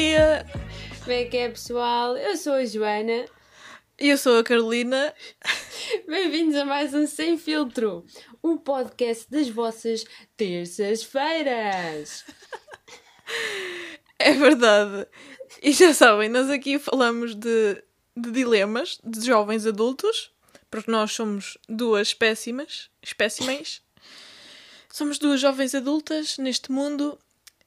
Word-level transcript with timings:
dia! 0.00 0.46
Como 1.00 1.12
é 1.12 1.24
que 1.26 1.36
é, 1.36 1.50
pessoal? 1.50 2.16
Eu 2.16 2.34
sou 2.34 2.54
a 2.54 2.64
Joana. 2.64 3.26
E 3.98 4.08
eu 4.08 4.16
sou 4.16 4.38
a 4.38 4.42
Carolina. 4.42 5.14
Bem-vindos 6.08 6.54
a 6.54 6.64
mais 6.64 6.94
um 6.94 7.06
Sem 7.06 7.36
Filtro, 7.36 8.06
o 8.42 8.56
podcast 8.56 9.30
das 9.30 9.50
vossas 9.50 10.06
terças-feiras. 10.38 12.24
É 14.18 14.32
verdade. 14.32 15.06
E 15.62 15.72
já 15.72 15.92
sabem, 15.92 16.30
nós 16.30 16.48
aqui 16.48 16.78
falamos 16.78 17.34
de, 17.34 17.82
de 18.16 18.30
dilemas 18.30 18.98
de 19.04 19.24
jovens 19.24 19.66
adultos, 19.66 20.32
porque 20.70 20.90
nós 20.90 21.12
somos 21.12 21.58
duas 21.68 22.08
espécimes, 22.08 22.88
espécimens. 23.02 23.82
Somos 24.90 25.18
duas 25.18 25.40
jovens 25.40 25.74
adultas 25.74 26.38
neste 26.38 26.72
mundo 26.72 27.18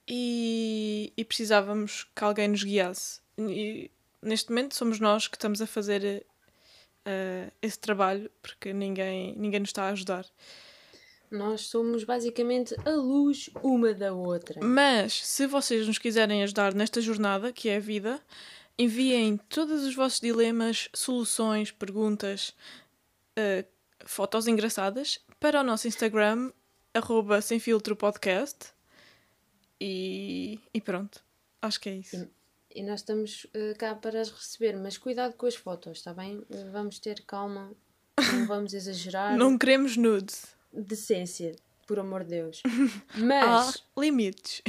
e, 0.07 1.13
e 1.16 1.25
precisávamos 1.25 2.07
que 2.16 2.23
alguém 2.23 2.48
nos 2.48 2.63
guiasse. 2.63 3.21
E 3.38 3.89
neste 4.21 4.49
momento 4.49 4.75
somos 4.75 4.99
nós 4.99 5.27
que 5.27 5.35
estamos 5.35 5.61
a 5.61 5.67
fazer 5.67 6.25
uh, 7.05 7.52
esse 7.61 7.80
trabalho 7.80 8.30
porque 8.41 8.73
ninguém, 8.73 9.35
ninguém 9.38 9.59
nos 9.59 9.70
está 9.70 9.84
a 9.84 9.89
ajudar. 9.89 10.25
Nós 11.31 11.61
somos 11.61 12.03
basicamente 12.03 12.75
a 12.85 12.91
luz 12.91 13.49
uma 13.63 13.94
da 13.94 14.13
outra. 14.13 14.63
Mas 14.63 15.25
se 15.25 15.47
vocês 15.47 15.88
nos 15.88 15.97
quiserem 15.97 16.44
ajudar 16.44 16.75
nesta 16.75 17.02
jornada, 17.02 17.52
que 17.52 17.70
é 17.70 17.77
a 17.77 17.80
vida, 17.80 18.22
enviem 18.77 19.38
todos 19.49 19.83
os 19.83 19.95
vossos 19.95 20.20
dilemas, 20.20 20.89
soluções, 20.94 21.72
perguntas, 21.72 22.53
uh, 23.38 23.66
fotos 24.06 24.47
engraçadas 24.47 25.19
para 25.39 25.61
o 25.61 25.63
nosso 25.63 25.88
Instagram, 25.88 26.52
arroba 26.94 27.41
sem 27.41 27.59
filtro 27.59 27.95
podcast. 27.95 28.73
E, 29.86 30.62
e 30.73 30.80
pronto, 30.80 31.22
acho 31.62 31.78
que 31.81 31.89
é 31.89 31.95
isso. 31.95 32.30
E, 32.73 32.80
e 32.80 32.84
nós 32.84 33.02
estamos 33.02 33.44
uh, 33.44 33.78
cá 33.78 33.94
para 33.94 34.22
as 34.22 34.31
receber, 34.31 34.78
mas 34.78 34.98
cuidado 34.98 35.34
com 35.34 35.45
as 35.45 35.56
fotos, 35.56 35.98
está 35.98 36.14
bem? 36.14 36.42
Vamos 36.72 37.00
ter 37.00 37.22
calma, 37.28 37.70
não 38.17 38.48
vamos 38.48 38.73
exagerar. 38.73 39.38
não 39.38 39.58
queremos 39.58 39.98
nudes. 39.98 40.56
Decência, 40.72 41.53
por 41.86 42.00
amor 42.00 42.23
de 42.23 42.30
Deus. 42.30 42.64
Mas. 43.14 43.75
Há 43.75 44.00
limites. 44.00 44.62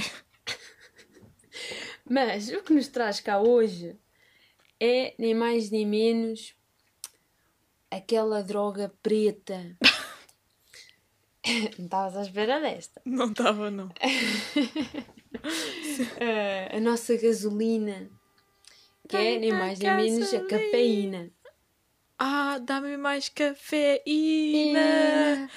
mas 2.05 2.49
o 2.49 2.61
que 2.65 2.75
nos 2.75 2.89
traz 2.89 3.21
cá 3.21 3.41
hoje 3.41 3.97
é 4.81 5.15
nem 5.17 5.33
mais 5.33 5.71
nem 5.71 5.87
menos 5.87 6.57
aquela 7.89 8.43
droga 8.43 8.93
preta 9.01 9.77
não 11.79 11.85
estavas 11.85 12.17
à 12.17 12.23
espera 12.23 12.59
desta. 12.61 13.01
Não 13.05 13.27
estava, 13.27 13.71
não. 13.71 13.87
uh, 13.87 13.93
a 16.77 16.81
nossa 16.81 17.17
gasolina, 17.17 18.11
que 19.09 19.17
é 19.17 19.39
nem 19.39 19.53
mais 19.53 19.79
nem 19.79 19.95
menos 19.95 20.33
a 20.33 20.41
cafeína. 20.47 21.31
Ah, 22.19 22.59
dá-me 22.59 22.97
mais 22.97 23.29
cafeína. 23.29 24.81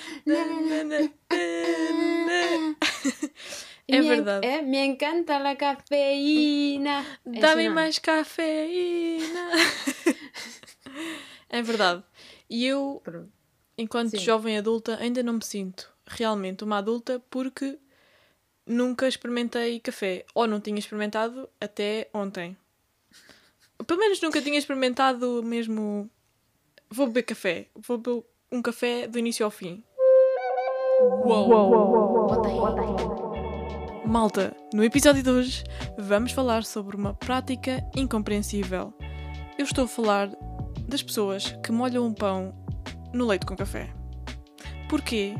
é 3.87 4.01
verdade. 4.01 4.45
É, 4.45 4.61
me 4.61 4.85
encanta 4.85 5.37
a 5.37 5.55
cafeína. 5.55 7.05
Dá-me 7.25 7.69
mais 7.69 7.97
cafeína. 7.99 9.49
é 11.49 11.61
verdade. 11.61 12.03
E 12.49 12.65
eu. 12.65 12.99
Pronto 13.03 13.36
enquanto 13.77 14.11
Sim. 14.11 14.19
jovem 14.19 14.57
adulta, 14.57 14.97
ainda 14.99 15.21
não 15.21 15.33
me 15.33 15.45
sinto 15.45 15.91
realmente 16.07 16.63
uma 16.63 16.77
adulta 16.77 17.21
porque 17.29 17.77
nunca 18.65 19.07
experimentei 19.07 19.79
café. 19.79 20.25
Ou 20.33 20.47
não 20.47 20.59
tinha 20.59 20.79
experimentado 20.79 21.47
até 21.59 22.09
ontem. 22.13 22.57
Pelo 23.85 23.99
menos 23.99 24.21
nunca 24.21 24.41
tinha 24.41 24.57
experimentado 24.57 25.43
mesmo. 25.43 26.09
Vou 26.89 27.07
beber 27.07 27.23
café. 27.23 27.67
Vou 27.75 27.97
beber 27.97 28.23
um 28.51 28.61
café 28.61 29.07
do 29.07 29.19
início 29.19 29.45
ao 29.45 29.51
fim. 29.51 29.83
Uou! 30.99 31.49
Uou. 31.49 32.27
Malta, 34.07 34.55
no 34.73 34.83
episódio 34.83 35.21
de 35.21 35.29
hoje 35.29 35.63
vamos 35.97 36.31
falar 36.31 36.63
sobre 36.63 36.95
uma 36.95 37.13
prática 37.13 37.83
incompreensível. 37.95 38.93
Eu 39.57 39.65
estou 39.65 39.83
a 39.83 39.87
falar 39.87 40.29
das 40.87 41.03
pessoas 41.03 41.51
que 41.63 41.71
molham 41.71 42.05
um 42.05 42.13
pão 42.13 42.55
no 43.13 43.25
leite 43.25 43.45
com 43.45 43.55
café. 43.55 43.89
Porquê? 44.89 45.35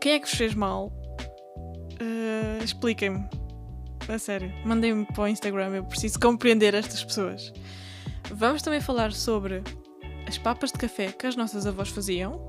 Quem 0.00 0.12
é 0.12 0.20
que 0.20 0.26
vos 0.26 0.36
fez 0.36 0.54
mal? 0.54 0.92
Uh, 2.00 2.62
Expliquem-me. 2.62 3.28
A 4.08 4.18
sério. 4.18 4.52
Mandem-me 4.64 5.04
para 5.06 5.24
o 5.24 5.28
Instagram, 5.28 5.74
eu 5.74 5.84
preciso 5.84 6.20
compreender 6.20 6.74
estas 6.74 7.02
pessoas. 7.04 7.52
Vamos 8.30 8.62
também 8.62 8.80
falar 8.80 9.12
sobre 9.12 9.62
as 10.26 10.38
papas 10.38 10.72
de 10.72 10.78
café 10.78 11.12
que 11.12 11.26
as 11.26 11.36
nossas 11.36 11.66
avós 11.66 11.88
faziam 11.88 12.44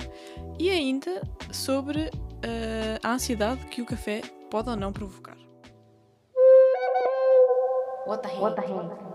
e 0.59 0.69
ainda 0.69 1.21
sobre 1.51 2.07
uh, 2.07 2.99
a 3.03 3.13
ansiedade 3.13 3.65
que 3.67 3.81
o 3.81 3.85
café 3.85 4.21
pode 4.49 4.69
ou 4.69 4.75
não 4.75 4.91
provocar. 4.93 5.37
What 8.07 8.23
the 8.23 8.33
hell? 8.33 8.41
What 8.41 8.55
the 8.55 8.67
hell? 8.67 9.07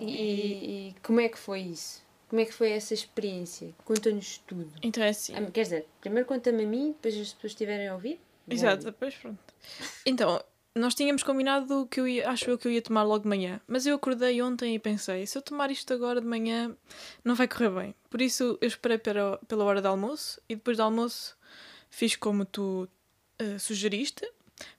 E, 0.00 0.04
e, 0.04 0.88
e 0.88 0.94
como 1.02 1.20
é 1.20 1.28
que 1.28 1.38
foi 1.38 1.60
isso? 1.60 2.03
Como 2.34 2.42
é 2.42 2.46
que 2.46 2.52
foi 2.52 2.72
essa 2.72 2.92
experiência? 2.92 3.72
Conta-nos 3.84 4.38
tudo. 4.38 4.68
Então 4.82 5.04
é 5.04 5.10
assim. 5.10 5.36
Ah, 5.36 5.48
quer 5.52 5.62
dizer, 5.62 5.86
primeiro 6.00 6.26
conta-me 6.26 6.64
a 6.64 6.66
mim, 6.66 6.88
depois 6.88 7.14
as 7.14 7.32
pessoas 7.32 7.52
estiverem 7.52 7.86
a 7.86 7.94
ouvir. 7.94 8.20
Exato, 8.50 8.86
depois 8.86 9.14
pronto. 9.14 9.38
Então, 10.04 10.44
nós 10.74 10.96
tínhamos 10.96 11.22
combinado 11.22 11.86
que 11.86 12.00
eu 12.00 12.08
ia, 12.08 12.28
acho 12.28 12.50
eu 12.50 12.58
que 12.58 12.66
eu 12.66 12.72
ia 12.72 12.82
tomar 12.82 13.04
logo 13.04 13.22
de 13.22 13.28
manhã, 13.28 13.60
mas 13.68 13.86
eu 13.86 13.94
acordei 13.94 14.42
ontem 14.42 14.74
e 14.74 14.80
pensei, 14.80 15.24
se 15.28 15.38
eu 15.38 15.42
tomar 15.42 15.70
isto 15.70 15.94
agora 15.94 16.20
de 16.20 16.26
manhã, 16.26 16.76
não 17.22 17.36
vai 17.36 17.46
correr 17.46 17.70
bem. 17.70 17.94
Por 18.10 18.20
isso 18.20 18.58
eu 18.60 18.66
esperei 18.66 18.98
pela, 18.98 19.38
pela 19.46 19.62
hora 19.62 19.80
do 19.80 19.86
almoço 19.86 20.40
e 20.48 20.56
depois 20.56 20.78
do 20.78 20.82
almoço 20.82 21.36
fiz 21.88 22.16
como 22.16 22.44
tu 22.44 22.88
uh, 23.40 23.60
sugeriste. 23.60 24.28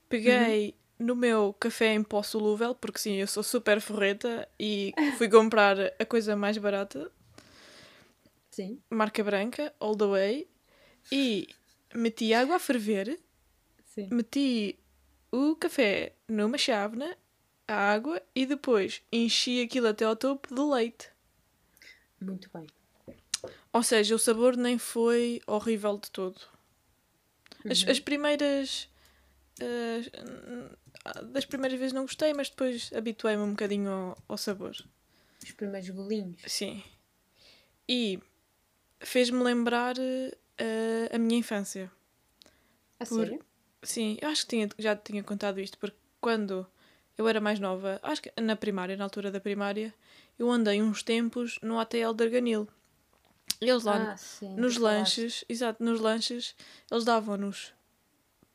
Peguei 0.09 0.75
uhum. 0.99 1.05
no 1.05 1.15
meu 1.15 1.55
café 1.57 1.94
em 1.94 2.03
pó 2.03 2.21
solúvel, 2.21 2.75
porque 2.75 2.99
sim, 2.99 3.13
eu 3.13 3.27
sou 3.27 3.41
super 3.41 3.79
forreta 3.79 4.45
e 4.59 4.94
fui 5.17 5.29
comprar 5.29 5.77
a 5.97 6.05
coisa 6.05 6.35
mais 6.35 6.57
barata 6.57 7.09
Sim. 8.55 8.81
marca 8.89 9.21
branca, 9.21 9.75
all 9.81 9.97
the 9.97 10.05
way, 10.05 10.47
e 11.11 11.49
meti 11.93 12.33
água 12.33 12.55
a 12.55 12.59
ferver, 12.59 13.19
Sim. 13.83 14.07
meti 14.13 14.79
o 15.29 15.57
café 15.57 16.16
numa 16.25 16.57
chávena, 16.57 17.17
a 17.67 17.73
água, 17.73 18.21
e 18.33 18.45
depois 18.45 19.01
enchi 19.11 19.61
aquilo 19.61 19.89
até 19.89 20.05
ao 20.05 20.15
topo 20.15 20.55
de 20.55 20.61
leite. 20.61 21.09
Muito 22.21 22.49
bem. 22.53 22.65
Ou 23.73 23.83
seja, 23.83 24.15
o 24.15 24.19
sabor 24.19 24.55
nem 24.55 24.77
foi 24.77 25.41
horrível 25.45 25.97
de 25.97 26.09
todo. 26.09 26.39
As, 27.69 27.81
uhum. 27.83 27.91
as 27.91 27.99
primeiras. 27.99 28.89
Uh, 29.59 30.77
das 31.25 31.45
primeiras 31.45 31.77
vezes 31.77 31.91
não 31.91 32.03
gostei, 32.03 32.33
mas 32.33 32.49
depois 32.49 32.89
habituei-me 32.94 33.44
um 33.44 33.49
bocadinho 33.49 33.89
ao, 33.89 34.17
ao 34.29 34.38
sabor. 34.38 34.77
Os 35.44 35.51
primeiros 35.51 35.89
golinhos. 35.89 36.41
Sim. 36.47 36.81
E 37.88 38.19
fez-me 39.00 39.44
lembrar 39.44 39.95
uh, 39.97 41.16
a 41.16 41.17
minha 41.17 41.39
infância. 41.39 41.91
A 43.00 43.06
Por... 43.06 43.19
sério? 43.19 43.39
Sim, 43.83 44.17
eu 44.22 44.29
acho 44.29 44.44
que 44.44 44.50
tinha, 44.50 44.69
já 44.79 44.95
tinha 44.95 45.23
contado 45.23 45.59
isto, 45.59 45.78
porque 45.78 45.95
quando 46.19 46.66
eu 47.17 47.28
era 47.28 47.39
mais 47.39 47.59
nova, 47.59 48.00
acho 48.01 48.22
que 48.22 48.31
na 48.41 48.56
primária, 48.56 48.97
na 48.97 49.03
altura 49.03 49.31
da 49.31 49.39
primária, 49.39 49.94
eu 50.39 50.50
andei 50.50 50.81
uns 50.81 51.03
tempos 51.03 51.59
no 51.61 51.79
ATL 51.79 52.13
de 52.13 52.24
Arganil. 52.24 52.68
Eles 53.62 53.83
lá 53.83 54.13
ah, 54.13 54.18
sim, 54.18 54.53
nos 54.56 54.77
lanches, 54.77 55.45
exato, 55.47 55.83
nos 55.83 56.00
lanches, 56.00 56.56
eles 56.92 57.06
davam-nos 57.06 57.74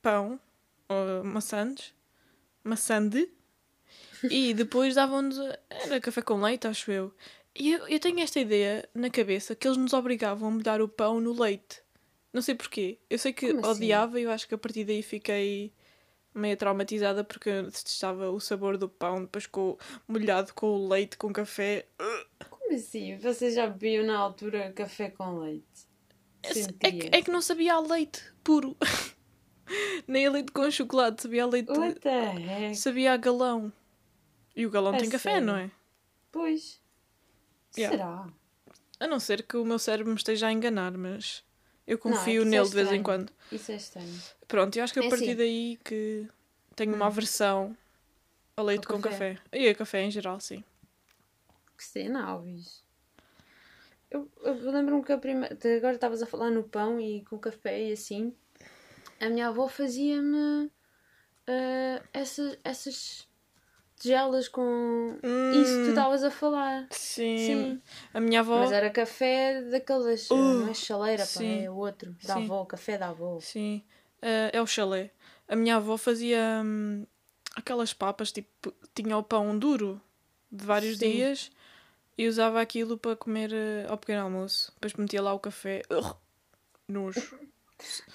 pão, 0.02 0.38
ou 0.88 1.24
maçãs, 1.24 1.94
maçande, 2.62 3.28
e 4.24 4.52
depois 4.52 4.94
davam-nos, 4.94 5.38
era 5.70 6.00
café 6.00 6.20
com 6.20 6.40
leite, 6.42 6.66
acho 6.66 6.90
eu. 6.90 7.14
Eu, 7.54 7.88
eu 7.88 7.98
tenho 7.98 8.20
esta 8.20 8.40
ideia 8.40 8.88
na 8.94 9.10
cabeça 9.10 9.54
que 9.54 9.66
eles 9.66 9.76
nos 9.76 9.92
obrigavam 9.92 10.48
a 10.48 10.50
molhar 10.52 10.80
o 10.80 10.88
pão 10.88 11.20
no 11.20 11.32
leite. 11.32 11.82
Não 12.32 12.42
sei 12.42 12.54
porquê. 12.54 12.98
Eu 13.08 13.18
sei 13.18 13.32
que 13.32 13.48
Como 13.48 13.66
assim? 13.66 13.70
odiava 13.70 14.20
e 14.20 14.22
eu 14.22 14.30
acho 14.30 14.46
que 14.46 14.54
a 14.54 14.58
partir 14.58 14.84
daí 14.84 15.02
fiquei 15.02 15.72
meio 16.32 16.56
traumatizada 16.56 17.24
porque 17.24 17.50
estava 17.72 18.30
o 18.30 18.38
sabor 18.38 18.78
do 18.78 18.88
pão 18.88 19.22
depois 19.22 19.46
com, 19.46 19.76
molhado 20.06 20.54
com 20.54 20.66
o 20.66 20.88
leite, 20.88 21.16
com 21.18 21.32
café. 21.32 21.86
Como 22.48 22.72
assim? 22.72 23.16
Vocês 23.18 23.54
já 23.54 23.66
bebiam 23.66 24.06
na 24.06 24.16
altura 24.16 24.72
café 24.72 25.10
com 25.10 25.40
leite? 25.40 25.88
É, 26.42 26.88
é, 26.88 26.92
que, 26.92 27.16
é 27.16 27.22
que 27.22 27.30
não 27.30 27.42
sabia 27.42 27.74
a 27.74 27.80
leite 27.80 28.22
puro. 28.42 28.76
Nem 30.06 30.26
a 30.26 30.30
leite 30.30 30.52
com 30.52 30.70
chocolate, 30.70 31.22
sabia 31.22 31.44
a 31.44 31.46
leite. 31.46 31.70
What 31.70 32.00
the 32.00 32.34
heck? 32.34 32.76
Sabia 32.76 33.12
a 33.12 33.16
galão. 33.16 33.72
E 34.56 34.66
o 34.66 34.70
galão 34.70 34.94
é 34.94 34.98
tem 34.98 35.10
sério? 35.10 35.24
café, 35.24 35.40
não 35.40 35.56
é? 35.56 35.70
Pois. 36.32 36.79
Yeah. 37.76 37.96
Será? 37.96 38.26
A 38.98 39.06
não 39.06 39.18
ser 39.20 39.42
que 39.42 39.56
o 39.56 39.64
meu 39.64 39.78
cérebro 39.78 40.12
me 40.12 40.18
esteja 40.18 40.48
a 40.48 40.52
enganar, 40.52 40.92
mas 40.92 41.44
eu 41.86 41.98
confio 41.98 42.42
não, 42.42 42.48
é 42.48 42.50
nele 42.50 42.66
é 42.66 42.68
de 42.68 42.74
vez 42.74 42.92
em 42.92 43.02
quando. 43.02 43.32
Isso 43.50 43.72
é 43.72 43.76
estranho. 43.76 44.20
Pronto, 44.46 44.76
eu 44.76 44.84
acho 44.84 44.92
que 44.92 45.00
é 45.00 45.06
a 45.06 45.08
partir 45.08 45.24
assim. 45.24 45.36
daí 45.36 45.78
que 45.84 46.28
tenho 46.76 46.94
uma 46.94 47.06
hum. 47.06 47.08
aversão 47.08 47.76
A 48.56 48.62
leite 48.62 48.86
com 48.86 49.00
café. 49.00 49.34
café. 49.34 49.58
E 49.58 49.68
a 49.68 49.74
café 49.74 50.02
em 50.02 50.10
geral, 50.10 50.38
sim. 50.40 50.62
Que 51.76 51.84
cena, 51.84 52.24
Alves. 52.24 52.84
Eu, 54.10 54.28
eu 54.42 54.70
lembro-me 54.70 55.04
que 55.04 55.12
a 55.12 55.18
primeira. 55.18 55.56
Agora 55.76 55.94
estavas 55.94 56.22
a 56.22 56.26
falar 56.26 56.50
no 56.50 56.64
pão 56.64 57.00
e 57.00 57.24
com 57.24 57.38
café 57.38 57.88
e 57.88 57.92
assim. 57.92 58.34
A 59.20 59.28
minha 59.28 59.48
avó 59.48 59.68
fazia-me 59.68 60.70
ah, 61.46 62.02
essas, 62.12 62.58
essas 62.62 63.28
tigelas 64.00 64.48
com 64.48 65.18
isso 65.52 65.78
que 65.78 65.84
tu 65.84 65.88
estavas 65.90 66.24
a 66.24 66.30
falar. 66.30 66.82
Hum, 66.82 66.86
Sim. 66.90 67.36
Sim. 67.38 67.82
A 68.12 68.18
minha 68.20 68.40
avó. 68.40 68.58
Mas 68.58 68.72
era 68.72 68.90
café 68.90 69.60
daqueles. 69.62 70.28
Uh, 70.30 70.34
não 70.36 70.68
é 70.68 70.74
chaleira, 70.74 71.22
pá, 71.22 71.26
sim. 71.26 71.64
é 71.64 71.70
outro. 71.70 72.16
Da 72.24 72.34
Sim. 72.34 72.44
avó, 72.44 72.64
café 72.64 72.98
da 72.98 73.08
avó. 73.10 73.38
Sim. 73.40 73.82
Eh, 74.22 74.50
é 74.54 74.60
o 74.60 74.66
chalé. 74.66 75.10
A 75.46 75.54
minha 75.54 75.76
avó 75.76 75.96
fazia 75.96 76.62
hum, 76.64 77.06
aquelas 77.54 77.92
papas, 77.92 78.32
tipo, 78.32 78.72
tinha 78.94 79.16
o 79.16 79.22
pão 79.22 79.56
duro 79.58 80.00
de 80.50 80.64
vários 80.64 80.98
Sim. 80.98 81.12
dias 81.12 81.50
e 82.16 82.26
usava 82.26 82.60
aquilo 82.60 82.98
para 82.98 83.16
comer 83.16 83.52
eh, 83.52 83.86
ao 83.88 83.96
pequeno 83.98 84.22
almoço. 84.22 84.72
Depois 84.74 84.94
metia 84.94 85.22
lá 85.22 85.32
o 85.34 85.38
café. 85.38 85.82
Ugh, 85.90 86.16
nojo. 86.88 87.38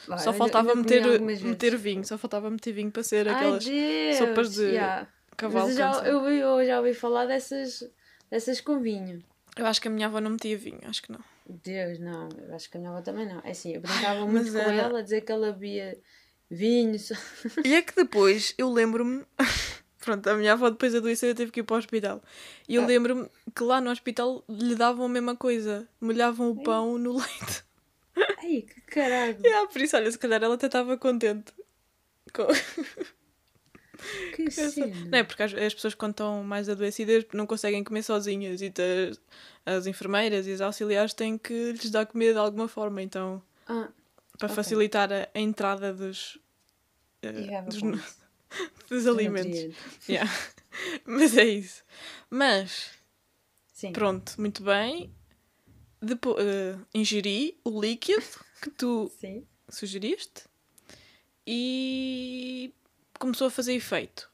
Vai, 0.08 0.20
Só 0.20 0.32
faltava 0.32 0.76
meter, 0.76 1.20
meter 1.20 1.72
vezes. 1.72 1.82
vinho. 1.82 2.06
Só 2.06 2.18
faltava 2.18 2.50
meter 2.52 2.72
vinho 2.72 2.92
para 2.92 3.02
ser 3.04 3.28
Ai, 3.28 3.36
aquelas 3.36 3.66
Deus! 3.66 4.18
sopas 4.18 4.54
de 4.54 4.62
Yeah. 4.62 5.08
Cavalo. 5.36 5.68
Mas 5.68 5.78
eu 5.78 5.78
já, 5.78 6.06
eu, 6.08 6.28
eu 6.30 6.66
já 6.66 6.78
ouvi 6.80 6.94
falar 6.94 7.26
dessas, 7.26 7.84
dessas 8.30 8.60
com 8.62 8.80
vinho. 8.80 9.24
Eu 9.58 9.66
acho 9.66 9.82
que 9.82 9.88
a 9.88 9.92
minha 9.92 10.08
avó 10.08 10.20
não 10.20 10.32
metia 10.32 10.58
vinho, 10.58 10.80
acho 10.84 11.02
que 11.04 11.12
não. 11.12 11.20
Deus, 11.48 12.00
não. 12.00 12.28
Eu 12.48 12.56
acho 12.56 12.70
que 12.70 12.78
a 12.78 12.80
minha 12.80 12.92
avó 12.92 13.02
também 13.02 13.28
não. 13.28 13.40
É 13.44 13.52
assim, 13.52 13.74
eu 13.74 13.82
brincava 13.82 14.22
muito 14.26 14.52
Mas 14.52 14.52
com 14.52 14.58
era- 14.60 14.74
ela, 14.82 15.00
a 15.00 15.02
dizer 15.02 15.22
que 15.22 15.32
ela 15.32 15.52
bebia 15.54 15.98
vinho. 16.50 16.96
E 17.64 17.74
é 17.76 17.82
que 17.82 17.96
depois 17.96 18.54
eu 18.58 18.72
lembro-me. 18.72 19.24
Pronto, 20.00 20.28
a 20.30 20.36
minha 20.36 20.54
avó 20.54 20.70
depois 20.70 20.94
adoeceu 20.94 21.30
eu 21.30 21.36
teve 21.36 21.52
que 21.52 21.62
ir 21.62 21.64
para 21.64 21.76
o 21.76 21.80
hospital. 21.80 22.22
E 22.70 22.76
eu 22.76 22.84
Ah. 22.84 22.86
lembro-me 22.86 23.28
que 23.56 23.64
lá 23.64 23.80
no 23.82 23.90
hospital 23.90 24.44
lhe 24.50 24.76
davam 24.76 25.06
a 25.06 25.10
mesma 25.10 25.36
coisa. 25.36 25.88
Molhavam 26.02 26.50
o 26.52 26.62
pão 26.64 26.98
no 26.98 27.14
leite. 27.18 27.64
Ai, 28.16 28.62
que 28.64 28.82
caralho. 28.82 29.38
Yeah, 29.44 29.68
por 29.72 29.82
isso, 29.82 29.96
olha, 29.98 30.12
se 30.12 30.20
calhar 30.20 30.44
ela 30.44 30.56
até 30.56 30.68
estava 30.68 30.96
contente. 30.98 31.52
Com- 32.34 32.48
Que 34.34 34.50
cena. 34.52 34.88
Não 35.12 35.18
é? 35.19 35.24
Porque 35.24 35.44
as, 35.44 35.54
as 35.54 35.74
pessoas 35.74 35.94
quando 35.96 36.12
estão 36.12 36.44
mais 36.44 36.68
adoecidas 36.69 37.25
não 37.34 37.46
conseguem 37.48 37.84
comer 37.84 38.04
sozinhas 38.04 38.62
e 38.62 38.72
as, 38.78 39.22
as 39.66 39.88
enfermeiras 39.88 40.48
e 40.48 40.54
as 40.54 40.62
auxiliares 40.62 41.13
têm 41.13 41.38
que 41.38 41.72
lhes 41.72 41.90
dar 41.92 42.06
comida 42.06 42.34
de 42.34 42.40
alguma 42.40 42.68
forma. 42.68 43.02
Então, 43.02 43.42
Ah, 43.68 43.90
para 44.38 44.46
Ok. 44.48 44.56
facilitar 44.56 45.12
a, 45.12 45.28
a 45.34 45.40
entrada 45.40 45.94
dos, 45.94 46.38
a 47.24 47.62
dos, 47.62 47.80
dos 48.90 49.07
alimentos. 49.07 49.75
Yeah. 50.08 50.31
Mas 51.06 51.36
é 51.38 51.46
isso. 51.46 51.84
Mas, 52.30 52.92
Sim. 53.74 53.92
pronto, 53.92 54.34
muito 54.40 54.63
bem. 54.63 55.10
Depois, 56.01 56.38
eh, 56.46 56.75
ingeri 56.94 57.58
o 57.63 57.81
líquido 57.81 58.24
que 58.62 58.69
tu 58.69 59.12
Sim. 59.19 59.46
sugeriste 59.69 60.44
e 61.48 62.72
começou 63.25 63.48
a 63.48 63.51
fazer 63.51 63.74
efeito. 63.74 64.30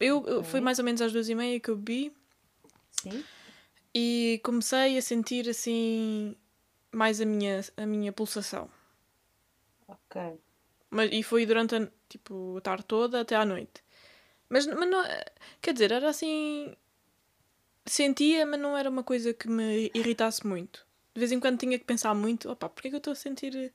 Eu, 0.00 0.24
eu- 0.26 0.44
foi 0.44 0.60
mais 0.60 0.78
ou 0.78 0.84
menos 0.84 1.00
às 1.00 1.12
duas 1.12 1.28
e 1.28 1.34
meia 1.34 1.58
que 1.60 1.70
eu 1.70 1.76
bebi 1.76 2.12
Sim. 2.90 3.24
e 3.94 4.40
comecei 4.44 4.98
a 4.98 5.02
sentir 5.02 5.48
assim 5.48 6.34
mais 6.92 7.20
a 7.20 7.24
minha, 7.24 7.60
a 7.76 7.86
minha 7.86 8.12
pulsação. 8.12 8.68
Ok. 9.88 10.20
Mas, 10.90 11.10
e 11.12 11.22
foi 11.22 11.46
durante 11.46 11.74
a, 11.76 11.88
tipo, 12.08 12.56
a 12.58 12.60
tarde 12.60 12.84
toda 12.84 13.20
até 13.20 13.34
à 13.36 13.44
noite. 13.44 13.82
Mas, 14.48 14.66
mas 14.66 14.88
não, 14.88 15.02
quer 15.62 15.72
dizer, 15.72 15.92
era 15.92 16.08
assim. 16.08 16.74
Sentia, 17.84 18.44
mas 18.44 18.58
não 18.60 18.76
era 18.76 18.90
uma 18.90 19.02
coisa 19.04 19.32
que 19.32 19.48
me 19.48 19.90
irritasse 19.94 20.44
muito. 20.46 20.84
De 21.14 21.20
vez 21.20 21.30
em 21.32 21.38
quando 21.40 21.58
tinha 21.58 21.78
que 21.78 21.84
pensar 21.84 22.14
muito: 22.14 22.50
opá, 22.50 22.68
porque 22.68 22.88
é 22.88 22.90
que 22.90 22.96
eu 22.96 22.98
estou 22.98 23.12
a 23.12 23.16
sentir. 23.16 23.52
Parece 23.52 23.72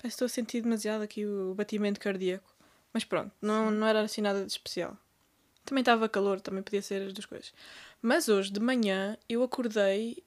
que 0.00 0.06
estou 0.08 0.26
a 0.26 0.28
sentir 0.28 0.60
demasiado 0.62 1.02
aqui 1.02 1.24
o 1.26 1.54
batimento 1.54 1.98
cardíaco. 1.98 2.54
Mas 2.98 3.04
pronto, 3.04 3.30
não, 3.40 3.70
não 3.70 3.86
era 3.86 4.00
assim 4.00 4.20
nada 4.20 4.44
de 4.44 4.50
especial. 4.50 4.98
Também 5.64 5.82
estava 5.82 6.08
calor, 6.08 6.40
também 6.40 6.64
podia 6.64 6.82
ser 6.82 7.02
as 7.06 7.12
duas 7.12 7.26
coisas. 7.26 7.52
Mas 8.02 8.28
hoje 8.28 8.50
de 8.52 8.58
manhã 8.58 9.16
eu 9.28 9.40
acordei. 9.44 10.24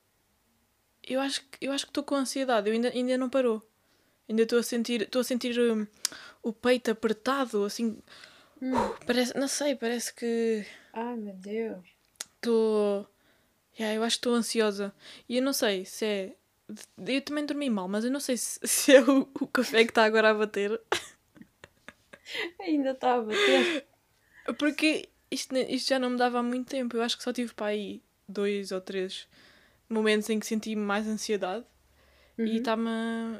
Eu 1.03 1.19
acho, 1.19 1.41
que- 1.41 1.65
eu 1.65 1.73
acho 1.73 1.83
que 1.85 1.89
estou 1.89 2.01
com 2.01 2.15
ansiedade, 2.15 2.69
eu 2.69 2.73
ainda, 2.73 2.87
ainda 2.87 3.17
não 3.17 3.29
parou. 3.29 3.61
Ainda 4.29 4.43
estou 4.43 4.57
a 4.57 4.63
sentir, 4.63 5.01
estou 5.01 5.19
a 5.19 5.23
sentir 5.25 5.59
hum, 5.59 5.85
o 6.41 6.53
peito 6.53 6.89
apertado, 6.91 7.65
assim. 7.65 7.97
Hum. 8.61 8.71
Parece, 9.05 9.37
não 9.37 9.49
sei, 9.49 9.75
parece 9.75 10.13
que 10.13 10.65
Ai, 10.93 11.17
meu 11.17 11.33
Deus. 11.33 11.85
estou. 12.35 13.05
Yeah, 13.77 13.95
eu 13.97 14.03
acho 14.03 14.15
que 14.15 14.19
estou 14.19 14.33
ansiosa. 14.33 14.93
E 15.27 15.35
eu 15.35 15.43
não 15.43 15.51
sei 15.51 15.83
se 15.83 16.05
é. 16.05 16.35
Eu 17.05 17.21
também 17.21 17.45
dormi 17.45 17.69
mal, 17.69 17.89
mas 17.89 18.05
eu 18.05 18.11
não 18.11 18.21
sei 18.21 18.37
se, 18.37 18.59
se 18.65 18.95
é 18.95 19.01
o, 19.01 19.27
o 19.41 19.47
café 19.47 19.83
que 19.83 19.91
está 19.91 20.05
agora 20.05 20.29
a 20.29 20.33
bater. 20.33 20.79
Ainda 22.59 22.91
está 22.91 23.15
a 23.15 23.21
bater. 23.21 23.85
Porque 24.57 25.09
isto, 25.29 25.55
isto 25.55 25.89
já 25.89 25.99
não 25.99 26.11
me 26.11 26.17
dava 26.17 26.39
há 26.39 26.43
muito 26.43 26.67
tempo. 26.69 26.97
Eu 26.97 27.01
acho 27.01 27.17
que 27.17 27.23
só 27.23 27.31
tive 27.31 27.53
para 27.53 27.67
aí 27.67 28.01
dois 28.27 28.71
ou 28.71 28.81
três 28.81 29.27
momentos 29.89 30.29
em 30.29 30.39
que 30.39 30.45
senti 30.45 30.75
mais 30.75 31.07
ansiedade. 31.07 31.65
E, 32.37 32.57
Uhum. 32.57 32.63
tá-me 32.63 32.89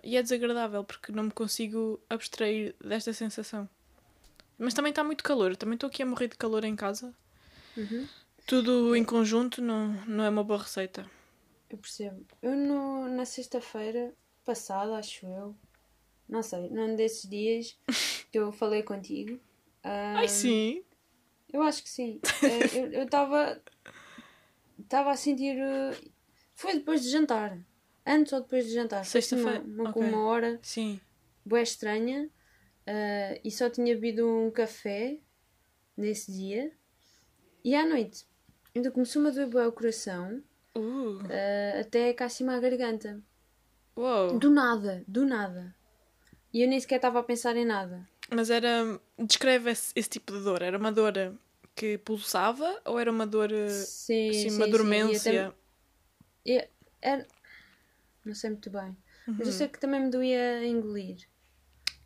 e 0.04 0.16
é 0.16 0.22
desagradável 0.22 0.84
porque 0.84 1.12
não 1.12 1.24
me 1.24 1.32
consigo 1.32 2.00
abstrair 2.10 2.76
desta 2.84 3.12
sensação. 3.14 3.68
Mas 4.60 4.74
também 4.76 4.92
está 4.92 5.04
muito 5.04 5.24
calor. 5.24 5.56
Também 5.56 5.74
estou 5.76 5.88
aqui 5.88 6.04
a 6.04 6.06
morrer 6.06 6.28
de 6.28 6.36
calor 6.38 6.64
em 6.64 6.76
casa. 6.76 7.14
Uhum. 7.76 8.08
Tudo 8.46 8.96
em 8.96 9.04
conjunto 9.04 9.62
não, 9.62 9.88
não 10.06 10.24
é 10.24 10.30
uma 10.30 10.44
boa 10.44 10.60
receita. 10.62 11.10
Eu 11.70 11.78
percebo. 11.78 12.24
Eu 12.42 12.56
no, 12.56 13.08
na 13.10 13.26
sexta-feira 13.26 14.14
passada, 14.46 14.98
acho 14.98 15.26
eu, 15.26 15.56
não 16.28 16.44
sei, 16.44 16.70
num 16.70 16.96
desses 16.96 17.28
dias 17.30 17.78
que 18.31 18.39
eu 18.39 18.51
falei 18.51 18.81
contigo. 18.83 19.39
Ai 19.83 20.25
ah, 20.25 20.28
sim! 20.28 20.83
Eu 21.51 21.62
acho 21.62 21.83
que 21.83 21.89
sim. 21.89 22.19
Eh, 22.44 22.98
eu- 23.00 23.04
estava. 23.04 23.62
Estava 24.80 25.12
a 25.12 25.16
sentir. 25.16 25.57
eh, 25.60 25.92
Foi 26.56 26.74
depois 26.75 27.01
de 27.04 27.10
jantar. 27.10 27.57
Antes 28.06 28.33
ou 28.33 28.42
depois 28.42 28.66
de 28.66 28.73
jantar. 28.73 29.02
Assim 29.02 29.11
Sexta-feira, 29.11 29.61
Uma, 29.61 29.83
uma, 29.83 29.90
ok. 29.92 30.02
uma 30.02 30.23
hora 30.26 30.59
Sim. 30.61 31.00
boa 31.45 31.61
estranha. 31.61 32.30
eh, 32.85 33.40
e 33.44 33.52
só 33.52 33.69
tinha 33.69 33.94
bebido 33.94 34.28
um 34.28 34.50
café 34.52 35.19
nesse 35.95 36.31
dia. 36.31 36.71
E 37.64 37.76
à 37.76 37.85
noite. 37.85 38.26
Ainda 38.76 38.90
começou-me 38.92 39.28
a 39.28 39.31
doer 39.31 39.47
bué 39.47 39.68
o 39.68 39.71
coração. 39.71 40.42
Uh, 40.76 41.19
eh, 41.30 41.81
até 41.81 42.14
cá 42.14 42.26
acima 42.26 42.56
a 42.56 42.59
garganta. 42.59 43.21
uou. 43.95 44.40
Do 44.40 44.50
nada, 44.50 45.04
do 45.07 45.26
nada. 45.26 45.76
E 46.54 46.61
eu 46.64 46.68
nem 46.69 46.80
sequer 46.80 46.95
estava 46.95 47.19
a 47.19 47.23
pensar 47.23 47.56
em 47.57 47.66
nada. 47.66 48.07
Mas 48.33 48.50
era. 48.50 49.00
Descreve 49.19 49.71
esse, 49.71 49.92
esse 49.95 50.09
tipo 50.09 50.31
de 50.33 50.44
dor. 50.44 50.61
Era 50.61 50.78
uma 50.78 50.92
dor 50.92 51.14
que 51.76 51.97
pulsava 52.00 52.81
ou 52.85 53.00
era 53.00 53.11
uma 53.11 53.28
dor. 53.28 53.52
eh, 53.52 53.69
Sim, 53.69 54.30
Assim, 54.30 54.50
sim, 54.50 54.56
uma 54.56 54.66
sim. 54.66 54.71
dormência? 54.71 55.31
E 56.45 56.57
até- 56.57 56.66
e 56.66 56.69
era... 57.02 57.28
Não 58.26 58.33
sei 58.35 58.52
muito 58.52 58.69
bem. 58.69 58.95
Mas 59.28 59.40
Uhum. 59.40 59.45
eu 59.45 59.52
sei 59.52 59.68
que 59.68 59.80
também 59.80 60.00
me 60.02 60.09
doía 60.09 60.59
a 60.59 60.66
engolir. 60.66 61.28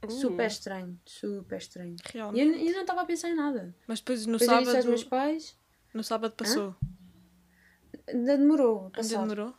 Uh, 0.05 0.11
Super 0.11 0.47
estranho, 0.47 0.99
super 1.05 1.57
estranho. 1.57 1.95
E 1.95 2.17
eu, 2.17 2.31
Realmente. 2.31 2.65
eu 2.67 2.73
não 2.73 2.81
estava 2.81 3.01
a 3.01 3.05
pensar 3.05 3.29
em 3.29 3.35
nada. 3.35 3.75
Mas 3.87 3.99
depois 3.99 4.25
no 4.25 4.37
Depois 4.37 4.51
eu 4.51 4.57
disse 4.59 4.69
aos 4.69 4.75
sábado. 4.83 4.89
meus 4.89 5.03
pais, 5.03 5.57
No 5.93 6.03
sábado 6.03 6.33
passou. 6.35 6.75
ainda 8.07 8.37
demorou 8.37 8.91
Ainda 8.93 9.17
demorou? 9.17 9.49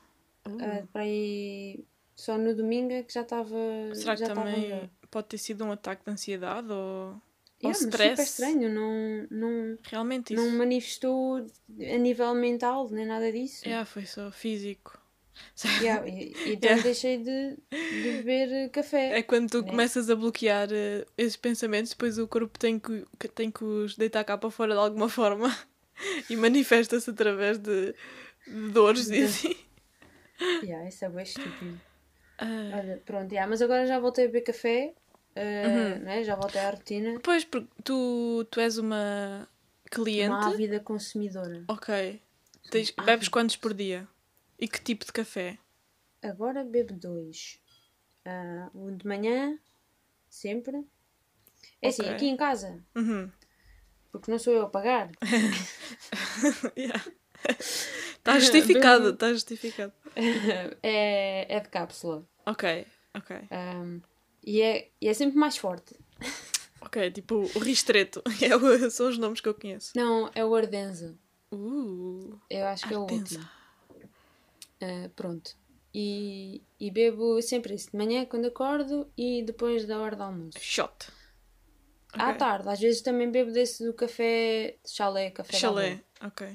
Uh. 0.47 0.59
Ah, 0.61 0.87
para 0.93 1.03
aí 1.03 1.85
só 2.15 2.39
no 2.39 2.55
domingo 2.55 2.93
é 2.93 3.03
que 3.03 3.13
já 3.13 3.23
estava. 3.23 3.49
Será 3.95 4.15
que 4.15 4.21
já 4.21 4.27
também. 4.29 4.91
Pode 5.17 5.29
ter 5.29 5.39
sido 5.39 5.65
um 5.65 5.73
ataque 5.73 6.05
de 6.05 6.11
ansiedade 6.11 6.71
ou, 6.71 7.21
Yeah, 7.63 7.69
ou 7.69 7.73
mas 7.73 7.79
super 7.79 7.97
stress? 7.97 8.23
estranho, 8.23 8.69
não, 8.69 9.27
não, 9.31 9.79
Realmente 9.91 10.35
isso. 10.35 10.45
não 10.45 10.59
manifestou 10.59 11.37
a 11.37 11.99
nível 11.99 12.35
mental, 12.35 12.89
nem 12.91 13.07
nada 13.07 13.33
disso. 13.33 13.65
Yeah, 13.67 13.85
foi 13.87 14.05
só 14.07 14.31
físico. 14.31 15.01
Yeah, 15.81 16.03
então 16.47 16.71
Yeah. 16.71 16.83
deixei 16.83 17.19
de, 17.19 17.57
de 18.03 18.13
beber 18.13 18.71
café. 18.71 19.19
É 19.19 19.23
quando 19.23 19.51
tu 19.51 19.63
Né? 19.63 19.71
começas 19.71 20.11
a 20.11 20.17
bloquear 20.17 20.69
eh, 20.73 21.07
esses 21.17 21.37
pensamentos, 21.37 21.93
depois 21.93 22.19
o 22.19 22.27
corpo 22.29 22.59
tem 22.59 22.79
que, 22.79 23.05
tem 23.35 23.51
que 23.51 23.65
os 23.65 23.97
deitar 23.97 24.25
cá 24.25 24.37
para 24.37 24.51
fora 24.51 24.75
de 24.75 24.81
alguma 24.81 25.09
forma 25.09 25.49
e 26.29 26.37
manifesta-se 26.37 27.11
através 27.11 27.59
de, 27.59 27.95
de 28.47 28.69
dores 28.73 29.09
e 29.11 29.23
assim. 29.23 29.57
Yeah, 30.63 30.87
isso 30.89 31.05
é 31.05 31.09
bem 31.09 31.23
estúpido. 31.23 31.81
Ah, 32.39 32.79
Olha, 32.79 33.03
pronto, 33.05 33.33
yeah, 33.33 33.49
mas 33.51 33.63
agora 33.63 33.87
já 33.87 33.99
voltei 33.99 34.25
a 34.25 34.29
beber 34.29 34.43
café, 34.43 34.95
uh, 35.37 35.97
Uhum. 35.99 36.05
né? 36.05 36.25
já 36.25 36.35
voltei 36.35 36.61
à 36.61 36.71
rotina. 36.71 37.21
pois, 37.23 37.45
porque 37.45 37.69
tu, 37.85 38.45
tu 38.51 38.61
és 38.61 38.79
uma 38.79 39.49
cliente. 39.91 40.31
Uma 40.31 40.49
ávida 40.49 40.81
consumidora. 40.81 41.65
Ok. 41.69 42.21
Tens, 42.71 42.91
bebes 42.91 43.29
quantos 43.29 43.57
por 43.57 43.73
dia? 43.75 44.09
E 44.59 44.67
que 44.67 44.81
tipo 44.81 45.05
de 45.05 45.13
café? 45.13 45.59
Agora 46.23 46.65
bebo 46.65 46.95
dois. 46.95 47.61
Ah, 48.25 48.71
um 48.75 48.97
de 48.97 49.07
manhã, 49.07 49.57
sempre. 50.29 50.85
É 51.81 51.89
assim, 51.89 52.03
Ok. 52.03 52.15
aqui 52.15 52.27
em 52.27 52.37
casa, 52.37 52.83
Uhum. 52.97 53.31
porque 54.11 54.31
não 54.31 54.39
sou 54.39 54.53
eu 54.53 54.63
a 54.63 54.69
pagar. 54.69 55.11
Yeah. 56.77 57.03
Está 57.49 58.39
justificado, 58.39 59.11
está 59.11 59.33
justificado. 59.33 59.93
é, 60.83 61.57
é 61.57 61.61
de 61.61 61.69
cápsula. 61.69 62.25
Ok, 62.45 62.87
ok. 63.15 63.37
Um, 63.53 64.01
e, 64.47 64.63
é, 64.63 64.91
e 65.01 65.09
é 65.09 65.13
sempre 65.15 65.37
mais 65.37 65.57
forte. 65.57 65.95
Ok, 66.81 67.11
tipo 67.11 67.51
o 67.55 67.59
Ristreto. 67.59 68.23
É 68.41 68.55
o- 68.57 68.91
são 68.91 69.09
os 69.09 69.19
nomes 69.19 69.41
que 69.41 69.49
eu 69.49 69.55
conheço. 69.55 69.93
Não, 69.97 70.31
é 70.35 70.45
o 70.45 70.55
Ardenza. 70.55 71.19
Uh, 71.53 72.39
Eu 72.49 72.67
acho 72.67 72.87
que 72.87 72.95
é 72.95 72.99
o 72.99 73.03
Ardenza. 73.03 73.23
último. 73.39 73.49
Ah, 74.81 75.11
pronto. 75.17 75.51
E, 75.95 76.63
e 76.79 76.91
bebo 76.91 77.41
sempre 77.43 77.75
isso. 77.75 77.91
De 77.91 77.97
manhã 77.97 78.25
quando 78.27 78.47
acordo 78.47 79.11
e 79.17 79.43
depois 79.43 79.87
da 79.87 79.99
hora 79.99 80.15
do 80.17 80.23
almoço. 80.23 80.59
Shot. 80.61 81.09
À 82.13 82.29
Ok. 82.31 82.39
tarde, 82.39 82.69
às 82.69 82.79
vezes 82.81 83.01
também 83.03 83.31
bebo 83.31 83.51
desse 83.53 83.85
do 83.85 83.93
café 83.95 84.77
chalé, 84.87 85.31
café 85.31 85.57
Chalé. 85.57 86.05
Ok. 86.23 86.47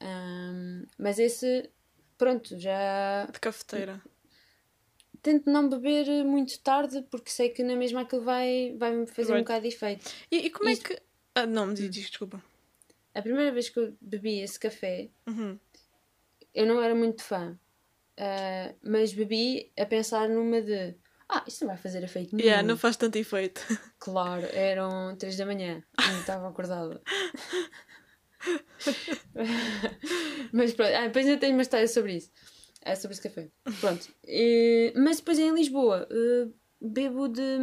Ahm, 0.00 0.84
mas 0.98 1.18
esse, 1.18 1.70
pronto, 2.18 2.58
já 2.58 3.26
De 3.26 3.38
cafeteira. 3.40 4.02
Tento 5.22 5.50
não 5.50 5.68
beber 5.68 6.24
muito 6.24 6.58
tarde 6.60 7.02
porque 7.10 7.30
sei 7.30 7.48
que 7.50 7.62
na 7.62 7.76
mesma 7.76 8.02
aquilo 8.02 8.22
vai, 8.22 8.74
vai 8.76 8.92
me 8.94 9.06
fazer 9.06 9.30
um 9.30 9.34
Vai- 9.36 9.42
bocado 9.42 9.62
de 9.62 9.68
efeito. 9.68 10.10
E, 10.30 10.46
e 10.46 10.50
como 10.50 10.68
é 10.68 10.72
Isso- 10.72 10.82
que. 10.84 10.98
Ah, 11.34 11.46
não, 11.46 11.66
me 11.66 11.74
diz, 11.74 11.90
diz, 11.90 12.08
desculpa. 12.10 12.42
A 13.14 13.22
primeira 13.22 13.52
vez 13.52 13.68
que 13.68 13.78
eu 13.78 13.94
bebi 14.00 14.40
esse 14.40 14.58
café, 14.58 15.08
Uhum. 15.26 15.58
eu 16.54 16.66
não 16.66 16.82
era 16.82 16.94
muito 16.94 17.22
fã, 17.22 17.58
Ah, 18.18 18.74
mas 18.82 19.12
bebi 19.14 19.70
a 19.78 19.86
pensar 19.86 20.28
numa 20.28 20.60
de 20.60 20.94
ah, 21.28 21.42
isto 21.48 21.62
não 21.62 21.68
vai 21.68 21.78
fazer 21.78 22.02
efeito 22.04 22.36
nenhum. 22.36 22.46
Yeah, 22.46 22.66
não 22.66 22.76
faz 22.76 22.96
tanto 22.96 23.16
efeito. 23.16 23.62
Claro, 23.98 24.44
eram 24.52 25.16
3 25.16 25.36
da 25.36 25.46
manhã, 25.46 25.82
não 25.98 26.20
estava 26.20 26.48
acordada. 26.48 27.00
mas 30.52 30.72
pronto, 30.74 30.92
ah, 30.94 31.06
depois 31.06 31.26
eu 31.26 31.38
tenho 31.38 31.54
uma 31.54 31.62
história 31.62 31.88
sobre 31.88 32.16
isso. 32.16 32.30
É 32.84 32.94
sobre 32.94 33.14
esse 33.14 33.22
café. 33.22 33.48
Pronto. 33.80 34.08
Eh, 34.26 34.92
mas 34.96 35.18
depois 35.18 35.38
em 35.38 35.54
Lisboa, 35.54 36.08
eh, 36.10 36.48
bebo 36.80 37.28
de. 37.28 37.58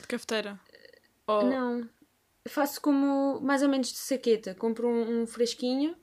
De 0.00 0.06
cafeteira. 0.08 0.58
Oh, 1.26 1.42
Não. 1.42 1.88
Faço 2.48 2.80
como 2.80 3.40
mais 3.42 3.62
ou 3.62 3.68
menos 3.68 3.92
de 3.92 3.98
saqueta. 3.98 4.54
Compro 4.54 4.88
um, 4.88 5.22
um 5.22 5.26
fresquinho 5.26 5.94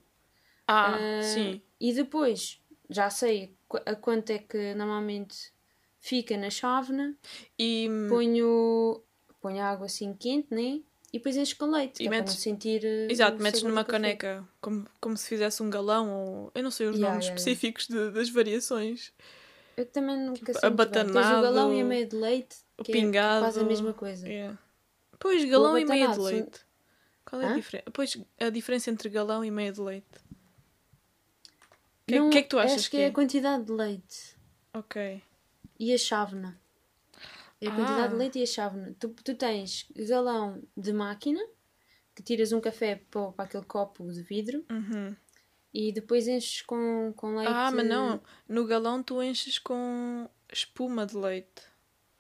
Ah, 0.68 0.96
ah, 0.96 1.22
sim. 1.24 1.62
e 1.80 1.92
depois 1.92 2.62
já 2.90 3.10
sei 3.10 3.58
a 3.86 3.96
quanto 3.96 4.30
é 4.30 4.38
que 4.38 4.76
normalmente 4.76 5.52
fica 6.00 6.38
na 6.38 6.50
chávena. 6.52 7.18
E, 7.58 7.90
Ponho, 8.08 9.04
ponho 9.42 9.64
água 9.64 9.88
assim 9.88 10.14
quente, 10.14 10.54
né? 10.54 10.82
E 11.14 11.18
depois 11.20 11.38
encho 11.38 11.56
com 11.58 11.66
leite. 11.68 12.04
E 12.04 12.06
é 12.06 12.10
para 12.10 12.18
metes- 12.20 12.34
não 12.36 12.42
sentir. 12.42 12.84
eh, 12.86 13.08
exato, 13.10 13.42
metes 13.42 13.64
numa 13.64 13.84
caneca 13.86 14.48
como, 14.60 14.86
como 15.00 15.16
se 15.16 15.28
fizesse 15.30 15.64
um 15.64 15.70
galão 15.70 16.10
ou. 16.12 16.52
Eu 16.54 16.62
não 16.64 16.72
sei 16.72 16.88
os 16.88 16.96
Yeah, 16.96 17.10
nomes 17.14 17.26
yeah, 17.28 17.40
yeah. 17.40 17.52
específicos 17.52 17.88
de- 17.88 18.12
das 18.12 18.30
variações. 18.30 19.14
Eu 19.78 19.86
também 19.86 20.18
nunca 20.18 20.40
Tipo, 20.40 20.54
sinto 20.54 20.62
bem. 20.62 20.88
Tens 20.88 21.06
o 21.06 21.08
abatanado, 21.08 21.42
galão 21.44 21.74
e 21.74 21.82
a 21.82 21.84
meia 21.86 22.06
de 22.06 22.16
leite. 22.16 22.58
O 22.78 22.84
que 22.84 22.92
pingado. 22.92 23.38
É 23.46 23.48
quase 23.48 23.60
a 23.60 23.64
mesma 23.64 23.94
coisa. 23.94 24.28
Yeah. 24.28 24.58
Pois, 25.20 25.44
galão 25.50 25.78
e 25.78 25.86
meia 25.86 26.08
de 26.08 26.14
abatanado, 26.14 26.22
são- 26.24 26.32
leite. 26.32 26.60
Qual 27.26 27.42
é 27.42 27.46
a 27.46 27.50
Hã? 27.50 27.56
diferença? 27.56 27.92
Pois, 27.94 28.18
a 28.40 28.50
diferença 28.50 28.90
entre 28.92 29.10
galão 29.10 29.44
e 29.46 29.52
meia 29.52 29.72
de 29.72 29.82
leite. 29.82 30.06
O 32.04 32.06
que, 32.08 32.16
é- 32.16 32.30
que 32.30 32.38
é 32.38 32.42
que 32.44 32.50
tu 32.50 32.60
achas 32.60 32.74
Acho 32.74 32.84
que 32.90 32.98
que 32.98 33.02
é 33.04 33.06
é? 33.06 33.08
a 33.08 33.12
quantidade 33.14 33.64
de 33.66 33.72
leite 33.72 34.36
Ok. 34.74 35.22
e 35.80 35.94
a 35.94 35.98
chávena. 35.98 36.60
É 37.60 37.68
a 37.68 37.72
quantidade 37.76 38.04
Ah. 38.04 38.08
de 38.08 38.16
leite 38.16 38.40
e 38.40 38.44
a 38.44 38.46
chávena. 38.46 38.96
Tu, 39.00 39.10
tu 39.10 39.36
tens 39.36 39.88
galão 39.96 40.62
de 40.76 40.94
máquina, 40.94 41.40
que 42.16 42.22
tiras 42.24 42.52
um 42.52 42.62
café 42.62 42.98
para, 43.10 43.32
para 43.32 43.46
aquele 43.46 43.66
copo 43.66 44.12
de 44.12 44.22
vidro 44.22 44.64
Uhum. 44.70 45.16
e 45.74 45.92
depois 45.92 46.28
enches 46.28 46.62
com, 46.62 47.14
com 47.16 47.36
leite. 47.36 47.52
Ah, 47.52 47.72
mas 47.72 47.88
não. 47.88 48.22
No 48.48 48.66
galão 48.68 49.02
tu 49.02 49.22
enches 49.24 49.58
com 49.60 50.30
espuma 50.52 51.06
de 51.06 51.16
leite. 51.18 51.64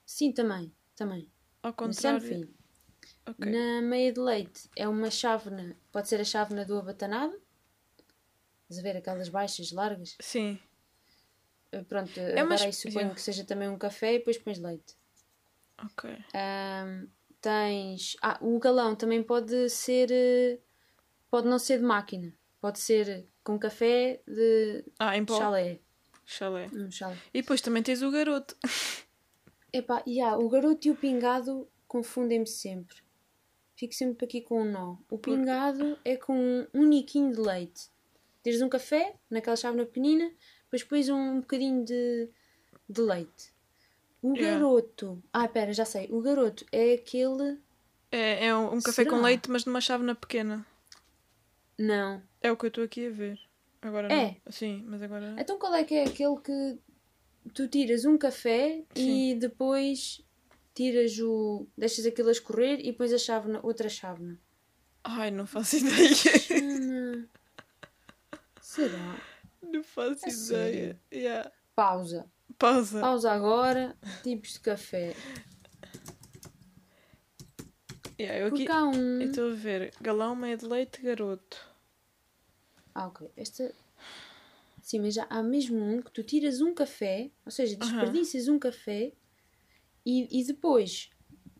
Sim, 0.05 0.31
também. 0.31 0.73
Também. 0.95 1.29
Ao 1.61 1.69
é 1.69 1.71
no 1.71 1.77
contrário. 1.77 2.21
fim. 2.21 2.49
Ok. 3.25 3.51
Na 3.51 3.81
meia 3.81 4.11
de 4.11 4.19
leite 4.19 4.69
é 4.75 4.87
uma 4.87 5.11
chávena, 5.11 5.75
pode 5.91 6.07
ser 6.07 6.19
a 6.19 6.23
chávena 6.23 6.65
do 6.65 6.77
abatanado. 6.77 7.39
Estás 8.63 8.79
a 8.79 8.81
ver 8.81 8.97
aquelas 8.97 9.29
baixas, 9.29 9.71
largas? 9.71 10.15
Sim. 10.19 10.59
Eh, 11.71 11.83
Pronto, 11.83 12.17
É 12.19 12.39
agora 12.39 12.45
uma 12.45 12.65
aí 12.65 12.73
suponho 12.73 12.97
yeah. 12.99 13.15
que 13.15 13.21
seja 13.21 13.43
também 13.45 13.67
um 13.69 13.77
café 13.77 14.15
e 14.15 14.17
depois 14.19 14.37
pões 14.37 14.57
leite. 14.59 14.95
Ok. 15.85 16.09
Ahm, 16.33 17.07
tens. 17.41 18.15
Ah, 18.21 18.37
o 18.41 18.57
galão 18.59 18.95
também 18.95 19.21
pode 19.23 19.69
ser. 19.69 20.09
eh, 20.11 20.59
Pode 21.29 21.47
não 21.47 21.59
ser 21.59 21.79
de 21.79 21.83
máquina. 21.83 22.33
Pode 22.61 22.79
ser 22.79 23.27
com 23.43 23.59
café 23.59 24.21
de 24.25 24.85
Ah, 24.97 25.17
em 25.17 25.25
pó. 25.25 25.37
chalé. 25.37 25.79
Chalé. 26.25 26.67
Um 26.73 26.89
chalé. 26.89 27.17
E 27.33 27.41
depois 27.41 27.59
também 27.61 27.83
tens 27.83 28.01
o 28.01 28.09
garoto. 28.09 28.55
Epá, 29.73 30.01
yeah, 30.07 30.37
o 30.37 30.47
garoto 30.49 30.87
e 30.87 30.91
o 30.91 30.95
pingado 30.95 31.69
confundem-me 31.87 32.47
sempre. 32.47 32.97
Fico 33.75 33.93
sempre 33.93 34.25
aqui 34.25 34.41
com 34.41 34.61
um 34.63 34.71
nó. 34.71 34.97
O 35.09 35.17
pingado 35.19 35.99
é 36.03 36.15
com 36.17 36.33
um 36.35 36.67
uniquinho 36.73 37.31
de 37.33 37.39
leite. 37.41 37.89
Tires 38.43 38.61
um 38.61 38.69
café, 38.69 39.15
naquela 39.29 39.55
chávena 39.57 39.85
pequenina, 39.85 40.31
depois 40.63 40.83
pões 40.83 41.09
um 41.09 41.41
bocadinho 41.41 41.83
de, 41.83 42.29
de 42.89 43.01
leite. 43.01 43.53
O 44.31 44.35
Yeah. 44.35 44.57
garoto. 44.59 45.23
Ah, 45.31 45.47
pera, 45.47 45.71
já 45.73 45.85
sei. 45.85 46.07
O 46.11 46.21
garoto 46.21 46.65
é 46.71 46.93
aquele. 46.93 47.59
É, 48.11 48.47
é 48.47 48.55
um, 48.55 48.75
um 48.75 48.81
café 48.81 49.03
com 49.05 49.11
Será? 49.11 49.21
leite, 49.23 49.49
mas 49.49 49.65
numa 49.65 49.81
chávena 49.81 50.15
pequena. 50.15 50.65
Não. 51.77 52.21
É 52.41 52.51
o 52.51 52.57
que 52.57 52.65
eu 52.65 52.69
estou 52.69 52.83
aqui 52.83 53.07
a 53.07 53.09
ver. 53.11 53.39
Agora 53.81 54.11
É? 54.11 54.25
não. 54.45 54.51
Sim, 54.51 54.83
mas 54.87 55.01
agora. 55.01 55.35
Então 55.37 55.57
qual 55.59 55.73
é 55.75 55.83
que 55.83 55.93
é 55.95 56.03
aquele 56.05 56.37
que 56.41 56.79
tu 57.53 57.67
tiras 57.67 58.05
um 58.05 58.17
café 58.17 58.83
e 58.95 59.35
depois 59.39 60.21
tiras 60.73 61.17
o. 61.19 61.67
deixas 61.77 62.05
aquilo 62.05 62.29
a 62.29 62.31
escorrer 62.31 62.79
e 62.81 62.91
pões 62.93 63.13
a 63.13 63.17
chávena, 63.17 63.59
outra 63.63 63.87
chávena? 63.89 64.39
Ai, 65.03 65.31
não 65.31 65.45
faço 65.45 65.77
ideia. 65.77 66.09
Será? 68.61 69.21
não 69.61 69.83
faço 69.83 70.25
A 70.25 70.29
ideia. 70.29 70.99
Yeah. 71.13 71.51
Pausa. 71.75 72.29
Pausa. 72.57 72.99
Pausa 72.99 73.31
agora. 73.31 73.95
Tipos 74.23 74.53
de 74.53 74.59
café. 74.59 75.15
Yeah, 78.19 78.39
eu 78.39 78.47
aqui 78.47 78.67
há 78.67 78.83
um. 78.83 79.21
eu 79.21 79.29
estou 79.29 79.51
a 79.51 79.55
ver 79.55 79.93
galão, 80.01 80.35
meia 80.35 80.57
de 80.57 80.65
leite, 80.65 81.01
garoto. 81.01 81.57
Ah, 82.95 83.07
ok. 83.07 83.29
Esta. 83.37 83.73
Sim, 84.81 85.01
mas 85.01 85.13
já 85.13 85.27
há 85.29 85.43
mesmo 85.43 85.77
um 85.77 86.01
que 86.01 86.11
tu 86.11 86.23
tiras 86.23 86.61
um 86.61 86.73
café, 86.73 87.29
ou 87.45 87.51
seja, 87.51 87.75
desperdiças 87.75 88.47
um 88.47 88.57
café 88.57 89.11
e, 90.05 90.39
e 90.39 90.43
depois 90.45 91.11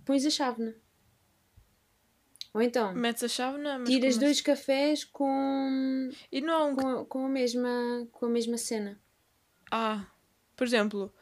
pões 0.03 0.25
a 0.25 0.29
chávena. 0.29 0.73
Ou 2.53 2.61
então, 2.61 2.91
Metes 2.95 3.21
a 3.23 3.27
chávena, 3.27 3.77
mas 3.77 3.89
tiras 3.89 4.17
dois 4.17 4.41
cafés 4.41 5.03
com? 5.03 6.09
E 6.31 6.41
não 6.41 6.53
há 6.53 6.65
um 6.65 6.75
com, 6.75 7.05
com, 7.05 7.25
a 7.25 7.29
mesma, 7.29 8.07
com 8.11 8.25
a 8.25 8.29
mesma 8.29 8.57
cena. 8.57 8.99
Ah, 9.69 10.07
por 10.57 10.65
exemplo, 10.67 11.13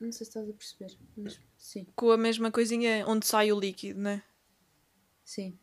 Não 0.00 0.12
sei 0.12 0.24
se 0.26 0.30
estás 0.30 0.48
a 0.48 0.52
perceber, 0.52 0.98
mas 1.16 1.40
sim, 1.56 1.86
com 1.96 2.10
a 2.10 2.16
mesma 2.18 2.50
coisinha 2.50 3.04
onde 3.06 3.26
sai 3.26 3.50
o 3.52 3.58
líquido, 3.58 4.00
né? 4.00 4.22
sim. 5.24 5.58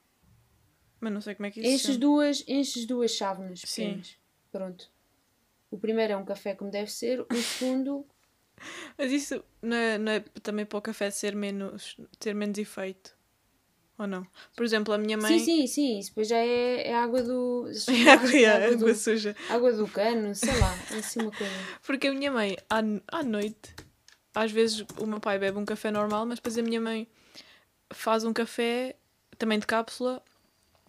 Mas 1.00 1.14
não 1.14 1.22
sei 1.22 1.36
como 1.36 1.48
é 1.48 1.52
que 1.52 1.62
isso 1.62 1.70
Enches 1.74 1.82
chama. 1.82 2.00
duas, 2.00 2.44
enches 2.48 2.86
duas 2.86 3.12
chávenas 3.12 3.62
Sim. 3.62 4.02
pequenas. 4.02 4.18
Pronto. 4.52 4.92
O 5.72 5.78
primeiro 5.78 6.14
é 6.14 6.18
um 6.18 6.26
café 6.26 6.56
como 6.56 6.72
deve 6.72 6.92
ser, 6.92 7.22
o 7.22 7.42
segundo 7.42 8.06
Mas 8.98 9.12
isso 9.12 9.44
não 9.62 9.76
é, 9.78 9.98
não 9.98 10.12
é 10.12 10.20
também 10.42 10.66
para 10.66 10.78
o 10.78 10.82
café 10.82 11.10
ser 11.12 11.36
menos, 11.36 11.98
ter 12.20 12.34
menos 12.34 12.58
efeito? 12.58 13.18
Ou 14.00 14.08
não? 14.08 14.26
Por 14.56 14.64
exemplo, 14.66 14.94
a 14.94 14.98
minha 14.98 15.18
mãe... 15.18 15.38
Sim, 15.40 15.46
sim, 15.46 15.68
sim. 15.68 16.00
Isso 16.00 16.10
depois 16.10 16.28
já 16.30 16.38
é, 16.38 16.88
é 16.88 16.96
água 16.96 17.22
do. 17.22 17.66
É 17.88 18.10
água, 18.12 18.32
é 18.34 18.46
água, 18.46 18.66
água 18.68 18.78
do, 18.78 18.96
suja. 18.96 19.36
água 19.50 19.74
do 19.74 19.88
cano, 19.90 20.34
sei 20.34 20.56
lá. 20.58 20.80
É 20.90 20.98
assim 21.00 21.20
uma 21.20 21.32
coisa. 21.32 21.54
Porque 21.86 22.08
a 22.08 22.14
minha 22.14 22.32
mãe, 22.32 22.56
à, 22.70 22.80
à 23.20 23.22
noite, 23.24 23.76
às 24.34 24.52
vezes 24.52 24.86
o 24.98 25.06
meu 25.06 25.20
pai 25.20 25.38
bebe 25.38 25.58
um 25.58 25.66
café 25.66 25.92
normal, 25.92 26.26
mas 26.26 26.40
depois 26.40 26.58
a 26.58 26.62
minha 26.62 26.80
mãe 26.80 27.08
faz 27.94 28.24
um 28.24 28.32
café 28.32 28.96
também 29.38 29.60
de 29.60 29.68
cápsula, 29.68 30.24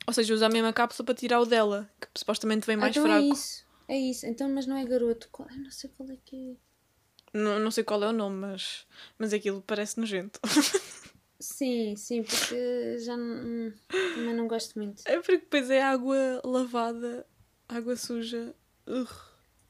ou 0.07 0.13
seja, 0.15 0.33
usa 0.33 0.47
a 0.47 0.51
mesma 0.51 0.73
cápsula 0.73 1.05
para 1.07 1.15
tirar 1.17 1.41
o 1.41 1.47
dela, 1.47 1.91
que 2.01 2.07
supostamente 2.17 2.65
vem 2.67 2.77
Ah, 2.77 2.79
mais 2.79 2.97
então 2.97 3.05
é 3.07 3.09
fraco. 3.09 3.33
isso. 3.35 3.65
É 3.89 3.99
isso. 3.99 4.25
Então, 4.27 4.49
mas 4.49 4.67
não 4.67 4.77
é 4.77 4.85
garoto. 4.85 5.29
Qual- 5.33 5.49
Eu 5.51 5.59
não 5.59 5.71
sei 5.73 5.91
qual 5.97 6.09
é 6.11 6.17
que 6.25 6.53
é. 6.53 7.39
Não, 7.39 7.59
não 7.59 7.71
sei 7.73 7.83
qual 7.83 8.03
é 8.05 8.09
o 8.09 8.13
nome, 8.13 8.37
mas, 8.37 8.87
mas 9.19 9.33
aquilo 9.33 9.63
parece 9.67 9.99
nojento. 9.99 10.39
Sim, 11.41 11.97
sim, 11.97 12.23
porque 12.23 12.99
já 12.99 13.17
não, 13.17 13.73
também 13.89 14.35
não 14.35 14.47
gosto 14.47 14.79
muito. 14.79 15.03
É 15.07 15.17
porque 15.17 15.39
depois 15.39 15.71
é 15.71 15.81
água 15.83 16.41
lavada, 16.45 17.27
água 17.67 17.97
suja, 17.97 18.55
Ugh, 18.87 19.09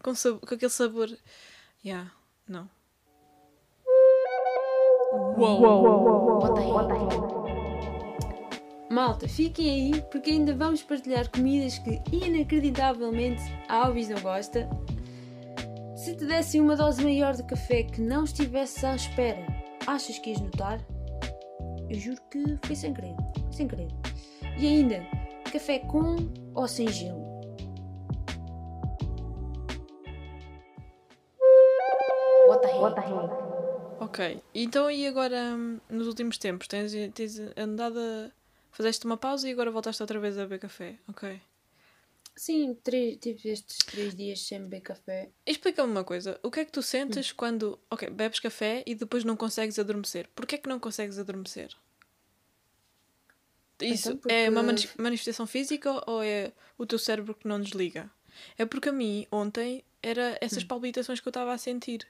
com, 0.02 0.14
sab- 0.14 0.40
com 0.40 0.52
aquele 0.54 0.70
sabor. 0.70 1.08
Yeah, 1.84 2.10
não. 2.48 2.68
Uou! 5.38 6.40
malta, 8.90 9.28
fiquem 9.28 9.70
aí 9.94 10.02
porque 10.10 10.30
ainda 10.30 10.52
vamos 10.54 10.82
partilhar 10.82 11.30
comidas 11.30 11.78
que 11.78 12.02
inacreditavelmente 12.12 13.40
a 13.68 13.86
Alves 13.86 14.08
não 14.08 14.20
gosta. 14.20 14.68
Se 15.96 16.16
te 16.16 16.26
dessem 16.26 16.60
uma 16.60 16.74
dose 16.76 17.02
maior 17.02 17.34
de 17.34 17.44
café 17.44 17.84
que 17.84 18.00
não 18.00 18.24
estivesse 18.24 18.84
à 18.84 18.96
espera, 18.96 19.46
achas 19.86 20.18
que 20.18 20.30
ias 20.30 20.40
notar? 20.40 20.80
Eu 21.90 21.99
juro 21.99 22.20
que 22.30 22.56
foi 22.64 22.76
sem 22.76 22.94
querer, 22.94 23.16
foi 23.35 23.52
sem 23.52 23.66
querer. 23.66 23.88
E 24.56 24.64
ainda, 24.64 25.04
café 25.50 25.80
com 25.80 26.18
ou 26.54 26.68
sem 26.68 26.87
gelo? 26.87 27.18
What 32.47 32.62
the 32.62 32.68
heck? 32.68 32.80
What 32.80 32.94
the 32.94 33.00
heck? 33.00 33.50
Ok. 33.99 34.42
Então 34.54 34.88
e 34.88 35.04
agora, 35.04 35.37
hum, 35.56 35.80
nos 35.90 36.06
últimos 36.06 36.38
tempos, 36.38 36.68
tens, 36.68 36.92
tens 37.12 37.40
andado 37.56 37.99
a... 37.99 38.30
Fizeste 38.70 39.04
uma 39.04 39.16
pausa 39.16 39.49
e 39.49 39.52
agora 39.52 39.73
voltaste 39.73 40.00
outra 40.00 40.20
vez 40.20 40.38
a 40.38 40.42
beber 40.42 40.61
café. 40.61 40.94
Ok. 41.09 41.40
Sim, 42.40 42.73
três, 42.82 43.18
tive 43.18 43.50
estes 43.50 43.76
três 43.85 44.14
dias 44.14 44.40
sem 44.40 44.61
beber 44.62 44.80
café. 44.80 45.28
Explica-me 45.44 45.90
uma 45.92 46.02
coisa. 46.02 46.40
O 46.42 46.50
que 46.50 46.61
é 46.61 46.64
que 46.64 46.73
tu 46.73 46.80
sentes 46.80 47.32
quando, 47.32 47.78
ok, 47.90 48.09
bebes 48.09 48.40
café 48.40 48.82
e 48.87 48.94
depois 48.94 49.25
não 49.25 49.37
consegues 49.37 49.78
adormecer? 49.78 50.26
Porquê 50.35 50.54
é 50.54 50.59
que 50.59 50.66
não 50.66 50.80
consegues 50.80 51.18
adormecer? 51.18 51.76
Isso 53.82 54.12
Então, 54.12 54.30
é 54.30 54.49
uma 54.49 54.62
porque- 54.64 54.87
mani- 54.87 54.88
manifestação 54.97 55.47
física 55.47 56.02
ou 56.11 56.23
é 56.23 56.50
o 56.78 56.87
teu 56.87 56.99
cérebro 56.99 57.35
que 57.35 57.47
não 57.47 57.61
desliga? 57.61 58.11
É 58.56 58.64
porque 58.64 58.88
a 58.88 58.92
mim, 58.92 59.26
ontem, 59.30 59.85
era 60.02 60.38
essas 60.40 60.64
palpitações 60.64 61.20
que 61.20 61.28
eu 61.28 61.30
estava 61.30 61.52
a 61.52 61.59
sentir. 61.59 62.09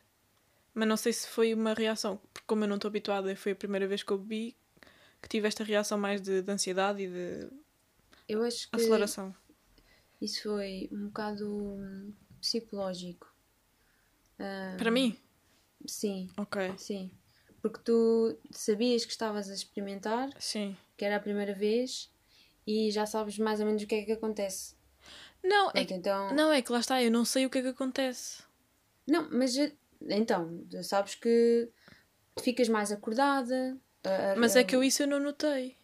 Mas 0.73 0.87
não 0.87 0.97
sei 0.97 1.13
se 1.13 1.27
foi 1.27 1.53
uma 1.53 1.75
reação, 1.75 2.21
porque 2.33 2.47
como 2.47 2.63
eu 2.63 2.69
não 2.69 2.77
estou 2.77 2.89
habituada 2.89 3.33
e 3.33 3.35
foi 3.35 3.51
a 3.51 3.57
primeira 3.57 3.89
vez 3.89 4.05
que 4.05 4.13
eu 4.13 4.19
bebi, 4.19 4.57
que 5.21 5.29
tive 5.29 5.49
esta 5.49 5.65
reação 5.65 5.99
mais 5.99 6.21
de, 6.21 6.41
de 6.41 6.53
ansiedade 6.53 7.03
e 7.03 7.09
de 7.09 7.49
Eu 8.29 8.45
acho 8.45 8.71
que 8.71 8.77
aceleração. 8.77 9.35
Isso 10.21 10.43
foi 10.43 10.89
um 10.93 11.07
bocado 11.07 11.49
hum, 11.49 12.13
psicológico. 12.41 13.27
Ah, 14.39 14.77
Para 14.79 14.91
mim? 14.91 15.17
Sim, 15.87 16.29
Ok. 16.37 16.75
sim. 16.77 17.11
Porque 17.63 17.81
tu 17.85 18.39
sabias 18.51 19.05
que 19.05 19.13
estavas 19.13 19.51
a 19.51 19.55
experimentar, 19.55 20.31
Sim. 20.39 20.77
que 20.97 21.05
era 21.05 21.17
a 21.17 21.21
primeira 21.21 21.55
vez, 21.55 22.11
e 22.67 22.91
já 22.91 23.05
sabes 23.07 23.39
mais 23.39 23.61
ou 23.61 23.67
menos 23.67 23.83
o 23.83 23.87
que 23.87 23.95
é 23.97 24.05
que 24.05 24.13
acontece. 24.13 24.75
Não, 25.43 25.69
é 25.71 25.73
Pronto, 25.73 25.89
que, 25.89 25.95
então. 25.95 26.35
não, 26.35 26.53
é 26.53 26.63
que 26.63 26.73
lá 26.73 26.81
está, 26.81 27.03
eu 27.03 27.11
não 27.11 27.25
sei 27.25 27.47
o 27.47 27.51
que 27.51 27.59
é 27.59 27.63
que 27.63 27.69
acontece. 27.69 28.43
Não, 29.07 29.29
mas 29.31 29.57
eh, 29.57 29.73
então, 30.09 30.67
sabes 30.83 31.15
que 31.15 31.71
ficas 32.41 32.69
mais 32.69 32.93
acordada. 32.93 33.79
ah, 34.05 34.33
ah, 34.33 34.37
Mas 34.37 34.57
é 34.57 34.65
que 34.65 34.75
eu 34.77 34.83
isso 34.85 35.03
eu 35.03 35.07
não 35.07 35.21
notei. 35.21 35.77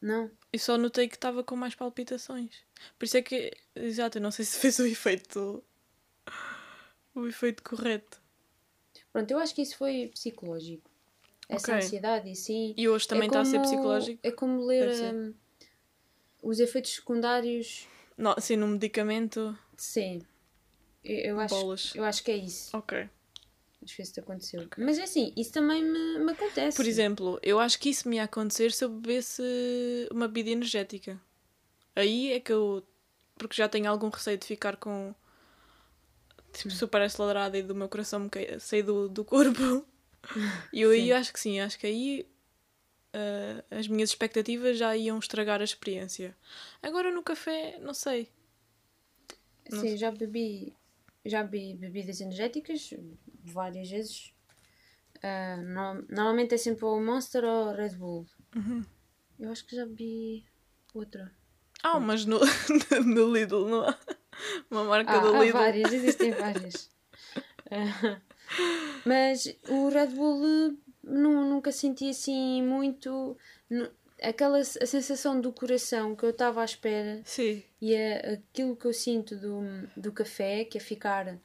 Não. 0.00 0.30
Eu 0.52 0.58
só 0.58 0.76
notei 0.76 1.08
que 1.08 1.14
estava 1.14 1.42
com 1.42 1.56
mais 1.56 1.74
palpitações. 1.74 2.50
Por 2.98 3.04
isso 3.06 3.16
é 3.16 3.22
que, 3.22 3.52
exato, 3.74 4.18
eu 4.18 4.22
não 4.22 4.30
sei 4.30 4.44
se 4.44 4.58
fez 4.58 4.78
o 4.78 4.86
efeito. 4.86 5.64
o 7.14 7.26
efeito 7.26 7.62
correto. 7.62 8.20
Pronto, 9.12 9.30
eu 9.30 9.38
acho 9.38 9.54
que 9.54 9.62
isso 9.62 9.76
foi 9.76 10.08
psicológico. 10.12 10.90
Essa 11.48 11.72
Ok. 11.72 11.74
ansiedade 11.84 12.30
e 12.30 12.36
sim. 12.36 12.74
E 12.76 12.88
hoje 12.88 13.06
também 13.08 13.28
está 13.28 13.40
a 13.40 13.44
ser 13.44 13.58
como- 13.58 13.64
psicológico. 13.70 14.20
É 14.22 14.30
como 14.30 14.64
ler 14.64 15.14
hum, 15.14 15.34
os 16.42 16.60
efeitos 16.60 16.92
secundários. 16.94 17.86
Não, 18.16 18.34
sim, 18.38 18.56
num 18.56 18.68
medicamento. 18.68 19.56
Sim. 19.76 20.22
Eu, 21.04 21.16
eu 21.18 21.40
acho, 21.40 21.54
Bolas. 21.54 21.92
eu 21.94 22.04
acho 22.04 22.22
que 22.22 22.30
é 22.30 22.36
isso. 22.36 22.74
Ok. 22.76 23.08
Acho 23.82 23.96
que 23.96 24.02
isso 24.02 24.12
te 24.12 24.20
aconteceu. 24.20 24.68
Mas 24.78 24.98
é 24.98 25.02
assim, 25.02 25.32
isso 25.36 25.52
também 25.52 25.82
me, 25.82 26.18
me 26.20 26.32
acontece. 26.32 26.76
Por 26.76 26.86
exemplo, 26.86 27.38
eu 27.42 27.58
acho 27.58 27.78
que 27.78 27.90
isso 27.90 28.08
me 28.08 28.16
ia 28.16 28.24
acontecer 28.24 28.70
se 28.72 28.84
eu 28.84 28.88
bebesse 28.88 29.42
uma 30.10 30.28
bebida 30.28 30.50
energética. 30.50 31.20
Aí 31.96 32.32
é 32.32 32.40
que 32.40 32.52
eu. 32.52 32.86
Porque 33.36 33.56
já 33.56 33.68
tenho 33.68 33.90
algum 33.90 34.08
receio 34.08 34.38
de 34.38 34.46
ficar 34.46 34.76
com. 34.76 35.14
Tipo, 36.52 36.70
super 36.70 37.00
acelerada 37.02 37.56
e 37.58 37.62
do 37.62 37.74
meu 37.74 37.88
coração 37.88 38.20
me 38.20 38.30
cai- 38.30 38.60
sair 38.60 38.82
do, 38.82 39.08
do 39.08 39.24
corpo. 39.24 39.86
E 40.72 40.80
eu 40.82 40.90
aí 40.90 41.12
acho 41.12 41.32
que 41.32 41.40
sim, 41.40 41.58
acho 41.58 41.76
que 41.78 41.86
aí 41.86 42.26
ah, 43.12 43.64
as 43.70 43.88
minhas 43.88 44.10
expectativas 44.10 44.78
já 44.78 44.96
iam 44.96 45.18
estragar 45.18 45.60
a 45.60 45.64
experiência. 45.64 46.36
Agora 46.80 47.10
no 47.10 47.22
café, 47.24 47.76
não 47.80 47.92
sei. 47.92 48.28
Sim, 49.68 49.88
eu 49.90 49.96
já 49.96 50.10
bebi, 50.12 50.72
já 51.24 51.42
bebi 51.42 51.74
bebidas 51.76 52.20
energéticas 52.20 52.90
várias 53.44 53.88
vezes. 53.90 54.32
Ah, 55.22 55.56
no- 55.56 56.04
normalmente 56.08 56.54
é 56.54 56.58
sempre 56.58 56.84
ou 56.84 57.00
Monster 57.02 57.44
ou 57.44 57.72
Red 57.72 57.90
Bull. 57.96 58.26
Uhum. 58.56 58.84
Eu 59.38 59.50
acho 59.52 59.64
que 59.66 59.76
já 59.76 59.86
bebi 59.86 60.44
outra. 60.94 61.32
Ah, 61.82 61.98
mas 62.00 62.24
no, 62.24 62.38
no 63.06 63.32
Lidl, 63.32 63.66
não 63.68 63.82
há? 63.88 63.98
Uma 64.70 64.84
marca 64.84 65.16
Ah, 65.16 65.20
do 65.20 65.36
há 65.36 65.40
Lidl. 65.44 65.58
várias, 65.58 65.92
existem 65.92 66.32
várias. 66.36 66.90
Ah, 67.70 68.20
mas 69.04 69.46
o 69.68 69.88
Red 69.88 70.08
Bull 70.08 70.44
eh, 70.44 70.76
nu- 71.04 71.44
nunca 71.48 71.72
senti 71.72 72.10
assim 72.10 72.62
muito 72.62 73.36
aquela 74.22 74.58
a 74.58 74.64
sensação 74.64 75.40
do 75.40 75.52
coração 75.52 76.14
que 76.14 76.24
eu 76.24 76.30
estava 76.30 76.62
à 76.62 76.64
espera 76.64 77.20
Sim. 77.24 77.62
e 77.80 77.94
é 77.94 78.34
aquilo 78.34 78.76
que 78.76 78.86
eu 78.86 78.92
sinto 78.92 79.36
do, 79.36 79.62
do 79.96 80.12
café, 80.12 80.64
que 80.64 80.78
é 80.78 80.80
ficar 80.80 81.38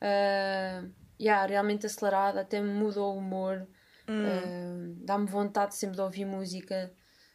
ah, 0.00 0.84
yeah, 1.20 1.46
realmente 1.46 1.86
acelerada, 1.86 2.40
até 2.40 2.60
me 2.60 2.72
muda 2.72 3.00
o 3.00 3.16
humor, 3.16 3.66
Hum, 4.08 4.24
ah, 4.24 5.04
dá-me 5.04 5.26
vontade 5.26 5.74
sempre 5.74 5.96
de 5.96 6.02
ouvir 6.02 6.24
música 6.24 6.90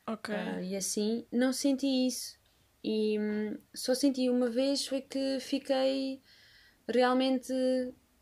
ok. 0.07 0.33
ah, 0.33 0.61
e 0.61 0.75
assim. 0.75 1.25
Não 1.31 1.53
senti 1.53 2.07
isso. 2.07 2.35
E 2.83 3.17
hum, 3.19 3.57
só 3.73 3.93
senti 3.93 4.29
uma 4.29 4.49
vez 4.49 4.87
foi 4.87 5.01
que 5.01 5.39
fiquei 5.39 6.21
realmente 6.89 7.53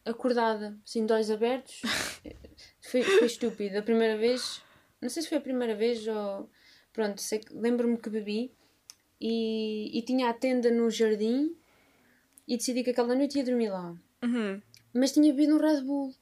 acordada, 0.06 0.78
assim, 0.86 1.06
de 1.06 1.14
olhos 1.14 1.32
abertos. 1.32 1.82
foi, 2.82 3.02
foi 3.04 3.26
estúpido. 3.26 3.78
A 3.78 3.82
primeira 3.82 4.18
vez, 4.18 4.62
não 5.02 5.10
sei 5.10 5.24
se 5.24 5.30
foi 5.30 5.38
a 5.38 5.42
primeira 5.42 5.74
vez 5.74 6.06
ou. 6.08 6.50
Pronto, 6.94 7.22
lembro-me 7.52 7.98
que 7.98 8.10
bebi 8.10 8.52
e, 9.20 9.98
e 9.98 10.02
tinha 10.02 10.30
a 10.30 10.34
tenda 10.34 10.70
no 10.72 10.90
jardim 10.90 11.56
e 12.48 12.58
decidi 12.58 12.84
que 12.84 12.90
aquela 12.90 13.16
noite 13.16 13.38
ia 13.38 13.46
dormir 13.46 13.70
lá. 13.70 13.96
Uhum. 14.24 14.62
Mas 14.94 15.12
tinha 15.12 15.32
bebido 15.34 15.56
um 15.56 15.60
Red 15.60 15.82
Bull. 15.82 16.14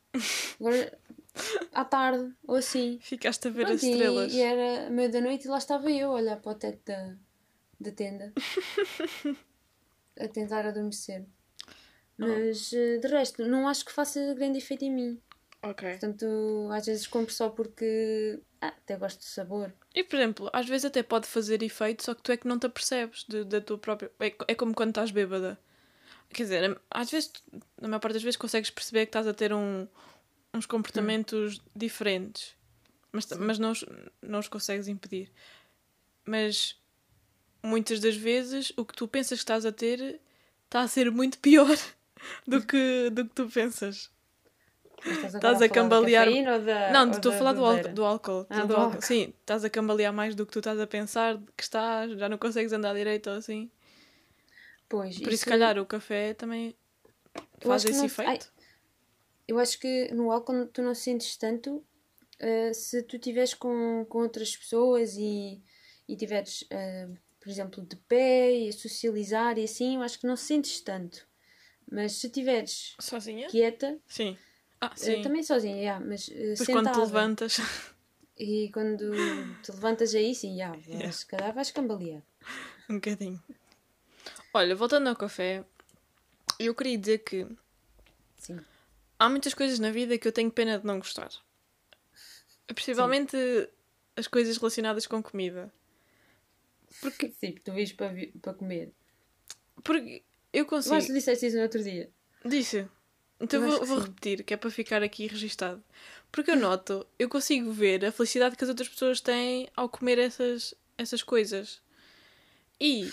Agora, 0.60 0.97
à 1.73 1.86
tarde, 1.86 2.34
ou 2.45 2.55
assim. 2.55 2.99
Ficaste 3.01 3.47
a 3.47 3.51
ver 3.51 3.65
Pronto, 3.65 3.75
as 3.75 3.84
estrelas. 3.84 4.34
E, 4.34 4.41
era 4.41 4.89
meio 4.89 5.12
da 5.12 5.21
noite 5.21 5.45
e 5.45 5.47
lá 5.47 5.58
estava 5.58 5.89
eu 5.91 6.12
a 6.12 6.15
olhar 6.15 6.38
para 6.38 6.51
o 6.51 6.55
teto 6.55 6.82
da, 6.86 7.15
da 7.79 7.91
tenda 7.91 8.34
a 10.19 10.27
tentar 10.27 10.65
adormecer. 10.65 11.25
Oh. 12.19 12.27
Mas 12.27 12.73
eh, 12.73 12.97
de 12.97 13.08
resto, 13.08 13.45
não 13.45 13.67
acho 13.67 13.86
que 13.86 13.91
faça 13.91 14.34
grande 14.34 14.58
efeito 14.58 14.84
em 14.84 14.93
mim. 14.93 15.21
Ok. 15.62 15.89
Portanto, 15.89 16.69
às 16.72 16.86
vezes 16.86 17.06
compro 17.08 17.34
só 17.34 17.50
porque 17.50 18.39
ah, 18.62 18.67
até 18.67 18.95
gosto 18.98 19.19
do 19.19 19.26
sabor. 19.26 19.74
E 19.93 20.04
por 20.04 20.15
exemplo, 20.15 20.50
às 20.54 20.67
vezes 20.67 20.86
até 20.86 21.04
pode 21.04 21.28
fazer 21.28 21.62
efeito, 21.63 22.04
só 22.04 22.13
que 22.13 22.22
tu 22.22 22.32
é 22.32 22.38
que 22.38 22.48
não 22.48 22.58
te 22.58 22.65
apercebes 22.67 23.26
de- 23.28 23.43
da 23.43 23.60
tua 23.60 23.78
própria. 23.78 24.10
É, 24.19 24.34
é 24.48 24.56
como 24.56 24.74
quando 24.74 24.89
estás 24.89 25.12
bêbada. 25.12 25.60
Quer 26.30 26.43
dizer, 26.43 26.82
às 26.91 27.10
vezes, 27.12 27.32
na 27.82 27.88
maior 27.88 28.00
parte 28.00 28.13
das 28.13 28.24
vezes, 28.24 28.38
consegues 28.38 28.69
perceber 28.69 29.06
que 29.06 29.10
estás 29.10 29.28
a 29.28 29.34
ter 29.34 29.52
um- 29.54 29.88
uns 30.54 30.65
comportamentos 30.65 31.60
diferentes, 31.76 32.56
mas, 33.12 33.26
mas 33.32 33.60
não, 33.60 33.72
os, 33.72 33.84
não 34.22 34.39
os 34.39 34.48
consegues 34.48 34.88
impedir. 34.88 35.32
Mas 36.26 36.78
muitas 37.63 38.00
das 38.00 38.15
vezes 38.15 38.72
o 38.78 38.86
que 38.86 38.93
tu 38.95 39.08
pensas 39.08 39.39
que 39.39 39.43
estás 39.43 39.65
a 39.65 39.72
ter 39.72 40.22
está 40.65 40.82
a 40.82 40.88
ser 40.88 41.12
muito 41.12 41.39
pior 41.39 41.67
do 42.48 42.65
que, 42.65 43.10
do 43.10 43.26
que 43.26 43.34
tu 43.36 43.50
pensas. 43.50 44.10
Estás, 45.06 45.36
a 45.36 45.40
da 45.40 45.70
cambalear- 45.70 46.28
ou 46.28 46.60
da- 46.66 46.92
Não, 46.94 47.06
ou 47.06 47.12
estou 47.12 47.32
a 47.32 47.34
da 47.34 47.38
falar 47.40 47.54
do, 47.54 47.94
do 47.94 48.06
álcool. 48.06 48.46
Ah, 48.50 48.62
do 48.62 48.68
do 48.68 48.76
álcool. 48.76 49.02
Sim, 49.02 49.34
estás 49.40 49.64
a 49.64 49.70
cambalear 49.70 50.14
mais 50.14 50.36
do 50.36 50.46
que 50.46 50.52
tu 50.52 50.60
estás 50.60 50.80
a 50.80 50.88
pensar 50.88 51.38
que 51.56 51.64
estás, 51.64 52.12
já 52.18 52.28
não 52.30 52.38
consegues 52.38 52.74
andar 52.74 52.94
direito 52.94 53.30
ou 53.30 53.38
assim. 53.38 53.70
Pois, 54.88 55.18
Por 55.20 55.32
isso, 55.32 55.44
se 55.44 55.50
calhar, 55.50 55.78
o 55.78 55.86
café 55.86 56.34
também 56.34 56.76
faz 57.62 57.86
esse 57.86 57.98
não- 57.98 58.06
efeito. 58.06 58.52
Eu 59.48 59.58
acho 59.60 59.80
que 59.80 60.12
no 60.14 60.32
álcool 60.32 60.68
tu 60.68 60.82
não 60.82 60.94
sentes 60.94 61.36
tanto 61.38 61.78
uh, 62.42 62.74
se 62.74 63.02
tu 63.04 63.16
estiveres 63.16 63.54
com, 63.54 64.06
com 64.10 64.20
outras 64.20 64.56
pessoas 64.56 65.16
e, 65.18 65.62
e 66.08 66.16
tiveres, 66.16 66.62
uh, 66.64 67.18
por 67.40 67.50
exemplo, 67.50 67.84
de 67.86 67.96
pé 67.96 68.52
e 68.56 68.70
a 68.70 68.74
socializar 68.74 69.58
e 69.58 69.64
assim, 69.64 69.96
eu 69.96 70.02
acho 70.02 70.20
que 70.20 70.28
não 70.28 70.36
sentes 70.36 70.82
tanto. 70.82 71.28
Mas 71.92 72.14
se 72.14 72.28
estiveres 72.28 72.96
Sozinha? 73.00 73.48
quieta, 73.48 73.98
Sim. 74.08 74.38
Ah, 74.82 74.88
uh, 74.88 74.98
sim. 74.98 75.22
também 75.22 75.44
sozinha, 75.44 75.76
yeah, 75.76 76.06
mas 76.06 76.28
uh, 76.28 76.32
Depois 76.32 76.60
sentada. 76.60 76.84
quando 76.89 76.94
te 76.94 77.00
levantas. 77.00 77.58
E 78.38 78.70
quando 78.72 79.12
te 79.62 79.72
levantas 79.72 80.15
aí, 80.15 80.34
sim, 80.34 80.56
yeah, 80.56 80.78
Yeah. 80.88 81.12
se 81.12 81.26
calhar 81.26 81.54
vais 81.54 81.72
cambalear. 81.72 82.22
um 82.89 82.96
bocadinho. 82.96 83.44
Olha, 84.54 84.76
voltando 84.76 85.10
ao 85.10 85.15
café, 85.15 85.65
eu 86.58 86.74
queria 86.74 86.98
dizer 86.98 87.18
que 87.20 87.46
Sim. 88.38 88.60
há 89.20 89.30
muitas 89.30 89.54
coisas 89.54 89.78
na 89.80 89.92
vida 89.92 90.18
que 90.18 90.26
eu 90.28 90.32
tenho 90.32 90.50
pena 90.50 90.80
de 90.80 90.86
não 90.86 90.98
gostar. 91.00 91.30
Principalmente 92.68 93.36
as 94.15 94.28
coisas 94.28 94.58
relacionadas 94.58 95.06
com 95.06 95.22
comida. 95.22 95.72
Porque 97.02 97.32
sim, 97.39 97.56
tu 97.63 97.74
vês 97.74 97.92
para, 97.92 98.13
para 98.42 98.54
comer. 98.54 98.94
Porque 99.84 100.24
eu 100.54 100.65
consigo. 100.65 100.96
acho 100.96 101.08
que 101.08 101.13
disseste 101.13 101.46
isso 101.48 101.58
no 101.58 101.63
outro 101.63 101.84
dia. 101.84 102.10
Disse. 102.46 102.88
Então 103.39 103.63
Eu 103.63 103.69
vou, 103.69 103.86
vou 103.86 103.99
repetir, 103.99 104.43
que 104.43 104.54
é 104.54 104.58
para 104.58 104.69
ficar 104.69 105.02
aqui 105.02 105.28
registado. 105.28 105.84
Porque 106.32 106.52
eu 106.52 106.56
noto, 106.56 107.08
eu 107.17 107.30
consigo 107.30 107.71
ver 107.71 108.06
a 108.06 108.12
felicidade 108.12 108.56
que 108.56 108.63
as 108.63 108.69
outras 108.69 108.89
pessoas 108.89 109.21
têm 109.21 109.69
ao 109.75 109.88
comer 109.89 110.19
essas, 110.19 110.75
essas 110.97 111.23
coisas. 111.23 111.82
E 112.80 113.12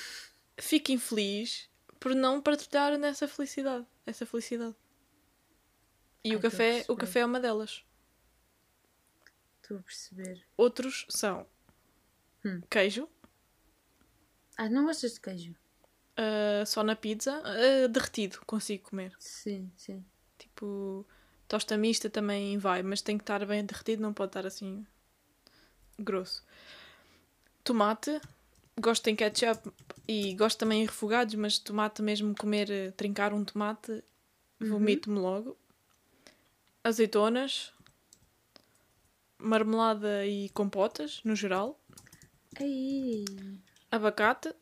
fico 0.59 0.93
infeliz 0.93 1.69
por 2.01 2.15
não 2.15 2.41
partilhar 2.41 2.99
nessa 2.99 3.27
felicidade. 3.29 3.87
Essa 4.05 4.27
felicidade. 4.27 4.75
E 6.25 6.31
Ai, 6.31 6.37
o 6.37 6.41
café, 6.41 6.85
o 6.89 6.97
café 6.97 7.21
é 7.21 7.25
uma 7.25 7.41
delas. 7.41 7.85
Estou 9.63 9.79
a 9.79 9.83
perceber. 9.83 10.45
Outros 10.57 11.07
são 11.09 11.47
Hum. 12.45 12.61
queijo, 12.71 13.09
Ah, 14.57 14.69
não 14.69 14.85
gostas 14.87 15.15
de 15.15 15.21
queijo? 15.21 15.55
ah, 16.17 16.65
só 16.67 16.83
na 16.83 16.95
pizza, 16.97 17.43
ah, 17.45 17.89
derretido, 17.89 18.41
consigo 18.47 18.91
comer. 18.91 19.15
Sim, 19.19 19.71
sim. 19.77 20.05
Tipo, 20.57 21.05
tosta 21.47 21.77
mista 21.77 22.09
também 22.09 22.57
vai, 22.57 22.83
mas 22.83 23.03
tem 23.03 23.19
que 23.19 23.23
estar 23.23 23.45
bem 23.45 23.63
derretido, 23.63 24.01
não 24.01 24.15
pode 24.15 24.31
estar 24.31 24.47
assim 24.47 24.87
grosso. 25.99 26.43
Tomate, 27.63 28.19
gosto 28.81 29.07
em 29.09 29.15
ketchup 29.15 29.71
e 30.09 30.35
gosto 30.35 30.59
também 30.59 30.83
em 30.83 30.87
refogados, 30.87 31.35
mas 31.35 31.59
tomate 31.59 32.01
mesmo 32.01 32.35
comer, 32.35 32.71
eh, 32.71 32.91
trincar 32.93 33.35
um 33.35 33.45
tomate, 33.45 34.03
vomito-me 34.59 35.19
logo. 35.19 35.59
Azeitonas, 36.83 37.71
marmelada 39.37 40.25
e 40.25 40.49
compotas, 40.51 41.21
no 41.23 41.37
geral. 41.37 41.79
Aí. 42.59 43.27
Abacate. 43.91 44.55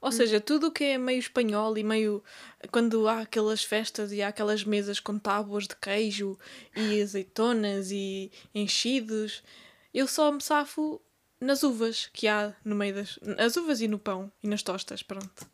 Ou 0.00 0.12
seja, 0.12 0.40
tudo 0.40 0.68
o 0.68 0.72
que 0.72 0.84
é 0.84 0.98
meio 0.98 1.18
espanhol 1.18 1.76
e 1.76 1.84
meio. 1.84 2.22
Quando 2.70 3.06
há 3.08 3.20
aquelas 3.20 3.62
festas 3.64 4.12
e 4.12 4.22
há 4.22 4.28
aquelas 4.28 4.64
mesas 4.64 5.00
com 5.00 5.18
tábuas 5.18 5.66
de 5.66 5.76
queijo 5.76 6.38
e 6.76 7.00
azeitonas 7.00 7.90
e 7.90 8.30
enchidos, 8.54 9.42
eu 9.92 10.06
só 10.06 10.30
me 10.30 10.40
safo 10.40 11.00
nas 11.40 11.62
uvas 11.62 12.08
que 12.12 12.28
há 12.28 12.54
no 12.64 12.76
meio 12.76 12.94
das. 12.94 13.18
As 13.38 13.56
uvas 13.56 13.80
e 13.80 13.88
no 13.88 13.98
pão 13.98 14.30
e 14.42 14.48
nas 14.48 14.62
tostas, 14.62 15.02
pronto. 15.02 15.46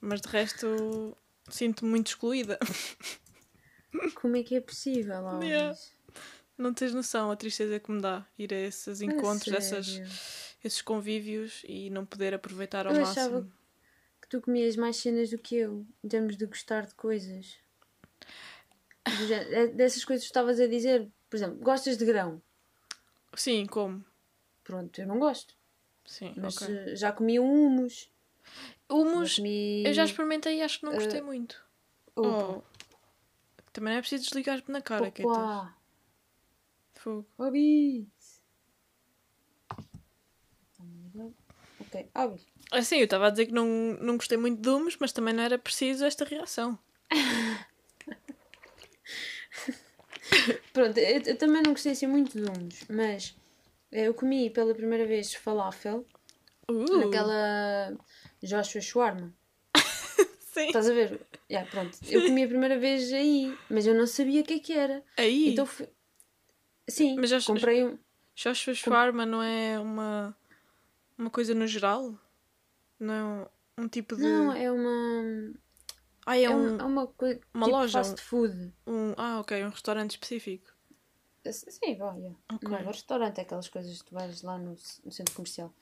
Mas 0.00 0.20
de 0.20 0.28
resto 0.28 1.16
sinto-me 1.48 1.90
muito 1.90 2.08
excluída. 2.08 2.58
Como 4.20 4.36
é 4.36 4.42
que 4.42 4.54
é 4.54 4.60
possível, 4.60 5.26
Alves? 5.26 5.48
Yeah. 5.48 5.78
Não 6.56 6.72
tens 6.72 6.94
noção 6.94 7.30
a 7.30 7.36
tristeza 7.36 7.80
que 7.80 7.90
me 7.90 8.00
dá 8.00 8.26
ir 8.38 8.52
a 8.52 8.60
esses 8.60 9.00
A 9.00 9.04
encontros, 9.04 9.52
essas, 9.52 9.86
sério? 9.86 10.10
Esses 10.64 10.82
convívios 10.82 11.62
e 11.66 11.90
não 11.90 12.04
poder 12.06 12.34
aproveitar 12.34 12.86
ao 12.86 12.92
Eu 12.92 13.00
máximo. 13.00 13.24
achava 13.24 13.48
que 14.20 14.28
tu 14.28 14.40
comias 14.40 14.76
mais 14.76 14.96
cenas 14.96 15.30
do 15.30 15.38
que 15.38 15.56
eu, 15.56 15.86
em 16.02 16.08
termos 16.08 16.36
de 16.36 16.46
gostar 16.46 16.86
de 16.86 16.94
coisas. 16.94 17.58
É 19.04 19.66
Dessas 19.68 20.04
coisas 20.04 20.24
que 20.24 20.30
estavas 20.30 20.60
a 20.60 20.66
dizer, 20.66 21.10
por 21.28 21.36
exemplo, 21.36 21.56
gostas 21.58 21.96
de 21.96 22.04
grão? 22.04 22.40
Sim, 23.34 23.66
como? 23.66 24.04
Pronto, 24.62 25.00
eu 25.00 25.06
não 25.06 25.18
gosto. 25.18 25.54
Sim, 26.04 26.34
Mas 26.36 26.60
ok. 26.60 26.68
eh, 26.68 26.96
já 26.96 27.12
comi 27.12 27.38
um 27.40 27.66
humus. 27.66 28.10
Humus, 28.88 29.36
comi... 29.36 29.84
eu 29.86 29.92
já 29.92 30.04
experimentei 30.04 30.58
e 30.58 30.62
acho 30.62 30.80
que 30.80 30.86
não 30.86 30.94
gostei 30.94 31.20
eh, 31.20 31.22
muito. 31.22 31.64
Oh, 32.16 32.62
também 33.72 33.92
não 33.92 33.98
é 33.98 34.00
preciso 34.02 34.24
desligar-me 34.24 34.64
na 34.68 34.82
cara, 34.82 35.04
opa, 35.04 35.74
fogo. 36.94 37.26
Alves. 37.38 38.21
Ok, 41.92 42.08
Alves. 42.14 42.46
Assim, 42.70 42.96
eu 42.96 43.04
estava 43.04 43.26
a 43.26 43.30
dizer 43.30 43.46
que 43.46 43.52
não, 43.52 43.66
não 44.00 44.16
gostei 44.16 44.38
muito 44.38 44.62
de 44.62 44.68
humus, 44.70 44.96
mas 44.98 45.12
também 45.12 45.34
não 45.34 45.42
era 45.42 45.58
preciso 45.58 46.06
esta 46.06 46.24
reação. 46.24 46.78
Pronto, 50.72 50.98
eu, 50.98 51.20
eu 51.22 51.36
também 51.36 51.62
não 51.62 51.72
gostei 51.72 51.92
assim 51.92 52.06
muito 52.06 52.38
de 52.38 52.44
humus, 52.44 52.84
mas 52.88 53.36
eh, 53.90 54.06
eu 54.08 54.14
comi 54.14 54.48
pela 54.50 54.74
primeira 54.74 55.06
vez 55.06 55.34
falafel 55.34 56.04
Uh, 56.70 56.96
naquela 56.98 57.92
Joshua 58.42 58.80
Shawarma. 58.80 59.34
Sim. 60.40 60.66
Estás 60.68 60.88
a 60.88 60.94
ver? 60.94 61.20
Yeah, 61.50 61.68
pronto. 61.68 61.98
Eu 62.08 62.24
comi 62.24 62.44
a 62.44 62.48
primeira 62.48 62.78
vez 62.78 63.12
aí, 63.12 63.54
mas 63.68 63.84
eu 63.86 63.94
não 63.94 64.06
sabia 64.06 64.40
o 64.40 64.44
que 64.44 64.54
é 64.54 64.58
que 64.60 64.72
era. 64.72 65.02
Aí, 65.16 65.50
Então 65.50 65.66
fui... 65.66 65.88
Sim, 66.88 67.16
Mas 67.18 67.30
já- 67.30 67.40
comprei 67.42 67.84
um. 67.84 67.98
Joshua 68.34 68.72
Shawarma 68.74 69.26
não 69.26 69.42
é 69.42 69.78
uma, 69.78 70.34
uma 71.18 71.30
coisa 71.30 71.54
no 71.54 71.66
geral? 71.66 72.14
Não 72.98 73.14
é 73.14 73.22
um, 73.80 73.84
um 73.84 73.88
tipo 73.88 74.16
de... 74.16 74.22
Não, 74.22 74.52
é 74.52 74.70
uma. 74.70 75.54
Ah, 76.26 76.36
é, 76.38 76.44
É, 76.44 76.50
um, 76.50 76.76
é 76.78 76.84
uma 76.84 77.06
coisa. 77.06 77.40
uma 77.52 77.66
tipo 77.66 77.76
loja, 77.76 78.04
Fast 78.04 78.20
food. 78.22 78.72
um... 78.86 79.14
Ah, 79.16 79.40
ok, 79.40 79.64
um 79.64 79.70
restaurante 79.70 80.12
específico. 80.12 80.72
Sim, 81.50 81.96
vai, 81.96 82.18
yeah. 82.18 82.38
Ok. 82.52 82.68
Não 82.68 82.78
é 82.78 82.82
um 82.82 82.86
restaurante, 82.86 83.38
é 83.38 83.42
aquelas 83.42 83.68
coisas 83.68 84.00
que 84.00 84.08
tu 84.08 84.14
vais 84.14 84.42
lá 84.42 84.56
no, 84.58 84.76
no 85.04 85.10
centro 85.12 85.34
comercial. 85.34 85.74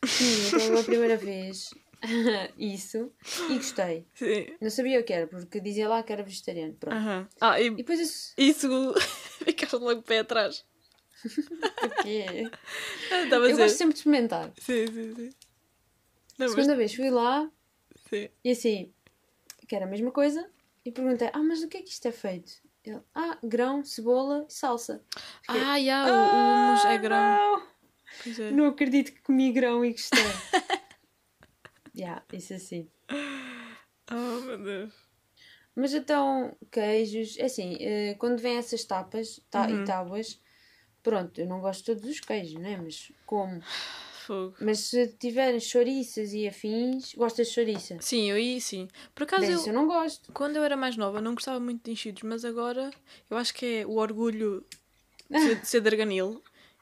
Comi 0.00 0.50
pela 0.66 0.82
primeira 0.82 1.16
vez 1.16 1.70
isso 2.58 3.12
e 3.50 3.56
gostei. 3.56 4.06
Sim. 4.14 4.56
Não 4.60 4.70
sabia 4.70 4.98
o 4.98 5.04
que 5.04 5.12
era, 5.12 5.26
porque 5.28 5.60
dizia 5.60 5.88
lá 5.88 6.02
que 6.02 6.12
era 6.12 6.22
vegetariano. 6.24 6.74
Pronto. 6.74 6.96
Aham. 6.96 7.28
Ah, 7.40 7.60
E 7.60 7.66
e 7.66 7.70
depois 7.76 8.00
isso. 8.00 8.32
isso... 8.38 8.94
Ficaste 9.44 9.76
logo 9.76 10.02
pé 10.02 10.20
atrás. 10.20 10.64
Ah, 13.10 13.22
a 13.32 13.36
Eu 13.36 13.56
gosto 13.56 13.76
sempre 13.76 13.92
de 13.94 13.98
experimentar. 14.00 14.52
Sim, 14.58 14.86
sim, 14.86 15.14
sim. 15.14 15.30
Não, 16.38 16.46
mas... 16.46 16.50
Segunda 16.52 16.76
vez 16.76 16.94
fui 16.94 17.10
lá 17.10 17.50
Sim. 18.08 18.28
e 18.44 18.50
assim, 18.50 18.92
que 19.68 19.74
era 19.76 19.84
a 19.84 19.88
mesma 19.88 20.10
coisa, 20.10 20.48
e 20.84 20.90
perguntei: 20.90 21.28
Ah, 21.32 21.42
mas 21.42 21.60
do 21.60 21.68
que 21.68 21.76
é 21.76 21.82
que 21.82 21.90
isto 21.90 22.06
é 22.08 22.12
feito? 22.12 22.52
Ele, 22.84 23.00
ah, 23.14 23.38
grão, 23.42 23.84
cebola 23.84 24.46
e 24.48 24.52
salsa. 24.52 25.04
Fiquei, 25.42 25.60
Ah, 25.60 25.78
já, 25.82 26.06
o, 26.06 26.08
o 26.08 26.70
humus 26.70 26.84
é 26.86 26.98
grão. 26.98 27.62
Não, 28.26 28.44
é. 28.44 28.50
não 28.52 28.66
acredito 28.68 29.12
que 29.12 29.20
comi 29.20 29.52
grão 29.52 29.84
e 29.84 29.92
gostei. 29.92 30.18
Já, 31.94 32.22
isso 32.32 32.54
assim. 32.54 32.88
Oh, 34.10 34.40
meu 34.42 34.56
Deus. 34.58 34.94
Mas 35.74 35.92
então, 35.92 36.56
queijos, 36.70 37.36
é 37.38 37.44
assim, 37.44 37.76
eh, 37.80 38.14
quando 38.18 38.38
vêm 38.40 38.56
essas 38.56 38.84
tapas 38.84 39.40
tá, 39.50 39.66
Uhum. 39.66 39.82
e 39.82 39.84
tábuas, 39.84 40.40
pronto, 41.02 41.40
eu 41.40 41.46
não 41.46 41.60
gosto 41.60 41.80
de 41.80 41.86
todos 42.00 42.10
os 42.10 42.20
queijos, 42.20 42.54
né? 42.60 42.76
Mas 42.76 43.12
como? 43.26 43.60
Fogo. 44.26 44.54
Mas 44.60 44.80
se 44.80 45.08
tiverem 45.18 45.58
chouriças 45.58 46.32
e 46.32 46.46
afins, 46.46 47.14
gostas 47.14 47.48
de 47.48 47.54
chouriça? 47.54 47.96
Sim, 48.00 48.30
eu 48.30 48.36
aí 48.36 48.60
sim. 48.60 48.86
Por 49.14 49.24
acaso, 49.24 49.46
Desse 49.46 49.68
eu, 49.68 49.72
eu 49.72 49.72
não 49.72 49.86
gosto. 49.86 50.32
quando 50.32 50.56
eu 50.56 50.62
era 50.64 50.76
mais 50.76 50.96
nova, 50.96 51.20
não 51.20 51.34
gostava 51.34 51.58
muito 51.58 51.82
de 51.84 51.90
enchidos, 51.92 52.22
mas 52.22 52.44
agora 52.44 52.90
eu 53.28 53.36
acho 53.36 53.52
que 53.54 53.66
é 53.80 53.86
o 53.86 53.96
orgulho 53.96 54.64
de 55.28 55.40
ser, 55.40 55.56
de 55.56 55.66
ser. 55.66 55.82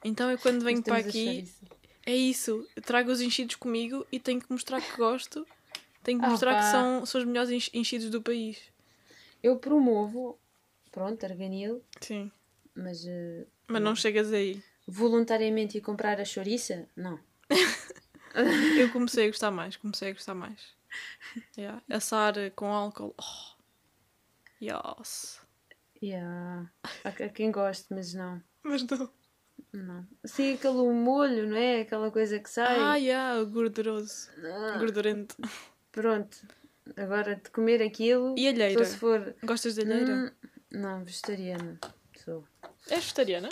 Então 0.04 0.30
eu 0.30 0.38
quando 0.38 0.62
venho 0.64 0.82
para 0.82 0.98
aqui, 0.98 1.44
é 2.04 2.14
isso. 2.14 2.66
Eu 2.76 2.82
trago 2.82 3.10
os 3.10 3.20
enchidos 3.20 3.56
comigo 3.56 4.06
e 4.12 4.18
tenho 4.20 4.40
que 4.40 4.50
mostrar 4.50 4.80
que 4.80 4.96
gosto. 4.96 5.46
Tenho 6.02 6.18
que 6.20 6.26
Ah, 6.26 6.30
mostrar 6.30 6.56
que 6.56 6.64
são, 6.64 7.04
são 7.06 7.20
os 7.20 7.26
melhores 7.26 7.50
ench- 7.50 7.70
enchidos 7.74 8.10
do 8.10 8.22
país. 8.22 8.58
Eu 9.42 9.58
promovo, 9.58 10.38
pronto, 10.90 11.24
arganil, 11.24 11.82
Sim. 12.00 12.30
Mas 12.78 13.04
eh, 13.06 13.46
Mas 13.66 13.82
não 13.82 13.94
chegas 13.96 14.32
aí. 14.32 14.62
voluntariamente 14.86 15.78
ir 15.78 15.80
comprar 15.80 16.20
a 16.20 16.24
chouriça, 16.24 16.86
não. 16.96 17.18
Eu 18.78 18.90
comecei 18.92 19.24
a 19.24 19.28
gostar 19.28 19.50
mais, 19.50 19.76
comecei 19.76 20.10
a 20.10 20.12
gostar 20.12 20.34
mais. 20.34 20.76
Yeah. 21.56 21.82
Assar 21.90 22.34
com 22.54 22.66
álcool. 22.72 23.14
Oh. 23.18 23.58
Yes. 24.62 25.40
Yeah. 26.02 26.70
Há, 27.04 27.08
há 27.08 27.28
quem 27.28 27.50
goste, 27.50 27.86
mas 27.90 28.14
não. 28.14 28.40
Mas 28.62 28.82
não. 28.84 29.10
Não. 29.72 30.06
Assim, 30.22 30.54
aquele 30.54 30.92
molho, 30.92 31.48
não 31.48 31.56
é? 31.56 31.80
Aquela 31.82 32.10
coisa 32.10 32.38
que 32.38 32.48
sai. 32.48 32.78
Ah, 32.78 32.96
yeah, 32.96 33.42
gorduroso. 33.44 34.28
Ah, 34.44 34.78
Gordurento. 34.78 35.36
pronto. 35.92 36.38
Agora 36.96 37.36
de 37.36 37.50
comer 37.50 37.82
aquilo. 37.82 38.34
E 38.38 38.48
alheira? 38.48 38.84
Só 38.84 38.90
se 38.90 38.96
for. 38.96 39.34
Gostas 39.42 39.74
de 39.74 39.82
alheira? 39.82 40.12
Hum, 40.14 40.48
não, 40.70 41.04
vegetariana. 41.04 41.78
Sou. 42.24 42.44
És 42.90 43.00
vegetariana? 43.04 43.48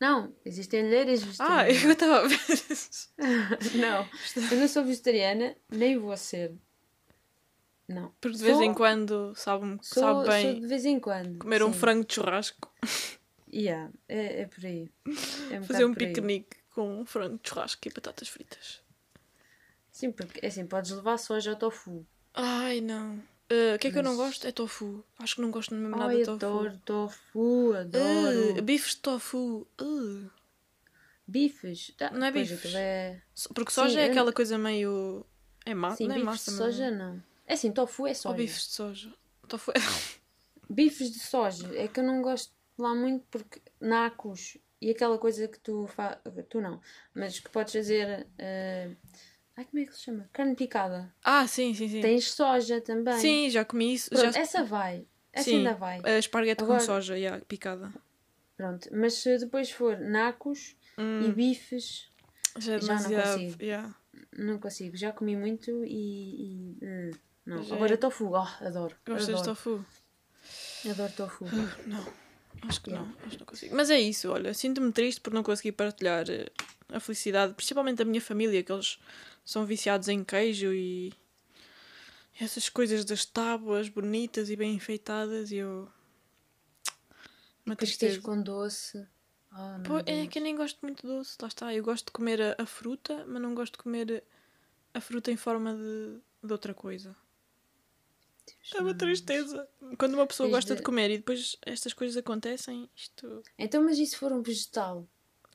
Não, 0.00 0.34
existem 0.44 0.80
alheiras 0.80 1.22
Ah, 1.38 1.62
vegetarianas. 1.64 1.84
eu 1.84 1.92
estava 1.92 2.18
a 2.18 2.26
ver. 2.28 2.38
não, 3.78 4.08
eu 4.50 4.56
não 4.58 4.68
sou 4.68 4.84
vegetariana, 4.84 5.56
nem 5.70 5.96
vou 5.98 6.16
ser. 6.16 6.54
Não. 7.88 8.12
Porque 8.20 8.36
de 8.38 8.42
vez 8.44 8.56
Sou- 8.56 8.64
em 8.64 8.74
quando 8.74 9.34
sabe, 9.36 9.78
Sou, 9.82 10.02
sabe 10.02 10.24
sou 10.24 10.28
bem 10.32 10.60
de 10.60 10.66
vez 10.66 10.84
em 10.84 10.98
quando. 10.98 11.38
comer 11.38 11.62
um 11.62 11.72
sim. 11.72 11.78
frango 11.78 12.04
de 12.06 12.14
churrasco. 12.14 12.72
Yeah, 13.52 13.92
é, 14.08 14.42
é 14.42 14.46
por 14.46 14.64
aí. 14.64 14.90
É 15.50 15.60
um 15.60 15.64
Fazer 15.64 15.84
um 15.84 15.94
piquenique 15.94 16.56
com 16.70 17.00
um 17.00 17.04
frango 17.04 17.38
de 17.42 17.48
churrasco 17.48 17.86
e 17.86 17.92
batatas 17.92 18.28
fritas. 18.28 18.80
Sim, 19.90 20.10
porque 20.10 20.40
é 20.42 20.48
assim, 20.48 20.66
podes 20.66 20.90
levar 20.90 21.18
soja 21.18 21.50
ao 21.50 21.56
tofu. 21.56 22.06
Ai, 22.32 22.80
não. 22.80 23.22
Ah, 23.52 23.74
O 23.76 23.78
que 23.78 23.88
é 23.88 23.90
que 23.90 23.98
eu 23.98 24.02
não 24.02 24.16
Mas- 24.16 24.26
gosto? 24.28 24.46
É 24.46 24.52
tofu. 24.52 25.04
Acho 25.18 25.34
que 25.36 25.40
não 25.42 25.50
gosto 25.50 25.74
mesmo 25.74 25.96
nada 25.96 26.14
de 26.14 26.24
tofu. 26.24 26.32
adoro 26.34 26.78
tofu, 26.84 27.74
adoro. 27.74 28.58
Ah, 28.58 28.62
bifes 28.62 28.90
de 28.94 28.96
tofu. 28.98 29.66
Ah. 29.78 30.30
Bifes. 31.26 31.92
Tá, 31.96 32.10
Não 32.10 32.26
é 32.26 32.32
bifes. 32.32 32.74
É... 32.74 33.20
Porque 33.54 33.70
Sim, 33.70 33.82
soja 33.82 34.00
é 34.00 34.06
eu- 34.06 34.10
aquela 34.10 34.32
coisa 34.32 34.58
meio. 34.58 35.24
É 35.64 35.74
massa, 35.74 35.96
Sim, 35.98 36.04
não 36.08 36.12
é 36.14 36.18
bifes 36.18 36.26
massa, 36.26 36.50
de 36.50 36.56
mas- 36.56 36.74
soja 36.74 36.90
não. 36.90 37.22
É 37.46 37.54
assim, 37.54 37.72
tofu 37.72 38.06
é 38.06 38.10
Ou 38.10 38.14
soja. 38.14 38.36
bifes 38.36 38.66
de 38.66 38.72
soja. 38.72 39.12
Tofu- 39.48 39.72
Bifes 40.70 41.10
de 41.12 41.18
soja. 41.20 41.70
É 41.76 41.86
que 41.86 42.00
eu 42.00 42.04
não 42.04 42.22
gosto 42.22 42.52
lá 42.78 42.94
muito 42.94 43.24
porque 43.30 43.60
nacos 43.80 44.56
e 44.80 44.90
aquela 44.90 45.18
coisa 45.18 45.46
que 45.46 45.58
tu 45.60 45.86
fazes. 45.88 46.18
Tu 46.48 46.60
não, 46.60 46.80
mas 47.14 47.38
que 47.38 47.50
podes 47.50 47.72
fazer. 47.74 48.26
eh, 48.38 48.90
Ai, 49.62 49.64
como 49.70 49.82
é 49.82 49.86
que 49.86 49.94
se 49.94 50.02
chama? 50.02 50.28
Carne 50.32 50.54
picada. 50.56 51.14
Ah, 51.22 51.46
sim, 51.46 51.72
sim, 51.74 51.88
sim. 51.88 52.00
Tens 52.00 52.32
soja 52.32 52.80
também. 52.80 53.14
Sim, 53.18 53.48
já 53.48 53.64
comi 53.64 53.94
isso. 53.94 54.10
Pronto, 54.10 54.32
já... 54.32 54.40
essa 54.40 54.64
vai. 54.64 55.06
Essa 55.32 55.44
Sim, 55.50 55.58
ainda 55.58 55.74
vai. 55.74 56.00
a 56.04 56.18
esparguete 56.18 56.62
Agora- 56.62 56.78
com 56.80 56.84
soja, 56.84 57.16
yeah, 57.16 57.42
picada. 57.46 57.92
Pronto. 58.56 58.88
Mas 58.92 59.14
se 59.14 59.38
depois 59.38 59.70
for 59.70 59.98
nacos 59.98 60.76
e 60.98 61.00
Hum, 61.00 61.32
bifes, 61.32 62.10
já 62.58 62.74
é 62.74 62.80
já 62.80 62.94
não 63.00 63.10
consigo. 63.10 63.62
yeah. 63.62 63.94
não 64.36 64.58
consigo. 64.58 64.96
Já 64.96 65.12
comi 65.12 65.36
muito 65.36 65.84
e. 65.86 66.74
e, 66.74 66.78
hum, 66.82 67.10
não. 67.46 67.62
Já 67.62 67.74
é. 67.74 67.76
Agora 67.76 67.96
tofu. 67.96 68.30
Oh, 68.32 68.64
adoro. 68.66 68.94
Gostas 69.06 69.26
de 69.26 69.32
adoro. 69.32 69.46
tofu? 69.46 69.84
Adoro 70.90 71.12
tofu. 71.12 71.44
Não, 71.86 72.04
acho 72.62 72.82
que 72.82 72.90
não, 72.90 73.08
acho 73.20 73.30
que 73.30 73.38
não 73.38 73.46
consigo. 73.46 73.74
Mas 73.74 73.90
é 73.90 74.00
isso, 74.00 74.30
olha, 74.30 74.52
sinto-me 74.54 74.92
triste 74.92 75.20
por 75.20 75.32
não 75.32 75.42
conseguir 75.42 75.72
partilhar 75.72 76.28
eh, 76.28 76.50
a 76.88 77.00
felicidade, 77.00 77.54
principalmente 77.54 77.98
da 77.98 78.04
minha 78.04 78.20
família, 78.20 78.62
que 78.62 78.72
eles 78.72 78.98
são 79.44 79.64
viciados 79.64 80.08
em 80.08 80.22
queijo 80.22 80.72
e 80.72 81.12
essas 82.40 82.68
coisas 82.68 83.04
das 83.04 83.24
tábuas 83.24 83.88
bonitas 83.88 84.50
e 84.50 84.56
bem 84.56 84.74
enfeitadas 84.74 85.50
e 85.50 85.56
eu. 85.56 85.88
Uma 87.64 87.76
tristeza. 87.76 88.20
com 88.20 88.40
doce. 88.42 89.06
Oh, 89.52 89.78
meu 89.78 89.82
Pô, 89.82 90.10
é 90.10 90.26
que 90.26 90.38
eu 90.38 90.42
nem 90.42 90.56
gosto 90.56 90.78
muito 90.82 91.02
de 91.02 91.08
doce, 91.08 91.36
lá 91.40 91.48
está. 91.48 91.74
Eu 91.74 91.84
gosto 91.84 92.06
de 92.06 92.12
comer 92.12 92.40
a, 92.40 92.56
a 92.58 92.66
fruta, 92.66 93.24
mas 93.26 93.42
não 93.42 93.54
gosto 93.54 93.72
de 93.74 93.78
comer 93.78 94.24
a 94.94 95.00
fruta 95.00 95.30
em 95.30 95.36
forma 95.36 95.74
de, 95.74 96.18
de 96.42 96.52
outra 96.52 96.74
coisa. 96.74 97.14
É 98.74 98.80
uma 98.80 98.94
tristeza. 98.94 99.68
Quando 99.98 100.14
uma 100.14 100.26
pessoa 100.26 100.48
gosta 100.48 100.74
de... 100.74 100.80
de- 100.80 100.84
comer 100.84 101.10
e 101.10 101.18
depois 101.18 101.56
estas 101.66 101.92
coisas 101.92 102.16
acontecem, 102.16 102.88
isto. 102.96 103.42
Então, 103.58 103.82
mas 103.82 103.98
e 103.98 104.06
se 104.06 104.16
for 104.16 104.32
um 104.32 104.42
vegetal? 104.42 105.06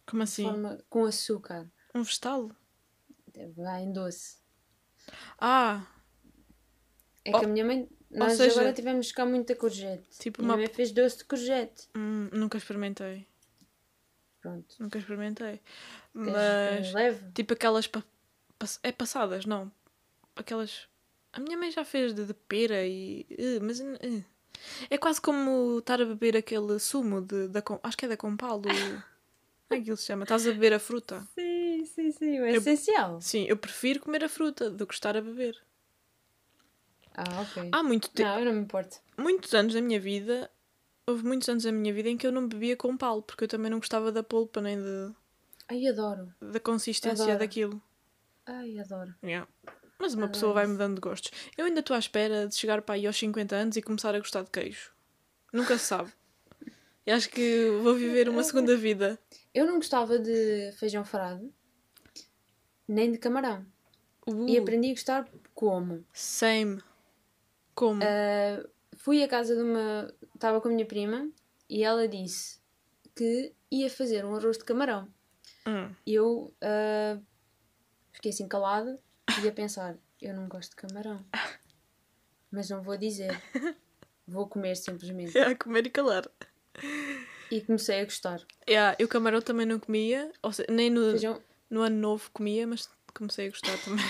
Como 0.05 0.23
assim? 0.23 0.43
forma, 0.43 0.77
com 0.89 1.05
açúcar? 1.05 1.69
Um 1.95 2.03
vegetal? 2.03 2.51
Vai 3.55 3.83
em 3.83 3.91
doce. 3.93 4.37
Ah, 5.39 5.85
É 7.23 7.31
Oh, 7.35 7.39
que 7.39 7.45
a 7.45 7.47
minha 7.49 7.65
mãe. 7.65 7.89
Nós 8.09 8.33
seja- 8.33 8.59
agora 8.61 8.73
tivemos 8.73 9.11
cá 9.11 9.25
muita 9.25 9.53
courgette. 9.55 10.07
Tipo 10.19 10.41
a 10.41 10.43
minha 10.43 10.55
uma- 10.55 10.63
mãe 10.65 10.73
fez 10.73 10.91
doce 10.91 11.17
de 11.19 11.25
courgette. 11.25 11.87
hum, 11.95 12.29
nunca 12.31 12.57
experimentei. 12.57 13.27
Pronto. 14.41 14.75
Nunca 14.79 14.97
experimentei. 14.97 15.61
Mas. 16.13 16.93
leve? 16.93 17.31
Tipo 17.33 17.53
aquelas. 17.53 17.85
pa- 17.87 18.03
É 18.83 18.91
passadas, 18.91 19.45
não. 19.45 19.71
Aquelas. 20.35 20.87
A 21.37 21.39
minha 21.39 21.55
mãe 21.57 21.69
já 21.71 21.85
fez 21.85 22.13
de, 22.13 22.25
de 22.25 22.33
pera 22.33 22.85
e. 22.85 23.25
eh, 23.29 23.59
mas. 23.61 23.79
eh. 23.79 24.23
É 24.89 24.97
quase 24.97 25.21
como 25.21 25.77
estar 25.77 26.01
a 26.01 26.05
beber 26.05 26.35
aquele 26.35 26.79
sumo 26.79 27.21
de, 27.21 27.47
da. 27.47 27.61
Com- 27.61 27.79
Acho 27.83 27.95
que 27.95 28.05
é 28.05 28.07
da 28.07 28.17
Compal. 28.17 28.59
Do... 28.59 28.67
Como 28.69 29.79
é 29.79 29.81
que 29.83 29.89
ele 29.89 29.97
se 29.97 30.05
chama? 30.05 30.23
Estás 30.23 30.47
a 30.47 30.51
beber 30.51 30.73
a 30.73 30.79
fruta. 30.79 31.27
Sim, 31.35 31.85
sim, 31.85 32.11
sim. 32.11 32.37
É 32.39 32.51
Eu- 32.51 32.55
essencial. 32.55 33.21
Sim, 33.21 33.45
eu 33.47 33.55
prefiro 33.55 33.99
comer 33.99 34.23
a 34.23 34.29
fruta 34.29 34.69
do 34.71 34.87
que 34.87 34.93
estar 34.95 35.15
a 35.15 35.21
beber. 35.21 35.61
Ah, 37.15 37.41
ok. 37.41 37.69
Há 37.71 37.83
muito 37.83 38.09
te- 38.09 38.23
Não, 38.23 38.39
eu 38.39 38.45
não 38.45 38.53
me 38.53 38.59
importo. 38.61 38.97
muitos 39.17 39.53
anos 39.53 39.73
da 39.73 39.81
minha 39.81 39.99
vida. 39.99 40.49
Houve 41.05 41.23
muitos 41.23 41.47
anos 41.49 41.63
da 41.63 41.71
minha 41.71 41.93
vida 41.93 42.09
em 42.09 42.17
que 42.17 42.27
eu 42.27 42.31
não 42.31 42.47
bebia 42.47 42.75
com 42.75 42.97
pal, 42.97 43.21
porque 43.21 43.43
eu 43.43 43.47
também 43.47 43.71
não 43.71 43.77
gostava 43.79 44.11
da 44.11 44.21
polpa 44.23 44.59
nem 44.61 44.77
de, 44.77 45.11
Ai, 45.69 45.87
adoro. 45.87 46.33
da 46.41 46.59
consistência 46.59 47.23
Adoro. 47.23 47.39
daquilo. 47.39 47.81
Ai, 48.45 48.77
adoro. 48.79 49.13
Yeah. 49.23 49.47
Mas 49.99 50.13
uma 50.13 50.27
pessoa 50.27 50.53
vai 50.53 50.67
mudando 50.67 50.95
de 50.95 51.01
gostos. 51.01 51.31
Eu 51.57 51.65
ainda 51.65 51.79
estou 51.79 51.95
à 51.95 51.99
espera 51.99 52.47
de 52.47 52.55
chegar 52.55 52.81
para 52.81 52.95
aí 52.95 53.07
aos 53.07 53.17
50 53.17 53.55
anos 53.55 53.77
e 53.77 53.81
começar 53.81 54.13
a 54.13 54.19
gostar 54.19 54.43
de 54.43 54.51
queijo. 54.51 54.91
Nunca 55.51 55.77
se 55.77 55.85
sabe. 55.85 56.11
E 57.05 57.11
acho 57.11 57.29
que 57.29 57.69
vou 57.81 57.95
viver 57.95 58.29
uma 58.29 58.43
segunda 58.43 58.75
vida. 58.75 59.17
Eu 59.53 59.65
não 59.65 59.75
gostava 59.75 60.19
de 60.19 60.71
feijão 60.73 61.03
frado, 61.03 61.51
nem 62.87 63.11
de 63.11 63.17
camarão. 63.17 63.65
Uh, 64.27 64.47
E 64.47 64.57
aprendi 64.57 64.89
a 64.89 64.93
gostar 64.93 65.27
como? 65.55 66.05
Same. 66.13 66.83
Como? 67.73 68.03
Ah, 68.03 68.63
fui 68.97 69.23
à 69.23 69.27
casa 69.27 69.55
de 69.55 69.61
uma. 69.61 70.13
Estava 70.35 70.59
com 70.59 70.67
a 70.67 70.71
minha 70.71 70.85
prima 70.85 71.31
e 71.69 71.83
ela 71.83 72.07
disse 72.07 72.59
que 73.15 73.53
ia 73.71 73.89
fazer 73.89 74.25
um 74.25 74.35
arroz 74.35 74.57
de 74.57 74.65
camarão. 74.65 75.07
Hum. 75.65 75.95
Eu 76.05 76.53
ah, 76.61 77.19
fiquei 78.11 78.31
assim 78.31 78.47
calada 78.47 79.01
e 79.43 79.47
a 79.47 79.51
pensar: 79.51 79.95
eu 80.21 80.33
não 80.33 80.47
gosto 80.47 80.71
de 80.71 80.75
camarão. 80.77 81.23
Mas 82.51 82.69
não 82.69 82.81
vou 82.81 82.97
dizer. 82.97 83.39
Vou 84.27 84.47
comer 84.47 84.75
simplesmente. 84.75 85.37
É 85.37 85.53
comer 85.55 85.85
e 85.85 85.89
calar. 85.89 86.29
E 87.51 87.61
comecei 87.61 88.01
a 88.01 88.03
gostar. 88.03 88.41
Yeah, 88.67 88.95
eu 88.99 89.07
camarão 89.07 89.41
também 89.41 89.65
não 89.65 89.79
comia. 89.79 90.31
Ou 90.41 90.51
seja, 90.51 90.67
nem 90.71 90.89
no, 90.89 91.11
Feijão, 91.11 91.41
no 91.69 91.81
ano 91.81 91.95
novo 91.97 92.29
comia, 92.31 92.65
mas 92.65 92.89
comecei 93.13 93.47
a 93.47 93.49
gostar 93.49 93.77
também. 93.83 94.05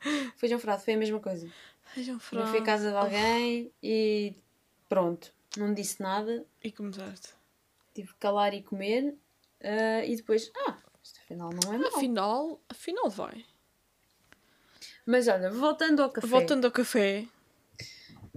feijão 0.36 0.58
frado 0.58 0.82
foi 0.82 0.94
a 0.94 0.96
mesma 0.96 1.20
coisa. 1.20 1.50
Feijão 1.94 2.14
Eu 2.14 2.20
frado. 2.20 2.48
fui 2.48 2.58
à 2.58 2.62
casa 2.62 2.90
de 2.90 2.96
alguém 2.96 3.72
e 3.82 4.34
pronto. 4.88 5.32
Não 5.56 5.72
disse 5.72 6.02
nada. 6.02 6.44
E 6.62 6.70
começaste. 6.70 7.34
Tive 7.94 8.08
que 8.08 8.18
calar 8.18 8.54
e 8.54 8.62
comer. 8.62 9.14
ah, 9.62 10.04
e 10.04 10.16
depois, 10.16 10.50
ah, 10.66 10.76
isto 11.02 11.18
afinal 11.20 11.50
não 11.50 11.72
é 11.72 11.78
mau. 11.78 11.88
Afinal, 11.88 12.60
afinal 12.68 13.10
vai. 13.10 13.44
Mas 15.06 15.28
olha, 15.28 15.50
voltando 15.50 16.02
ao 16.02 16.10
café. 16.10 16.26
Voltando 16.26 16.64
ao 16.64 16.70
café. 16.72 17.26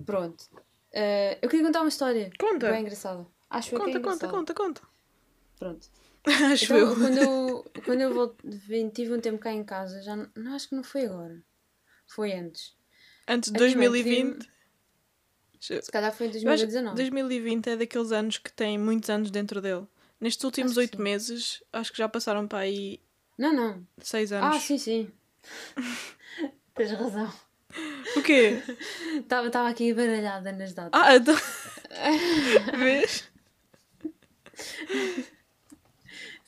Pronto. 0.06 0.46
Ah, 0.94 1.38
eu 1.42 1.50
queria 1.50 1.66
contar 1.66 1.82
uma 1.82 1.90
história. 1.90 2.30
Conta. 2.40 2.72
Bem 2.72 2.82
engraçada. 2.82 3.26
Acho 3.50 3.76
eu 3.76 3.84
que 3.84 3.90
é 3.90 3.94
Conta, 4.00 4.10
conta, 4.10 4.28
conta, 4.30 4.54
conta. 4.54 4.82
Pronto. 5.58 5.88
Acho 6.54 6.66
Então, 6.66 6.78
eu. 6.78 6.96
quando 6.96 7.18
eu, 7.18 7.72
quando 7.86 8.02
eu 8.02 8.14
vol- 8.14 8.36
vim- 8.44 8.90
tive 8.90 9.14
um 9.14 9.20
tempo 9.20 9.40
cá 9.40 9.52
em 9.52 9.64
casa, 9.64 10.02
já 10.04 10.16
não, 10.16 10.30
não, 10.36 10.54
acho 10.54 10.70
que 10.70 10.76
não 10.76 10.84
foi 10.84 11.06
agora. 11.06 11.42
Foi 12.08 12.34
antes. 12.34 12.76
Antes 13.28 13.52
de 13.52 13.58
a 13.58 13.62
minha 13.68 13.78
mãe 13.78 13.88
2020. 13.90 14.50
Se 15.62 15.92
calhar 15.92 16.14
foi 16.14 16.28
em 16.28 16.30
Eu 16.30 16.52
acho 16.52 16.66
que 16.68 16.72
2019. 16.74 16.96
2020 16.96 17.68
é 17.68 17.76
daqueles 17.78 18.12
anos 18.12 18.38
que 18.38 18.52
tem 18.52 18.78
muitos 18.78 19.10
anos 19.10 19.32
dentro 19.32 19.62
dele. 19.62 19.86
Nestes 20.20 20.44
últimos 20.44 20.78
oito 20.78 21.02
meses, 21.02 21.64
acho 21.72 21.92
que 21.92 21.98
já 21.98 22.08
passaram 22.10 22.48
para 22.48 22.60
aí 22.60 23.00
Não, 23.38 23.54
não. 23.54 23.86
seis 24.02 24.32
anos. 24.32 24.56
Ah, 24.56 24.60
sim, 24.60 24.78
sim. 24.78 25.12
Tens 26.80 26.92
razão. 26.94 27.34
O 28.16 28.22
quê? 28.22 28.62
Estava 29.18 29.68
aqui 29.70 29.94
baralhada 29.94 30.54
nas 30.54 30.72
datas. 30.72 30.92
Ah, 30.94 31.14
então... 31.14 31.36
Vês? 32.80 33.30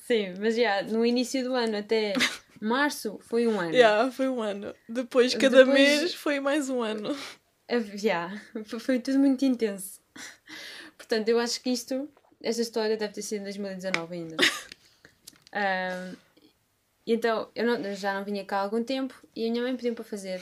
Sim, 0.07 0.33
mas 0.39 0.55
já, 0.55 0.83
no 0.83 1.05
início 1.05 1.43
do 1.43 1.53
ano 1.53 1.77
até 1.77 2.13
março 2.61 3.19
foi 3.23 3.45
um 3.45 3.59
ano. 3.59 3.73
Já, 3.73 4.09
foi 4.09 4.29
um 4.29 4.41
ano. 4.41 4.73
Depois, 4.87 5.35
cada 5.35 5.65
Depois- 5.65 5.73
mês 5.77 6.13
foi 6.13 6.39
mais 6.39 6.69
um 6.69 6.81
ano. 6.81 7.13
Já, 7.95 8.29
foi- 8.65 8.79
foi 8.79 8.99
tudo 8.99 9.19
muito 9.19 9.43
intenso. 9.43 9.99
Portanto, 10.97 11.27
eu 11.27 11.39
acho 11.39 11.59
que 11.61 11.71
isto, 11.71 12.09
esta 12.41 12.61
história 12.61 12.95
deve 12.95 13.13
ter 13.13 13.21
sido 13.21 13.41
em 13.41 13.43
2019 13.43 14.15
ainda. 14.15 14.37
Ahm, 15.51 16.15
e 17.05 17.13
então, 17.13 17.49
eu 17.55 17.65
não- 17.65 17.93
já 17.95 18.13
não 18.13 18.23
vinha 18.23 18.45
cá 18.45 18.57
há 18.57 18.61
algum 18.61 18.83
tempo 18.83 19.15
e 19.35 19.47
a 19.47 19.51
minha 19.51 19.63
mãe 19.63 19.75
pediu 19.75 19.93
para 19.95 20.03
fazer 20.03 20.41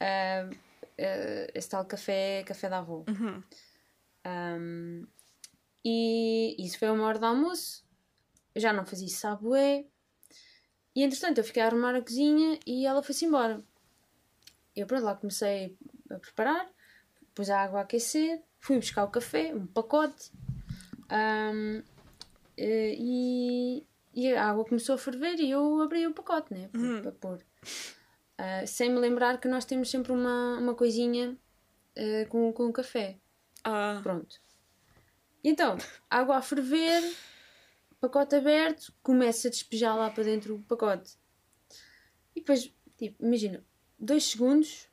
ahm, 0.00 0.50
ah, 0.98 1.50
esse 1.54 1.68
tal 1.68 1.84
café, 1.84 2.42
café 2.44 2.68
da 2.68 2.78
avó. 2.78 3.04
Uhum. 3.08 3.42
Ahm, 4.24 5.06
e 5.84 6.56
isso 6.58 6.78
foi 6.78 6.90
uma 6.90 7.04
hora 7.06 7.18
de 7.18 7.24
almoço. 7.24 7.84
Eu 8.54 8.60
já 8.60 8.72
não 8.72 8.84
fazia 8.84 9.34
bué. 9.36 9.86
E 10.94 11.02
entretanto, 11.02 11.38
eu 11.38 11.44
fiquei 11.44 11.62
a 11.62 11.66
arrumar 11.66 11.94
a 11.94 12.02
cozinha 12.02 12.58
e 12.66 12.86
ela 12.86 13.02
foi-se 13.02 13.24
embora. 13.24 13.64
Eu 14.76 14.86
pronto, 14.86 15.04
lá 15.04 15.14
comecei 15.14 15.76
a 16.10 16.18
preparar, 16.18 16.68
pus 17.34 17.48
a 17.50 17.60
água 17.62 17.80
a 17.80 17.82
aquecer, 17.82 18.42
fui 18.58 18.76
buscar 18.78 19.04
o 19.04 19.10
café, 19.10 19.54
um 19.54 19.66
pacote. 19.66 20.30
ahm, 21.08 21.82
eh, 22.56 22.94
e, 22.98 23.86
e 24.14 24.32
a 24.32 24.50
água 24.50 24.64
começou 24.64 24.94
a 24.94 24.98
ferver 24.98 25.36
e 25.40 25.50
eu 25.50 25.80
abri 25.80 26.06
o 26.06 26.12
pacote, 26.14 26.52
né? 26.52 26.68
Para, 26.68 27.02
para 27.02 27.12
pôr. 27.12 27.38
Ah, 28.38 28.66
sem 28.66 28.90
me 28.90 28.98
lembrar 28.98 29.38
que 29.38 29.48
nós 29.48 29.64
temos 29.64 29.90
sempre 29.90 30.12
uma, 30.12 30.58
uma 30.58 30.74
coisinha 30.74 31.36
eh, 31.94 32.24
com, 32.26 32.52
com 32.52 32.66
o 32.66 32.72
café. 32.72 33.18
Ah, 33.64 34.00
Pronto. 34.02 34.40
E 35.44 35.48
então, 35.48 35.76
água 36.08 36.36
a 36.36 36.42
ferver, 36.42 37.02
pacote 38.00 38.34
aberto, 38.36 38.92
começa 39.02 39.48
a 39.48 39.50
despejar 39.50 39.96
lá 39.96 40.10
para 40.10 40.24
dentro 40.24 40.56
o 40.56 40.62
pacote. 40.62 41.16
E 42.34 42.40
depois, 42.40 42.72
tipo, 42.96 43.24
imagina, 43.24 43.64
dois 43.98 44.24
segundos 44.24 44.88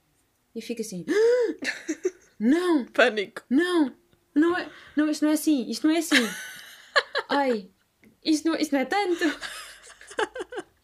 e 0.56 0.62
fica 0.62 0.82
assim: 0.82 1.06
Não, 2.40 2.86
pânico. 2.86 3.44
não, 3.50 3.96
não 4.34 4.58
é, 4.58 4.72
não, 4.96 5.10
isto 5.10 5.24
não 5.24 5.32
é 5.32 5.34
assim, 5.34 5.70
isto 5.70 5.88
não 5.88 5.96
é 5.96 6.00
assim. 6.00 6.16
Ai, 7.30 7.70
isto 8.30 8.50
não, 8.50 8.58
não 8.72 8.80
é 8.80 8.86
tanto. 8.86 9.24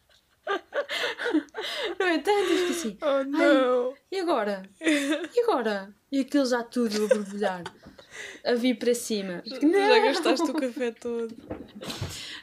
Não 1.98 2.06
é 2.06 2.18
tanto, 2.18 2.52
eu 2.52 2.68
assim. 2.68 2.98
Oh 3.02 3.24
não! 3.24 3.94
E 4.10 4.18
agora? 4.20 4.62
E 4.80 5.40
agora? 5.42 5.92
E 6.10 6.20
aquilo 6.20 6.46
já 6.46 6.62
tudo 6.62 7.04
a 7.04 7.08
borbulhar. 7.08 7.64
A 8.44 8.54
vir 8.54 8.78
para 8.78 8.94
cima. 8.94 9.42
Já 9.44 9.58
"Não!" 9.60 10.02
gastaste 10.02 10.50
o 10.50 10.54
café 10.54 10.92
todo. 10.92 11.34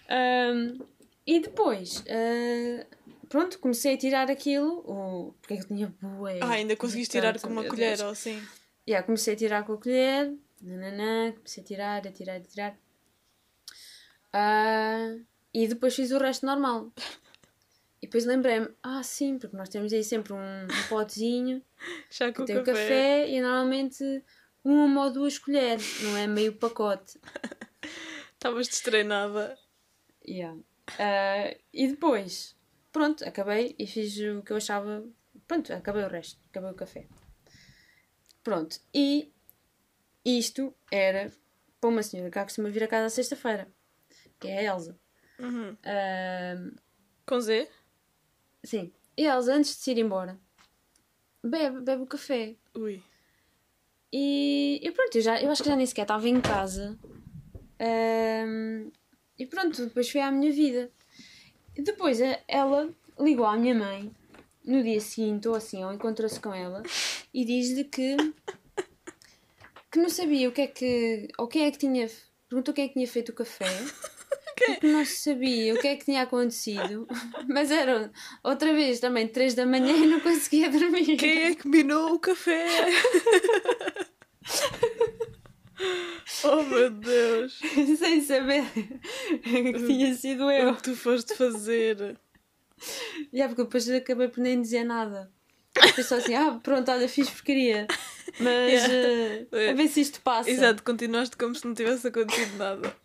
Ahm, 0.10 0.80
e 1.26 1.40
depois, 1.40 2.04
ah, 2.10 2.86
pronto, 3.30 3.58
comecei 3.60 3.96
a 3.96 3.98
tirar 3.98 4.30
aquilo. 4.30 4.84
O... 4.86 5.34
Porque 5.42 5.54
eu 5.54 5.66
tinha 5.68 5.94
bué. 6.02 6.40
Ah, 6.42 6.52
ainda 6.52 6.76
conseguiste 6.76 7.12
tirar 7.12 7.40
com 7.40 7.48
uma 7.48 7.64
colher 7.64 8.02
ou 8.02 8.10
assim? 8.10 8.42
Yeah, 8.88 9.06
comecei 9.06 9.34
a 9.34 9.38
tirar 9.38 9.64
com 9.66 9.74
a 9.74 9.78
colher. 9.78 10.34
Nananã, 10.62 11.32
comecei 11.34 11.64
a 11.64 11.66
tirar, 11.66 12.08
a 12.08 12.12
tirar, 12.12 12.36
a 12.36 12.42
tirar. 12.42 12.78
Ah, 14.34 15.16
e 15.54 15.68
depois 15.68 15.96
fiz 15.96 16.12
o 16.12 16.18
resto 16.18 16.46
normal. 16.46 16.92
E 18.02 18.06
depois 18.08 18.26
lembrei-me, 18.26 18.68
ah 18.82 19.02
sim, 19.04 19.38
porque 19.38 19.56
nós 19.56 19.70
temos 19.70 19.94
aí 19.94 20.04
sempre 20.04 20.34
um, 20.34 20.64
um 20.64 20.88
potezinho 20.90 21.64
Já 22.12 22.34
que 22.34 22.44
tem 22.44 22.58
o 22.58 22.64
café. 22.64 22.82
café 22.82 23.30
e 23.30 23.42
normalmente 23.42 24.24
uma 24.64 25.06
ou 25.06 25.12
duas 25.12 25.38
colheres, 25.38 26.02
não 26.02 26.18
é 26.18 26.28
meio 26.28 26.54
pacote. 26.54 27.20
Estavas 28.34 28.68
destreinada. 28.68 29.58
Yeah. 30.28 30.60
Ah, 31.00 31.56
e 31.72 31.88
depois, 31.88 32.58
pronto, 32.92 33.24
acabei 33.26 33.74
e 33.80 33.88
fiz 33.88 34.18
o 34.20 34.42
que 34.42 34.52
eu 34.52 34.58
achava. 34.58 35.06
Pronto, 35.48 35.72
acabei 35.74 36.04
o 36.04 36.10
resto, 36.10 36.42
acabei 36.50 36.72
o 36.72 36.76
café. 36.76 37.08
Pronto, 38.44 38.82
e 38.94 39.32
isto 40.26 40.76
era 40.92 41.32
para 41.80 41.90
uma 41.90 42.04
senhora 42.04 42.30
que 42.30 42.40
costuma 42.40 42.70
vir 42.70 42.84
a 42.84 42.88
casa 42.88 43.06
à 43.06 43.10
sexta-feira, 43.10 43.72
que 44.44 44.50
é 44.50 44.60
a 44.60 44.74
Elsa. 44.74 45.00
Uhum. 45.40 45.76
Ah, 45.84 46.56
Com 47.26 47.40
Z? 47.40 47.68
sim, 48.64 48.92
e 49.18 49.26
Elsa, 49.26 49.54
antes 49.54 49.72
de 49.76 49.78
se 49.82 49.92
ir 49.92 49.98
embora, 50.00 50.38
bebe, 51.44 51.82
bebe 51.82 52.04
o 52.04 52.08
café. 52.08 52.56
Ui. 52.76 53.02
E, 54.12 54.80
e 54.84 54.92
pronto, 54.92 55.16
eu, 55.18 55.22
já, 55.22 55.42
eu 55.42 55.50
acho 55.50 55.64
que 55.64 55.70
já 55.70 55.76
nem 55.76 55.86
sequer 55.86 56.04
estava 56.04 56.28
em 56.30 56.40
casa. 56.40 56.98
Ahm, 57.80 58.92
e 59.38 59.46
pronto, 59.46 59.86
depois 59.86 60.10
foi 60.10 60.22
à 60.22 60.30
minha 60.32 60.52
vida. 60.52 60.92
E 61.76 61.82
depois 61.82 62.20
ela 62.48 62.94
ligou 63.20 63.46
à 63.46 63.58
minha 63.58 63.74
mãe 63.74 64.12
no 64.64 64.84
dia 64.84 65.00
seguinte, 65.02 65.48
ou 65.48 65.56
assim, 65.56 65.84
ou 65.84 65.92
encontrou-se 65.92 66.40
com 66.40 66.54
ela 66.54 66.84
e 67.34 67.44
diz-lhe 67.44 67.84
que, 67.84 68.16
que 69.92 70.00
não 70.00 70.10
sabia 70.10 70.48
o 70.48 70.52
que 70.52 70.62
é 70.62 70.68
que. 70.68 71.28
ou 71.38 71.48
quem 71.48 71.66
é 71.66 71.72
que 71.72 71.80
tinha. 71.80 72.08
perguntou 72.48 72.74
quem 72.74 72.86
é 72.86 72.88
que 72.88 72.94
tinha 72.94 73.08
feito 73.08 73.30
o 73.30 73.36
café. 73.36 73.66
Porque 74.56 74.88
não 74.88 75.04
se 75.06 75.18
sabia 75.18 75.74
o 75.74 75.78
que 75.80 75.88
é 75.88 75.96
que 75.96 76.06
tinha 76.06 76.22
acontecido, 76.24 77.08
mas 77.50 77.72
era 77.72 78.12
outra 78.44 78.74
vez 78.74 79.00
também 79.00 79.28
três 79.28 79.54
da 79.54 79.66
manhã 79.66 79.96
e 79.96 80.08
não 80.08 80.20
conseguia 80.20 80.70
dormir. 80.70 81.18
Quem 81.18 81.44
é 81.44 81.56
que 81.56 81.68
minou 81.68 82.14
o 82.14 82.20
café? 82.20 82.68
oh 86.44 86.64
meu 86.64 86.90
Deus! 86.90 87.60
sem 87.98 88.22
saber 88.22 88.64
que 89.44 89.74
tinha 89.86 90.14
sido 90.16 90.46
O 90.46 90.52
eu. 90.52 90.76
que 90.76 90.84
tu 90.84 90.96
foste 90.96 91.36
fazer? 91.36 92.18
Já, 93.34 93.48
porque 93.48 93.64
depois 93.64 93.90
acabei 93.90 94.28
por 94.28 94.42
nem 94.42 94.62
dizer 94.62 94.84
nada. 94.84 95.32
Foi 95.96 96.04
só 96.04 96.18
assim, 96.18 96.36
ah, 96.36 96.60
pronto, 96.62 96.92
olha, 96.92 97.08
fiz 97.10 97.30
porcaria. 97.30 97.88
Mas 98.40 98.84
Yeah. 98.88 99.46
eh, 99.52 99.70
a 99.72 99.74
ver 99.74 99.88
se 99.88 100.02
isto 100.02 100.22
passa. 100.22 100.50
Exato, 100.50 100.84
continuaste 100.84 101.36
como 101.38 101.56
se 101.56 101.66
não 101.66 101.74
tivesse 101.74 102.08
acontecido 102.08 102.58
nada. 102.58 102.96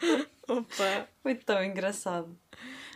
Opa! 0.48 1.08
Foi 1.22 1.34
tão 1.34 1.62
engraçado. 1.64 2.36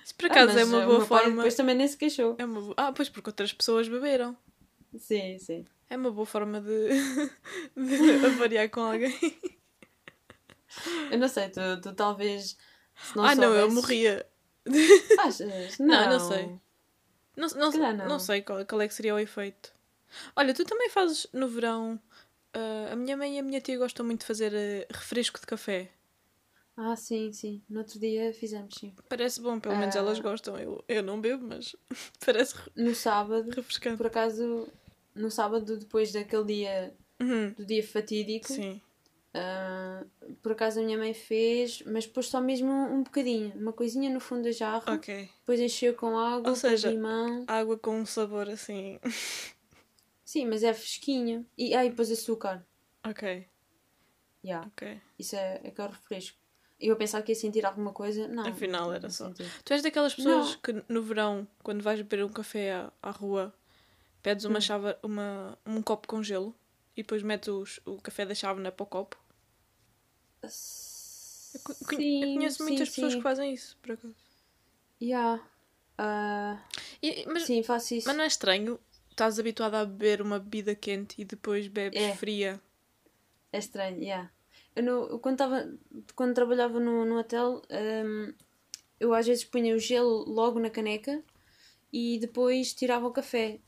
Isso 0.04 0.14
por 0.14 0.26
acaso 0.26 0.56
Ah, 0.56 0.61
é 0.61 0.64
uma 0.64 0.87
boa 0.87 1.04
forma. 1.04 1.37
Depois 1.37 1.54
também 1.54 1.74
nem 1.74 1.88
se 1.88 1.96
queixou. 1.96 2.37
É 2.38 2.44
uma 2.44 2.61
bo- 2.61 2.74
Ah, 2.76 2.92
pois 2.92 3.08
porque 3.08 3.30
outras 3.30 3.52
pessoas 3.52 3.88
beberam. 3.88 4.37
Sim, 4.96 5.38
sim. 5.38 5.64
É 5.90 5.96
uma 5.96 6.11
boa 6.11 6.26
forma 6.26 6.61
de, 6.61 6.88
de 7.76 8.26
avariar 8.26 8.68
com 8.70 8.80
alguém. 8.80 9.14
Eu 11.11 11.18
não 11.18 11.28
sei, 11.28 11.48
tu, 11.48 11.61
tu 11.82 11.94
talvez. 11.94 12.56
Se 12.94 13.16
não 13.16 13.24
ah, 13.24 13.34
não, 13.34 13.44
eu 13.54 13.68
soubesses- 13.70 13.74
morria. 13.74 14.26
Achas? 15.20 15.78
Não, 15.78 16.11
não 16.11 16.20
sei. 16.20 16.46
Não, 17.37 17.48
não, 17.48 17.70
não. 17.70 18.08
não. 18.08 18.18
sei 18.18 18.42
qual, 18.42 18.64
qual 18.66 18.80
é 18.82 18.88
que 18.88 18.94
seria 18.94 19.14
o 19.14 19.18
efeito. 19.18 19.72
Olha, 20.37 20.52
tu 20.52 20.64
também 20.64 20.90
fazes 20.90 21.26
no 21.32 21.48
verão. 21.48 21.98
ah, 22.52 22.92
a 22.92 22.96
minha 22.96 23.16
mãe 23.16 23.37
e 23.37 23.38
a 23.38 23.42
minha 23.42 23.61
tia 23.61 23.78
gostam 23.78 24.04
muito 24.04 24.20
de 24.20 24.26
fazer 24.26 24.52
ah, 24.54 24.92
refresco 24.94 25.40
de 25.40 25.46
café. 25.46 25.90
Ah, 26.80 26.94
sim, 26.94 27.32
sim. 27.32 27.60
No 27.68 27.80
outro 27.80 27.98
dia 27.98 28.32
fizemos, 28.32 28.74
sim. 28.78 28.94
Parece 29.08 29.40
bom, 29.40 29.58
pelo 29.58 29.76
menos 29.76 29.96
Ah. 29.96 29.98
elas 29.98 30.20
gostam. 30.20 30.56
Eu, 30.56 30.84
eu 30.86 31.02
não 31.02 31.20
bebo, 31.20 31.44
mas 31.46 31.74
parece 32.24 32.54
re- 32.54 32.70
No 32.76 32.94
sábado, 32.94 33.50
refrescante. 33.50 33.96
por 33.96 34.06
acaso, 34.06 34.68
no 35.14 35.30
sábado, 35.30 35.76
depois 35.76 36.12
daquele 36.12 36.44
dia, 36.44 36.94
Uhum, 37.20 37.50
do 37.54 37.66
dia 37.66 37.82
fatídico, 37.82 38.46
Sim. 38.46 38.80
Ah, 39.34 40.04
por 40.42 40.52
acaso 40.52 40.80
a 40.80 40.82
minha 40.84 40.96
mãe 40.96 41.12
fez, 41.12 41.82
mas 41.82 42.06
pôs 42.06 42.26
só 42.28 42.40
mesmo 42.40 42.70
um, 42.70 42.98
um 42.98 43.02
bocadinho, 43.02 43.52
uma 43.56 43.72
coisinha 43.72 44.08
no 44.10 44.20
fundo 44.20 44.42
da 44.44 44.52
jarra, 44.52 44.94
Ok. 44.94 45.28
depois 45.40 45.60
encheu 45.60 45.94
com 45.94 46.16
água, 46.16 46.48
Ou 46.50 46.56
seja, 46.56 46.88
com 46.88 46.94
limão. 46.94 47.44
Água 47.46 47.76
com 47.78 48.00
um 48.00 48.06
sabor 48.06 48.48
assim. 48.48 48.98
Sim, 50.24 50.46
mas 50.46 50.62
é 50.62 50.72
fresquinho. 50.72 51.44
E 51.56 51.74
aí 51.74 51.90
depois 51.90 52.10
açúcar. 52.10 52.64
Ok, 53.04 53.46
Yeah, 54.44 54.66
ok. 54.68 55.00
isso 55.18 55.34
é, 55.36 55.60
é 55.64 55.70
que 55.70 55.80
é 55.80 55.84
o 55.84 55.88
refresco. 55.88 56.38
Eu 56.80 56.94
pensava 56.96 57.24
que 57.24 57.32
ia 57.32 57.36
sentir 57.36 57.66
alguma 57.66 57.92
coisa, 57.92 58.28
não. 58.28 58.46
Afinal, 58.46 58.92
era 58.92 59.10
só. 59.10 59.30
Tu 59.64 59.72
és 59.72 59.82
daquelas 59.82 60.14
pessoas 60.14 60.52
Não. 60.52 60.58
que 60.60 60.84
no 60.88 61.02
verão, 61.02 61.46
quando 61.62 61.82
vais 61.82 62.00
beber 62.00 62.24
um 62.24 62.28
café 62.28 62.72
à, 62.72 62.92
à 63.02 63.10
rua, 63.10 63.52
pedes 64.22 64.44
Hum. 64.44 64.50
uma 64.50 64.60
chave, 64.60 64.96
uma, 65.02 65.58
um 65.66 65.82
copo 65.82 66.06
com 66.06 66.22
gelo 66.22 66.54
e 66.96 67.02
depois 67.02 67.22
metes 67.22 67.48
os- 67.48 67.80
o 67.84 68.00
café 68.00 68.24
da 68.24 68.34
chávena 68.34 68.70
para 68.70 68.84
o 68.84 68.86
copo. 68.86 69.16
Eu, 70.42 70.50
conhe- 71.86 72.22
eu 72.22 72.28
Sim, 72.28 72.34
conheço 72.36 72.62
muitas 72.62 72.88
sim, 72.88 72.94
pessoas 72.94 73.12
sim. 73.12 73.18
que 73.18 73.22
fazem 73.22 73.52
isso, 73.52 73.76
por 73.82 73.92
acaso. 73.92 74.14
Yeah. 75.02 75.42
Ah, 75.96 76.62
E- 77.02 77.24
mas, 77.26 77.42
sim, 77.44 77.62
faço 77.62 77.94
isso. 77.94 78.06
mas 78.06 78.16
não 78.16 78.24
é 78.24 78.26
estranho? 78.28 78.78
Estás 79.10 79.38
habituado 79.40 79.74
a 79.74 79.84
beber 79.84 80.22
uma 80.22 80.38
bebida 80.38 80.74
quente 80.76 81.20
e 81.20 81.24
depois 81.24 81.66
bebes 81.66 82.00
É. 82.00 82.14
fria. 82.14 82.60
É 83.52 83.58
estranho, 83.58 84.00
yeah. 84.00 84.30
Eu, 84.78 84.84
no, 84.84 85.06
eu 85.08 85.18
quando, 85.18 85.36
tava, 85.38 85.68
quando 86.14 86.34
trabalhava 86.34 86.78
no, 86.78 87.04
no 87.04 87.18
hotel, 87.18 87.60
hum, 87.68 88.32
eu 89.00 89.12
às 89.12 89.26
vezes 89.26 89.44
punha 89.44 89.74
o 89.74 89.78
gelo 89.78 90.24
logo 90.24 90.60
na 90.60 90.70
caneca 90.70 91.20
e 91.92 92.16
depois 92.20 92.72
tirava 92.72 93.04
o 93.06 93.10
café. 93.10 93.58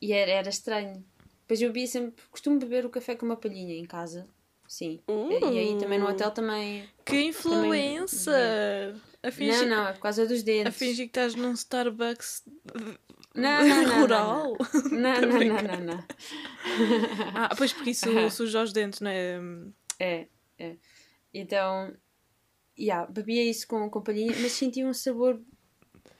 E 0.00 0.12
era, 0.12 0.30
era 0.30 0.48
estranho. 0.48 1.04
Depois 1.40 1.60
eu 1.60 1.68
bebia 1.70 1.86
sempre, 1.88 2.22
costumo 2.30 2.58
beber 2.60 2.86
o 2.86 2.90
café 2.90 3.16
com 3.16 3.26
uma 3.26 3.36
palhinha 3.36 3.74
em 3.74 3.84
casa. 3.84 4.28
Sim. 4.68 5.00
E 5.08 5.58
aí 5.58 5.78
também 5.78 5.98
no 5.98 6.08
hotel 6.08 6.30
também. 6.30 6.88
Que 7.04 7.22
influencer! 7.24 8.94
A 9.22 9.30
fingir, 9.32 9.66
Não, 9.68 9.76
não, 9.78 9.88
é 9.88 9.92
por 9.92 10.00
causa 10.02 10.26
dos 10.26 10.40
a 10.40 10.44
dentes. 10.44 10.76
fingir 10.76 11.06
que 11.06 11.10
estás 11.10 11.34
num 11.34 11.52
Starbucks 11.52 12.44
Não, 13.34 13.66
não, 13.66 13.82
não, 13.82 14.00
rural. 14.00 14.56
Não, 14.92 15.20
não, 15.20 15.38
não, 15.40 15.62
não, 15.62 15.94
não. 15.94 16.04
Ah, 17.34 17.48
pois 17.56 17.72
porque 17.72 17.90
isso 17.90 18.06
suja 18.30 18.62
os 18.62 18.72
dentes, 18.72 19.00
não 19.00 19.10
é? 19.10 19.40
É, 19.98 20.26
é. 20.58 20.76
Então, 21.34 21.94
yeah, 22.78 23.10
bebia 23.10 23.44
isso 23.44 23.66
com, 23.68 23.88
com 23.90 24.02
palhinha, 24.02 24.34
mas 24.40 24.52
sentia 24.52 24.86
um 24.86 24.92
sabor 24.94 25.40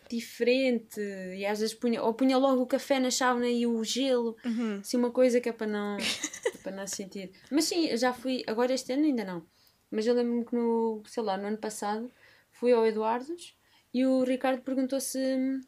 diferente. 0.09 1.01
E 1.37 1.45
às 1.47 1.61
vezes 1.61 1.75
punha, 1.75 2.03
ou 2.03 2.15
punha 2.15 2.37
logo 2.39 2.63
o 2.63 2.67
café 2.67 2.99
na 3.01 3.11
chávena 3.11 3.49
e 3.49 3.67
o 3.67 3.83
gelo, 3.85 4.37
Uhum. 4.45 4.79
assim 4.81 4.97
uma 4.97 5.11
coisa 5.11 5.41
que 5.41 5.49
é 5.49 5.53
para 5.53 5.67
não, 5.67 5.97
para 6.63 6.73
não 6.73 6.87
sentir. 6.87 7.33
Mas 7.51 7.65
sim, 7.65 7.97
já 7.97 8.13
fui, 8.13 8.43
agora 8.47 8.73
este 8.75 8.93
ano 8.93 9.05
ainda 9.05 9.25
não. 9.25 9.47
Mas 9.91 10.07
eu 10.07 10.15
lembro-me 10.15 10.45
que 10.45 10.55
no, 10.55 11.03
sei 11.07 11.23
lá, 11.23 11.37
no 11.37 11.47
ano 11.47 11.59
passado 11.59 12.11
fui 12.51 12.73
ao 12.73 12.87
Eduardo's 12.87 13.57
e 13.95 14.05
o 14.05 14.25
Ricardo 14.25 14.63
perguntou 14.63 15.01
se, 15.01 15.61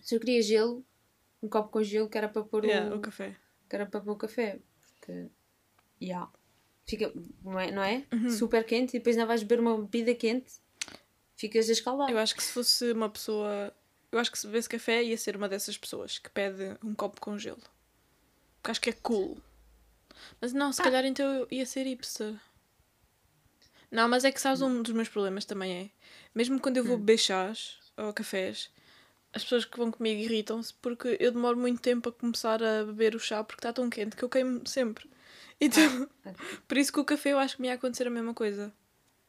se 0.00 0.14
eu 0.14 0.20
queria 0.20 0.42
gelo, 0.42 0.84
um 1.42 1.48
copo 1.48 1.70
com 1.70 1.82
gelo 1.82 2.08
que 2.08 2.18
era 2.18 2.28
para 2.28 2.42
pôr 2.42 2.64
Yeah, 2.64 2.94
o, 2.94 2.98
o 2.98 3.00
café. 3.00 3.36
que 3.68 3.76
era 3.76 3.86
para 3.86 4.00
pôr 4.00 4.12
o 4.12 4.16
café. 4.16 4.58
Porque, 4.98 5.28
yeah. 6.02 6.30
Fica, 6.88 7.12
não 7.42 7.58
é? 7.58 7.70
Não 7.72 7.82
é? 7.82 8.04
Uhum. 8.12 8.30
Super 8.30 8.64
quente 8.64 8.90
e 8.96 8.98
depois 9.00 9.16
ainda 9.16 9.26
vais 9.26 9.42
beber 9.42 9.60
uma 9.60 9.76
bebida 9.78 10.14
quente, 10.14 10.52
ficas 11.36 11.68
a 11.68 11.72
escaldar. 11.72 12.10
Eu 12.10 12.18
acho 12.18 12.34
que 12.36 12.42
se 12.42 12.52
fosse 12.52 12.92
uma 12.92 13.08
pessoa. 13.10 13.72
Eu 14.12 14.18
acho 14.20 14.30
que 14.30 14.38
se 14.38 14.46
bebesse 14.46 14.68
café 14.68 15.02
ia 15.02 15.18
ser 15.18 15.36
uma 15.36 15.48
dessas 15.48 15.76
pessoas 15.76 16.18
que 16.18 16.30
pede 16.30 16.76
um 16.84 16.94
copo 16.94 17.20
com 17.20 17.36
gelo. 17.36 17.60
Porque 18.62 18.70
acho 18.70 18.80
que 18.80 18.90
é 18.90 18.92
cool. 18.94 19.36
Mas 20.40 20.52
não, 20.52 20.68
Ah. 20.68 20.72
se 20.72 20.82
calhar 20.82 21.04
então 21.04 21.26
eu 21.34 21.48
ia 21.50 21.66
ser 21.66 21.82
hipster. 21.84 22.34
Não, 23.90 24.08
mas 24.08 24.24
é 24.24 24.32
que 24.32 24.40
sabes 24.40 24.62
um 24.62 24.82
dos 24.82 24.92
meus 24.92 25.08
problemas 25.08 25.44
também 25.44 25.72
é. 25.76 25.90
Mesmo 26.34 26.60
quando 26.60 26.76
eu 26.76 26.84
vou 26.84 26.96
Hum. 26.96 27.00
beber 27.00 27.18
chás 27.18 27.78
ou 27.96 28.12
cafés, 28.12 28.70
as 29.32 29.42
pessoas 29.42 29.64
que 29.64 29.76
vão 29.76 29.90
comigo 29.90 30.20
irritam-se 30.20 30.72
porque 30.74 31.16
eu 31.20 31.32
demoro 31.32 31.56
muito 31.58 31.80
tempo 31.80 32.08
a 32.08 32.12
começar 32.12 32.62
a 32.62 32.84
beber 32.84 33.14
o 33.14 33.18
chá 33.18 33.42
porque 33.44 33.60
está 33.60 33.72
tão 33.72 33.88
quente 33.90 34.16
que 34.16 34.22
eu 34.24 34.28
queimo 34.28 34.66
sempre. 34.66 35.08
Então, 35.60 36.08
Ah, 36.24 36.32
por 36.68 36.76
isso 36.76 36.92
que 36.92 37.00
o 37.00 37.04
café 37.04 37.30
eu 37.32 37.38
acho 37.38 37.56
que 37.56 37.62
me 37.62 37.68
ia 37.68 37.74
acontecer 37.74 38.06
a 38.06 38.10
mesma 38.10 38.34
coisa. 38.34 38.72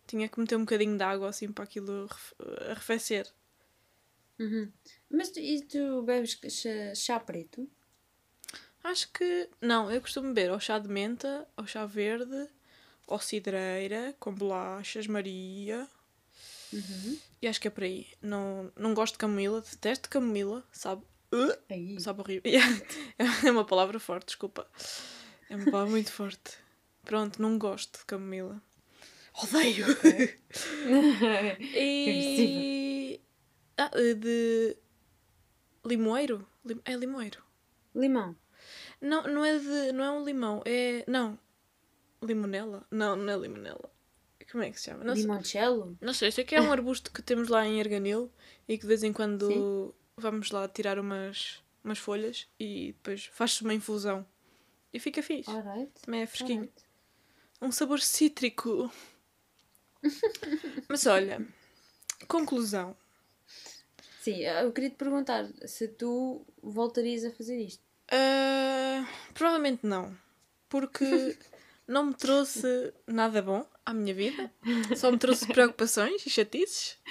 Tinha 0.08 0.28
que 0.30 0.40
meter 0.40 0.56
um 0.56 0.62
bocadinho 0.62 0.98
de 0.98 1.04
água 1.04 1.30
assim 1.30 1.52
para 1.52 1.64
aquilo 1.64 2.06
arref- 2.10 2.34
arrefecer. 2.72 3.28
Uhum. 4.40 4.72
Mas 5.10 5.32
tu, 5.32 5.40
e 5.40 5.62
tu 5.66 6.04
bebes 6.04 6.40
chá, 6.50 6.94
chá 6.96 7.20
preto? 7.20 7.68
Acho 8.84 9.12
que. 9.12 9.50
Não, 9.62 9.92
eu 9.92 10.00
costumo 10.02 10.28
beber 10.34 10.52
ou 10.52 10.60
chá 10.60 10.80
de 10.80 10.88
menta, 10.88 11.48
ou 11.58 11.66
chá 11.68 11.86
verde, 11.86 12.48
ou 13.06 13.20
cidreira, 13.20 14.16
com 14.20 14.34
bolachas, 14.34 15.08
Maria. 15.08 15.88
Uhum. 16.72 17.18
E 17.42 17.48
acho 17.48 17.60
que 17.60 17.68
é 17.68 17.72
por 17.72 17.84
aí. 17.84 18.08
Não, 18.22 18.72
não 18.76 18.94
gosto 18.94 19.14
de 19.14 19.20
camomila, 19.20 19.62
detesto 19.62 20.10
camomila, 20.10 20.64
sabe? 20.72 21.04
Uh, 21.34 22.00
sabe 22.00 22.22
horrível. 22.22 22.52
É 23.46 23.52
uma 23.52 23.66
palavra 23.66 24.00
forte, 24.00 24.28
desculpa. 24.28 24.68
É 25.50 25.56
uma 25.56 25.66
palavra 25.72 25.92
muito 25.92 26.12
forte. 26.12 26.58
Pronto, 27.04 27.42
não 27.42 27.58
gosto 27.58 28.00
de 28.00 28.06
camomila. 28.06 28.62
Odeio! 29.42 29.86
e. 31.74 33.20
Ah, 33.78 33.92
de. 34.16 34.76
Limoeiro? 35.86 36.48
Lim- 36.66 36.82
É 36.86 36.96
limoeiro. 36.96 37.42
Limão. 37.96 38.36
Não, 39.02 39.24
não 39.24 39.46
é 39.46 39.58
de. 39.58 39.92
Não 39.94 40.04
é 40.04 40.12
um 40.12 40.26
limão, 40.26 40.62
é. 40.66 41.04
Não. 41.08 41.38
Limonela? 42.22 42.86
Não, 42.90 43.16
não 43.16 43.32
é 43.34 43.38
limonela. 43.38 43.90
Como 44.52 44.64
é 44.64 44.72
que 44.72 44.80
se 44.80 44.86
chama? 44.86 45.04
Não 45.04 45.14
Limoncello? 45.14 45.98
não 46.02 46.14
sei, 46.14 46.32
sei 46.32 46.44
que 46.46 46.56
é 46.56 46.62
um 46.62 46.72
arbusto 46.72 47.12
que 47.12 47.22
temos 47.22 47.50
lá 47.50 47.66
em 47.68 47.80
Erganil 47.82 48.32
e 48.68 48.76
que 48.78 48.84
de 48.84 48.88
vez 48.88 49.04
em 49.04 49.12
quando 49.12 49.46
Sim. 49.46 49.94
vamos 50.16 50.52
lá 50.52 50.68
tirar 50.70 50.98
umas, 50.98 51.62
umas 51.84 52.00
folhas 52.00 52.48
e 52.58 52.94
depois 52.94 53.26
faz-se 53.26 53.62
uma 53.62 53.74
infusão. 53.74 54.26
E 54.98 55.00
fica 55.00 55.22
fixe. 55.22 55.48
Alright. 55.52 55.92
Também 56.02 56.22
é 56.24 56.26
fresquinho. 56.26 56.62
alright. 56.62 56.84
Um 57.62 57.72
sabor 57.72 58.02
cítrico. 58.02 58.92
Mas 60.90 61.06
olha, 61.06 61.46
conclusão. 62.28 62.98
Sim, 64.22 64.40
eu 64.42 64.72
queria 64.72 64.90
te 64.90 64.96
perguntar 64.96 65.48
se 65.68 65.88
tu 65.88 66.44
voltarias 66.64 67.24
a 67.26 67.32
fazer 67.32 67.60
isto. 67.60 67.84
Ah, 68.12 69.08
provavelmente 69.36 69.86
não. 69.86 70.18
Porque 70.68 71.06
não 71.88 72.08
me 72.08 72.16
trouxe 72.16 72.92
nada 73.06 73.40
bom 73.40 73.64
à 73.86 73.94
minha 73.94 74.16
vida. 74.16 74.52
Só 74.98 75.12
me 75.12 75.20
trouxe 75.20 75.46
preocupações 75.46 76.26
e 76.26 76.30
chatices. 76.32 76.98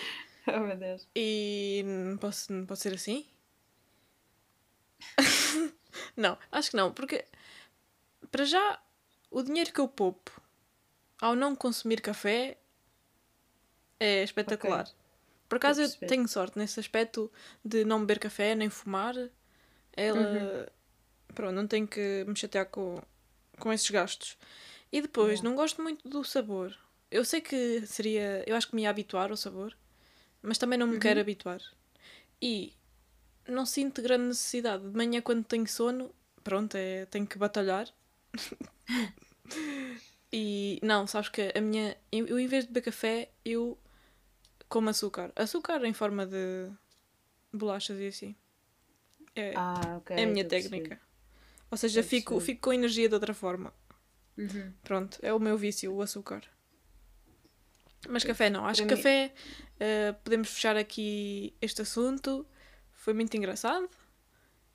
Oh 0.48 0.60
meu 0.60 0.76
Deus. 0.76 1.08
E 1.16 1.82
não 1.84 2.16
posso, 2.18 2.52
não 2.52 2.64
pode 2.66 2.78
ser 2.78 2.94
assim? 2.94 3.26
não, 6.16 6.38
acho 6.52 6.70
que 6.70 6.76
não. 6.76 6.92
Porque, 6.92 7.24
para 8.30 8.44
já, 8.44 8.80
o 9.30 9.42
dinheiro 9.42 9.72
que 9.72 9.80
eu 9.80 9.88
poupo 9.88 10.40
ao 11.20 11.34
não 11.34 11.56
consumir 11.56 12.00
café 12.00 12.58
é 13.98 14.22
espetacular. 14.22 14.88
Por 15.48 15.56
acaso 15.56 15.82
eu 15.82 15.90
tenho 16.08 16.26
sorte 16.26 16.58
nesse 16.58 16.80
aspecto 16.80 17.30
de 17.64 17.84
não 17.84 18.00
beber 18.00 18.18
café 18.18 18.54
nem 18.54 18.68
fumar. 18.68 19.14
Ela. 19.92 20.70
Pronto, 21.34 21.54
não 21.54 21.66
tenho 21.66 21.86
que 21.86 22.24
me 22.26 22.36
chatear 22.36 22.66
com, 22.66 23.00
com 23.58 23.72
esses 23.72 23.88
gastos. 23.90 24.36
E 24.90 25.00
depois, 25.00 25.38
Yeah. 25.38 25.48
não 25.48 25.56
gosto 25.56 25.82
muito 25.82 26.08
do 26.08 26.24
sabor. 26.24 26.76
Eu 27.10 27.24
sei 27.24 27.40
que 27.40 27.86
seria. 27.86 28.42
Eu 28.46 28.56
acho 28.56 28.68
que 28.68 28.74
me 28.74 28.82
ia 28.82 28.90
habituar 28.90 29.30
ao 29.30 29.36
sabor, 29.36 29.76
mas 30.42 30.58
também 30.58 30.78
não 30.78 30.86
me 30.86 30.98
quero 30.98 31.20
habituar. 31.20 31.60
E 32.40 32.74
não 33.46 33.64
sinto 33.64 34.02
grande 34.02 34.24
necessidade. 34.28 34.88
De 34.88 34.96
manhã, 34.96 35.20
quando 35.20 35.44
tenho 35.44 35.66
sono, 35.66 36.12
pronto, 36.42 36.74
é, 36.76 37.06
tenho 37.06 37.26
que 37.26 37.38
batalhar. 37.38 37.88
E 40.32 40.78
não, 40.82 41.06
sabes 41.06 41.28
que 41.28 41.52
a 41.54 41.60
minha. 41.60 41.96
Eu, 42.10 42.26
eu, 42.26 42.38
em 42.38 42.46
vez 42.46 42.64
de 42.64 42.72
beber 42.72 42.86
café, 42.86 43.30
eu 43.44 43.78
como 44.68 44.88
açúcar. 44.90 45.32
Açúcar 45.36 45.84
em 45.84 45.92
forma 45.92 46.26
de 46.26 46.70
bolachas 47.52 47.98
e 48.00 48.06
assim. 48.08 48.36
É, 49.34 49.52
Ah, 49.56 49.96
ok. 49.98 50.16
é 50.16 50.24
a 50.24 50.26
minha 50.26 50.44
técnica. 50.44 51.00
Ou 51.70 51.76
seja, 51.76 52.02
fico, 52.02 52.40
fico 52.40 52.60
com 52.62 52.72
energia 52.72 53.08
de 53.08 53.14
outra 53.14 53.34
forma. 53.34 53.72
Uhum. 54.38 54.72
Pronto, 54.84 55.18
é 55.22 55.32
o 55.32 55.38
meu 55.38 55.56
vício, 55.56 55.92
o 55.92 56.02
açúcar. 56.02 56.42
Mas 58.08 58.22
café 58.24 58.48
não. 58.50 58.64
Acho 58.66 58.82
que 58.82 58.88
mim- 58.88 58.96
café, 58.96 59.34
eh, 59.80 60.12
podemos 60.24 60.48
fechar 60.50 60.76
aqui 60.76 61.54
este 61.60 61.82
assunto. 61.82 62.46
Foi 62.92 63.12
muito 63.14 63.36
engraçado, 63.36 63.88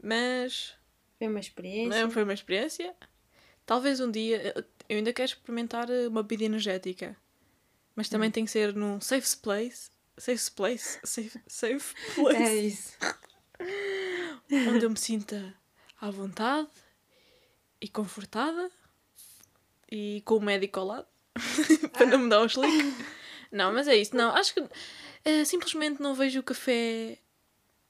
mas 0.02 0.76
Foi 1.18 1.28
uma 1.28 1.40
experiência. 1.40 2.02
não 2.02 2.12
foi 2.12 2.24
uma 2.24 2.34
experiência. 2.34 2.94
Talvez 3.66 4.00
um 4.00 4.10
dia. 4.12 4.54
Eu 4.90 4.98
ainda 4.98 5.14
quero 5.14 5.30
experimentar 5.30 5.90
eh, 5.90 6.08
uma 6.08 6.22
bebida 6.24 6.44
energética, 6.46 7.16
mas 7.96 8.10
também 8.10 8.30
Hum. 8.30 8.32
tem 8.32 8.46
que 8.46 8.52
ser 8.52 8.74
num 8.76 9.00
safe 9.00 9.36
place. 9.38 9.90
Safe 10.18 10.52
place? 10.52 11.00
Safe, 11.04 11.40
safe 11.48 11.96
place. 12.16 12.38
É 12.42 12.56
isso. 12.56 12.98
onde 14.70 14.86
eu 14.86 14.90
me 14.90 14.98
sinta 14.98 15.54
à 16.00 16.10
vontade 16.12 16.68
e 17.80 17.88
confortada 17.88 18.70
e 19.90 20.22
com 20.26 20.36
o 20.38 20.42
médico 20.42 20.80
ao 20.80 20.86
lado 20.88 21.08
para 21.94 22.06
não 22.06 22.20
me 22.20 22.30
dar 22.30 22.42
um 22.42 22.46
slick. 22.46 22.94
Não, 23.52 23.72
mas 23.74 23.88
é 23.88 23.96
isso. 23.96 24.16
Não, 24.16 24.32
acho 24.36 24.54
que 24.54 24.64
eh, 25.26 25.46
simplesmente 25.46 26.02
não 26.02 26.14
vejo 26.14 26.40
o 26.40 26.44
café 26.44 27.18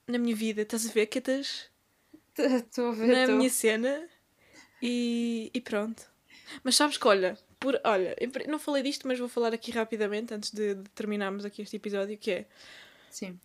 na 0.08 0.18
minha 0.18 0.36
vida. 0.36 0.62
Estás 0.62 0.88
a 0.88 0.92
ver, 0.92 1.08
Catas? 1.08 1.70
Estou 2.38 2.90
a 2.90 2.92
ver. 2.94 3.08
Na 3.08 3.22
estou. 3.24 3.38
minha 3.38 3.50
cena 3.50 4.10
e, 4.82 5.50
e 5.54 5.62
pronto. 5.62 6.04
Mas 6.64 6.76
sabes 6.76 6.98
que, 6.98 7.08
olha, 7.08 7.38
por, 7.60 7.80
olha, 7.84 8.16
não 8.48 8.60
falei 8.60 8.84
disto, 8.84 9.08
mas 9.08 9.20
vou 9.20 9.30
falar 9.30 9.54
aqui 9.54 9.72
rapidamente 9.72 10.34
antes 10.34 10.52
de, 10.52 10.76
de 10.76 10.90
terminarmos 10.92 11.46
aqui 11.46 11.62
este 11.62 11.76
episódio, 11.76 12.18
que 12.18 12.32
é 12.32 12.46
Sim. 13.10 13.40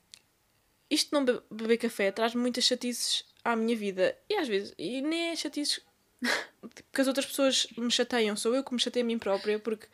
isto 0.90 1.14
não 1.14 1.24
be- 1.24 1.40
beber 1.50 1.76
café 1.78 2.10
traz 2.10 2.34
muitas 2.34 2.64
chatices 2.64 3.24
à 3.44 3.54
minha 3.54 3.76
vida. 3.76 4.16
E 4.28 4.34
às 4.34 4.48
vezes, 4.48 4.74
e 4.78 5.00
nem 5.02 5.28
é 5.30 5.36
chatices 5.36 5.80
que 6.92 7.00
as 7.00 7.06
outras 7.06 7.26
pessoas 7.26 7.66
me 7.76 7.90
chateiam, 7.90 8.36
sou 8.36 8.54
eu 8.54 8.64
que 8.64 8.72
me 8.72 8.80
chateio 8.80 9.04
a 9.04 9.06
mim 9.06 9.18
própria, 9.18 9.58
porque 9.58 9.86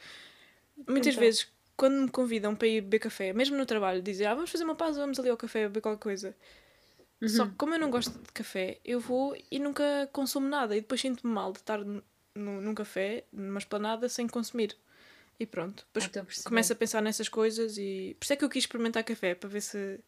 muitas 0.88 1.14
Então. 1.14 1.20
vezes, 1.24 1.48
quando 1.76 2.02
me 2.02 2.08
convidam 2.10 2.54
para 2.54 2.68
ir 2.68 2.80
beber 2.80 3.00
café, 3.00 3.32
mesmo 3.32 3.56
no 3.56 3.66
trabalho, 3.66 4.00
dizem, 4.00 4.26
ah, 4.26 4.34
vamos 4.34 4.50
fazer 4.50 4.64
uma 4.64 4.74
pausa, 4.76 5.00
vamos 5.00 5.18
ali 5.18 5.28
ao 5.28 5.36
café 5.36 5.64
beber 5.64 5.80
qualquer 5.80 6.02
coisa. 6.02 6.36
Só 7.28 7.46
que 7.46 7.54
como 7.54 7.74
eu 7.74 7.78
não 7.78 7.90
gosto 7.90 8.18
de 8.18 8.32
café, 8.32 8.80
eu 8.84 8.98
vou 8.98 9.36
e 9.50 9.58
nunca 9.58 10.08
consumo 10.12 10.48
nada. 10.48 10.76
E 10.76 10.80
depois 10.80 11.00
sinto-me 11.00 11.32
mal 11.32 11.52
de 11.52 11.58
estar 11.58 11.78
no, 11.78 12.02
num 12.34 12.74
café, 12.74 13.24
numa 13.32 13.58
esplanada, 13.58 14.08
sem 14.08 14.26
consumir. 14.26 14.76
E 15.38 15.46
pronto. 15.46 15.86
Depois 15.92 16.10
Ah, 16.44 16.48
começo 16.48 16.72
a 16.72 16.76
pensar 16.76 17.00
nessas 17.00 17.28
coisas 17.28 17.78
e... 17.78 18.16
Por 18.18 18.24
isso 18.24 18.32
é 18.32 18.36
que 18.36 18.44
eu 18.44 18.48
quis 18.48 18.64
experimentar 18.64 19.04
café, 19.04 19.34
para 19.34 19.48
ver 19.48 19.60
se... 19.60 20.00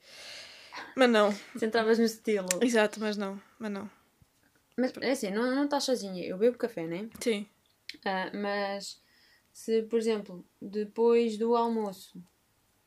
Mas 0.97 1.09
não. 1.09 1.33
Sentavas 1.57 1.99
no 1.99 2.05
estilo. 2.05 2.49
Exato, 2.61 3.01
mas 3.01 3.17
não. 3.17 3.41
Mas 3.59 3.71
não. 3.71 3.91
Mas 4.77 4.93
é 5.01 5.13
assim, 5.13 5.31
não, 5.31 5.55
não 5.55 5.65
estás 5.65 5.85
sozinha. 5.85 6.25
Eu 6.25 6.37
bebo 6.37 6.59
café, 6.59 6.87
né? 6.87 7.09
Sim. 7.21 7.47
Ah, 8.05 8.31
mas 8.35 9.01
se, 9.53 9.83
por 9.85 9.99
exemplo, 9.99 10.45
depois 10.61 11.39
do 11.39 11.55
almoço, 11.55 12.21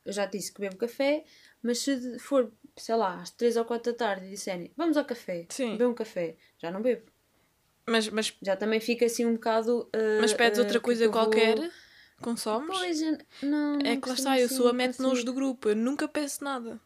eu 0.08 0.12
já 0.12 0.26
disse 0.26 0.52
que 0.52 0.60
bebo 0.60 0.76
café, 0.76 1.24
mas 1.62 1.78
se 1.78 2.18
for, 2.18 2.52
sei 2.76 2.94
lá, 2.96 3.20
às 3.20 3.30
3 3.30 3.56
ou 3.56 3.64
4 3.64 3.92
da 3.92 3.98
tarde 3.98 4.26
e 4.26 4.30
disserem 4.30 4.72
vamos 4.76 4.96
ao 4.96 5.04
café, 5.04 5.46
Sim. 5.50 5.72
beber 5.72 5.86
um 5.86 5.94
café, 5.94 6.36
já 6.58 6.70
não 6.70 6.82
bebo. 6.82 7.02
Mas, 7.86 8.08
mas, 8.10 8.34
Já 8.42 8.54
também 8.56 8.80
fica 8.80 9.06
assim 9.06 9.24
um 9.24 9.34
bocado. 9.34 9.88
ah, 9.94 10.18
mas 10.20 10.34
pedes 10.34 10.58
ah, 10.58 10.62
outra 10.62 10.78
que 10.78 10.84
coisa 10.84 11.04
vou- 11.04 11.12
qualquer, 11.12 11.56
consomes. 12.20 12.68
Pois, 12.76 13.00
não. 13.42 13.78
é 13.80 13.94
não 13.94 14.00
que 14.00 14.08
lá 14.08 14.14
está, 14.14 14.38
eu 14.38 14.46
assim 14.46 14.56
sou 14.56 14.68
a 14.68 14.72
mete 14.72 14.98
nojo 14.98 15.10
consumir. 15.10 15.24
do 15.24 15.32
grupo. 15.32 15.68
Eu 15.70 15.76
nunca 15.76 16.06
peço 16.08 16.42
nada. 16.44 16.80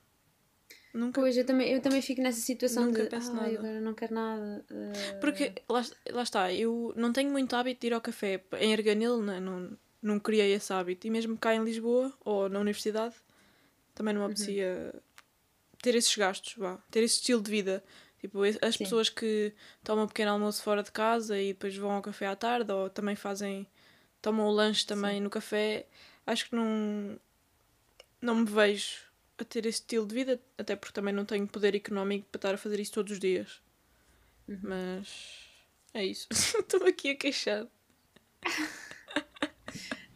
Nunca. 0.94 1.20
Pois, 1.20 1.36
eu 1.36 1.44
também, 1.46 1.72
eu 1.72 1.80
também 1.80 2.02
fico 2.02 2.20
nessa 2.20 2.40
situação 2.40 2.84
Nunca 2.84 3.02
de. 3.04 3.08
peço 3.08 3.32
nada." 3.34 3.48
agora 3.58 3.80
não 3.80 3.94
quero 3.94 4.14
nada. 4.14 4.64
ah, 4.70 5.18
Porque 5.20 5.52
lá, 5.68 5.82
lá 6.10 6.22
está, 6.22 6.52
eu 6.52 6.92
não 6.96 7.12
tenho 7.12 7.30
muito 7.32 7.56
hábito 7.56 7.80
de 7.80 7.86
ir 7.88 7.94
ao 7.94 8.00
café. 8.00 8.44
Em 8.60 8.72
Arganil 8.74 9.22
né, 9.22 9.40
não, 9.40 9.76
não 10.02 10.18
criei 10.18 10.52
esse 10.52 10.72
hábito. 10.72 11.06
E 11.06 11.10
mesmo 11.10 11.38
cá 11.38 11.54
em 11.54 11.64
Lisboa 11.64 12.12
ou 12.24 12.48
na 12.48 12.58
universidade 12.58 13.14
também 13.94 14.12
não 14.12 14.22
me 14.22 14.26
apetecia 14.26 14.94
ter 15.80 15.94
esses 15.94 16.14
gastos, 16.16 16.54
vá, 16.56 16.78
ter 16.90 17.02
esse 17.02 17.16
estilo 17.16 17.40
de 17.40 17.50
vida. 17.50 17.84
Tipo, 18.20 18.42
as 18.42 18.74
Sim. 18.74 18.84
pessoas 18.84 19.08
que 19.08 19.52
tomam 19.82 20.04
um 20.04 20.08
pequeno 20.08 20.30
almoço 20.30 20.62
fora 20.62 20.82
de 20.82 20.92
casa 20.92 21.40
e 21.40 21.48
depois 21.48 21.76
vão 21.76 21.90
ao 21.90 22.02
café 22.02 22.26
à 22.26 22.36
tarde 22.36 22.70
ou 22.70 22.88
também 22.88 23.16
fazem, 23.16 23.66
tomam 24.20 24.46
o 24.46 24.50
lanche 24.50 24.86
também 24.86 25.20
no 25.20 25.28
café, 25.28 25.86
acho 26.24 26.48
que 26.48 26.54
não, 26.54 27.18
não 28.20 28.36
me 28.36 28.44
vejo 28.44 29.00
a 29.38 29.44
ter 29.44 29.66
esse 29.66 29.80
estilo 29.80 30.06
de 30.06 30.14
vida, 30.14 30.40
até 30.56 30.76
porque 30.76 30.94
também 30.94 31.12
não 31.12 31.24
tenho 31.24 31.48
poder 31.48 31.74
económico 31.74 32.28
para 32.30 32.38
estar 32.38 32.54
a 32.54 32.58
fazer 32.58 32.78
isso 32.78 32.92
todos 32.92 33.12
os 33.12 33.18
dias. 33.18 33.60
Mas 34.46 35.48
é 35.92 36.04
isso. 36.04 36.28
Estou 36.30 36.86
aqui 36.86 37.10
a 37.10 37.16
queixar. 37.16 37.66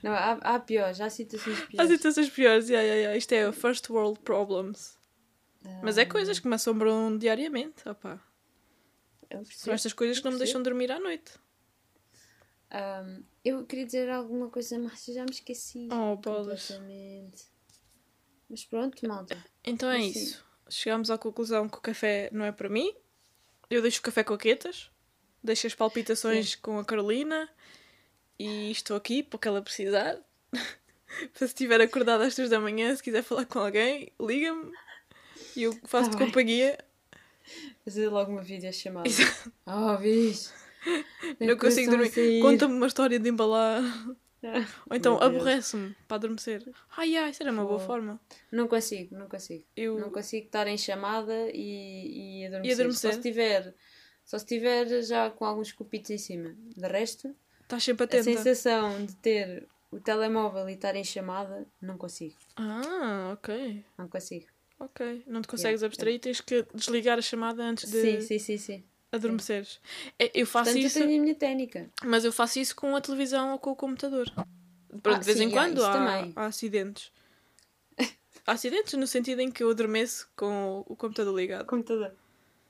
Não, 0.02 0.12
há, 0.12 0.32
há 0.32 0.60
piores, 0.60 1.00
há 1.00 1.08
situações 1.10 1.62
Há 1.62 1.66
piores. 1.66 1.90
situações 1.90 2.30
piores, 2.30 2.68
yeah, 2.68 2.82
yeah, 2.84 3.00
yeah. 3.00 3.16
isto 3.18 3.32
é 3.32 3.50
first 3.52 3.88
world 3.90 4.20
problems. 4.20 4.96
Mas 5.82 5.98
é 5.98 6.04
coisas 6.04 6.38
que 6.38 6.46
me 6.46 6.54
assombram 6.54 7.18
diariamente. 7.18 7.88
Opá. 7.88 8.20
Eu 9.28 9.44
São 9.46 9.74
estas 9.74 9.92
coisas 9.92 10.18
que 10.18 10.24
não 10.24 10.32
me 10.32 10.38
deixam 10.38 10.62
dormir 10.62 10.92
à 10.92 11.00
noite. 11.00 11.32
Ahm, 12.70 13.22
eu 13.44 13.64
queria 13.66 13.86
dizer 13.86 14.10
alguma 14.10 14.48
coisa 14.48 14.78
mais, 14.78 15.06
eu 15.08 15.14
já 15.14 15.24
me 15.24 15.30
esqueci. 15.30 15.88
Oh, 15.90 16.16
bolas. 16.16 16.78
Mas 18.48 18.64
pronto, 18.64 19.06
malta. 19.08 19.36
Então 19.64 19.90
é 19.90 20.00
Sim. 20.00 20.08
isso. 20.08 20.44
Chegamos 20.68 21.10
à 21.10 21.18
conclusão 21.18 21.68
que 21.68 21.78
o 21.78 21.80
café 21.80 22.28
não 22.32 22.44
é 22.44 22.52
para 22.52 22.68
mim. 22.68 22.92
Eu 23.68 23.82
deixo 23.82 23.98
o 24.00 24.02
café 24.02 24.22
com 24.22 24.36
Quetas, 24.36 24.90
deixo 25.42 25.66
as 25.66 25.74
palpitações 25.74 26.54
com 26.54 26.78
a 26.78 26.84
Carolina 26.84 27.48
e 28.38 28.70
estou 28.70 28.96
aqui 28.96 29.22
para 29.22 29.36
o 29.36 29.38
que 29.40 29.48
ela 29.48 29.62
precisar. 29.62 30.18
para 30.50 30.60
se 31.38 31.44
estiver 31.46 31.80
acordada 31.80 32.24
às 32.26 32.34
3 32.34 32.50
da 32.50 32.60
manhã, 32.60 32.94
se 32.94 33.02
quiser 33.02 33.22
falar 33.22 33.44
com 33.46 33.58
alguém, 33.58 34.12
liga-me 34.20 34.72
e 35.56 35.62
eu 35.62 35.72
faço-te 35.84 36.16
Tá 36.16 36.24
companhia. 36.24 36.78
Fazer 37.84 38.08
logo 38.08 38.32
uma 38.32 38.42
videochamada. 38.42 39.08
Exato. 39.08 39.52
Oh, 39.66 39.96
bicho. 39.98 40.52
Não 41.40 41.56
consigo 41.56 41.90
dormir. 41.90 42.40
Conta-me 42.42 42.74
uma 42.74 42.86
história 42.86 43.18
de 43.18 43.28
embalar. 43.28 43.82
Ou 44.88 44.94
então 44.96 45.20
aborrece-me 45.20 45.96
para 46.06 46.16
adormecer. 46.18 46.62
Ai 46.96 47.16
ai, 47.16 47.30
isso 47.30 47.42
era 47.42 47.50
uma 47.50 47.64
boa 47.64 47.76
Oh. 47.76 47.80
forma. 47.86 48.20
Não 48.52 48.68
consigo, 48.68 49.16
não 49.16 49.28
consigo. 49.28 49.64
Eu... 49.76 49.98
Não 49.98 50.10
consigo 50.10 50.46
estar 50.46 50.66
em 50.68 50.78
chamada 50.78 51.50
e, 51.52 52.42
e 52.42 52.46
adormecer. 52.46 52.70
E 52.70 52.72
adormecer? 52.74 53.10
Só 53.10 53.16
se 53.16 53.22
tiver, 53.22 53.74
só 54.24 54.38
se 54.38 54.46
tiver 54.46 55.02
já 55.02 55.30
com 55.30 55.44
alguns 55.44 55.72
cupitos 55.72 56.10
em 56.10 56.18
cima. 56.18 56.54
De 56.76 56.86
resto, 56.86 57.34
Estás 57.66 57.82
sempre 57.82 58.04
a 58.04 58.06
atenta. 58.06 58.24
sensação 58.24 59.04
de 59.04 59.14
ter 59.16 59.66
o 59.90 59.98
telemóvel 59.98 60.68
e 60.68 60.74
estar 60.74 60.94
em 60.94 61.02
chamada, 61.02 61.66
não 61.82 61.98
consigo. 61.98 62.36
Ah, 62.54 63.30
ok. 63.32 63.84
Não 63.98 64.08
consigo. 64.08 64.46
Ok. 64.78 65.24
Não 65.26 65.42
te 65.42 65.48
consegues 65.48 65.80
Yeah. 65.80 65.86
abstrair, 65.86 66.20
tens 66.20 66.40
que 66.40 66.64
desligar 66.72 67.18
a 67.18 67.22
chamada 67.22 67.64
antes 67.64 67.90
de 67.90 68.00
Sim, 68.00 68.20
sim, 68.20 68.38
sim, 68.38 68.58
sim. 68.58 68.84
adormeceres. 69.10 69.80
É, 70.18 70.30
Eu 70.34 70.46
faço 70.46 70.66
Portanto, 70.70 70.84
isso, 70.86 70.98
eu 70.98 71.06
tenho 71.06 71.18
a 71.18 71.22
minha 71.22 71.34
técnica. 71.34 71.90
mas 72.04 72.24
eu 72.24 72.32
faço 72.32 72.58
isso 72.60 72.76
com 72.76 72.94
a 72.94 73.00
televisão 73.00 73.52
ou 73.52 73.58
com 73.58 73.70
o 73.70 73.76
computador. 73.76 74.30
Pronto, 75.02 75.16
Ah, 75.16 75.18
de 75.18 75.24
vez 75.24 75.38
sim, 75.38 75.44
em 75.44 75.48
yeah, 75.48 75.68
quando 75.68 75.84
há, 75.84 76.28
há 76.36 76.46
acidentes. 76.46 77.10
há 78.46 78.52
acidentes 78.52 78.92
no 78.94 79.06
sentido 79.06 79.40
em 79.40 79.50
que 79.50 79.62
eu 79.64 79.70
adormeço 79.70 80.28
com 80.36 80.84
o 80.86 80.94
computador 80.94 81.34
ligado. 81.34 81.66
Computador. 81.66 82.14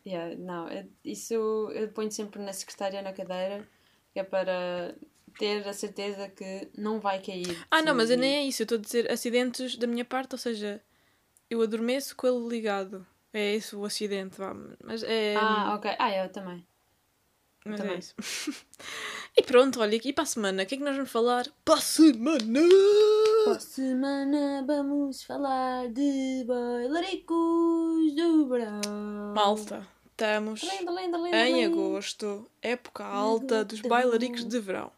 Yeah, 0.06 0.36
não, 0.36 0.68
é- 0.68 0.86
isso 1.04 1.34
eu 1.34 1.88
ponho 1.90 2.10
sempre 2.12 2.40
na 2.40 2.52
secretária 2.52 3.02
na 3.02 3.12
cadeira, 3.12 3.68
que 4.16 4.20
é 4.20 4.24
para 4.24 4.94
ter 5.38 5.68
a 5.68 5.74
certeza 5.74 6.26
que 6.30 6.70
não 6.74 6.98
vai 6.98 7.20
cair. 7.20 7.66
Ah, 7.70 7.82
não, 7.82 7.94
mas 7.94 8.08
nem 8.08 8.36
é 8.36 8.42
isso. 8.44 8.62
Eu 8.62 8.64
estou 8.64 8.78
a 8.78 8.80
dizer 8.80 9.12
acidentes 9.12 9.76
da 9.76 9.86
minha 9.86 10.06
parte, 10.06 10.32
ou 10.32 10.38
seja, 10.38 10.80
eu 11.50 11.60
adormeço 11.60 12.16
com 12.16 12.26
ele 12.26 12.48
ligado. 12.48 13.06
É 13.30 13.54
esse 13.56 13.76
o 13.76 13.84
acidente, 13.84 14.38
vá. 14.38 14.56
Mas 14.82 15.02
é. 15.02 15.34
Ah, 15.36 15.74
ok. 15.74 15.94
Ah, 15.98 16.16
eu 16.16 16.32
também. 16.32 16.66
mas 17.66 17.78
é 17.78 17.82
também. 17.82 17.98
isso. 17.98 18.14
e 19.36 19.42
pronto, 19.42 19.80
olha, 19.82 20.00
e 20.02 20.12
para 20.14 20.22
a 20.22 20.26
semana? 20.26 20.62
O 20.62 20.66
que 20.66 20.76
é 20.76 20.78
que 20.78 20.84
nós 20.84 20.96
vamos 20.96 21.10
falar? 21.10 21.46
Para 21.62 21.74
a 21.74 21.80
semana! 21.82 22.60
Para 23.44 23.56
a 23.56 23.60
semana 23.60 24.64
vamos 24.66 25.22
falar 25.24 25.90
de 25.90 26.42
bailaricos 26.46 28.14
do 28.14 28.48
verão. 28.48 29.34
Malta, 29.34 29.86
estamos 30.16 30.62
Linda, 30.62 30.92
linda, 30.92 31.18
linda, 31.18 31.48
em 31.48 31.64
agosto, 31.66 32.50
época 32.62 33.04
alta 33.04 33.62
dos 33.62 33.82
bailaricos 33.82 34.44
de 34.44 34.58
verão. 34.58 34.90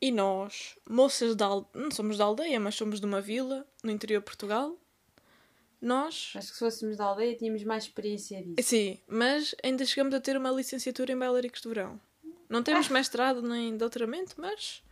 E 0.00 0.10
nós, 0.10 0.76
moças 0.90 1.36
da 1.36 1.46
aldeia, 1.46 1.70
não 1.74 1.90
somos 1.92 2.18
da 2.18 2.24
aldeia, 2.24 2.58
mas 2.58 2.74
somos 2.74 2.98
de 3.00 3.06
uma 3.06 3.20
vila 3.20 3.64
no 3.84 3.90
interior 3.90 4.18
de 4.18 4.24
Portugal. 4.24 4.76
Nós, 5.80 6.32
Acho 6.34 6.48
que 6.48 6.54
se 6.54 6.58
fôssemos 6.58 6.96
da 6.96 7.04
aldeia 7.04 7.36
tínhamos 7.36 7.62
mais 7.62 7.84
experiência 7.84 8.42
disso. 8.42 8.68
sim, 8.68 8.98
mas 9.06 9.54
ainda 9.62 9.84
chegamos 9.86 10.12
a 10.14 10.20
ter 10.20 10.36
uma 10.36 10.50
licenciatura 10.50 11.12
em 11.12 11.16
bailaricos 11.18 11.60
de 11.60 11.68
verão. 11.68 12.00
Não 12.48 12.62
temos 12.62 12.88
mestrado 12.88 13.42
nem 13.42 13.76
doutoramento, 13.76 14.34
mas 14.38 14.82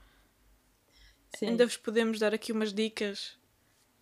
Sim. 1.37 1.49
ainda 1.49 1.66
vos 1.66 1.76
podemos 1.76 2.18
dar 2.18 2.33
aqui 2.33 2.53
umas 2.53 2.72
dicas 2.72 3.37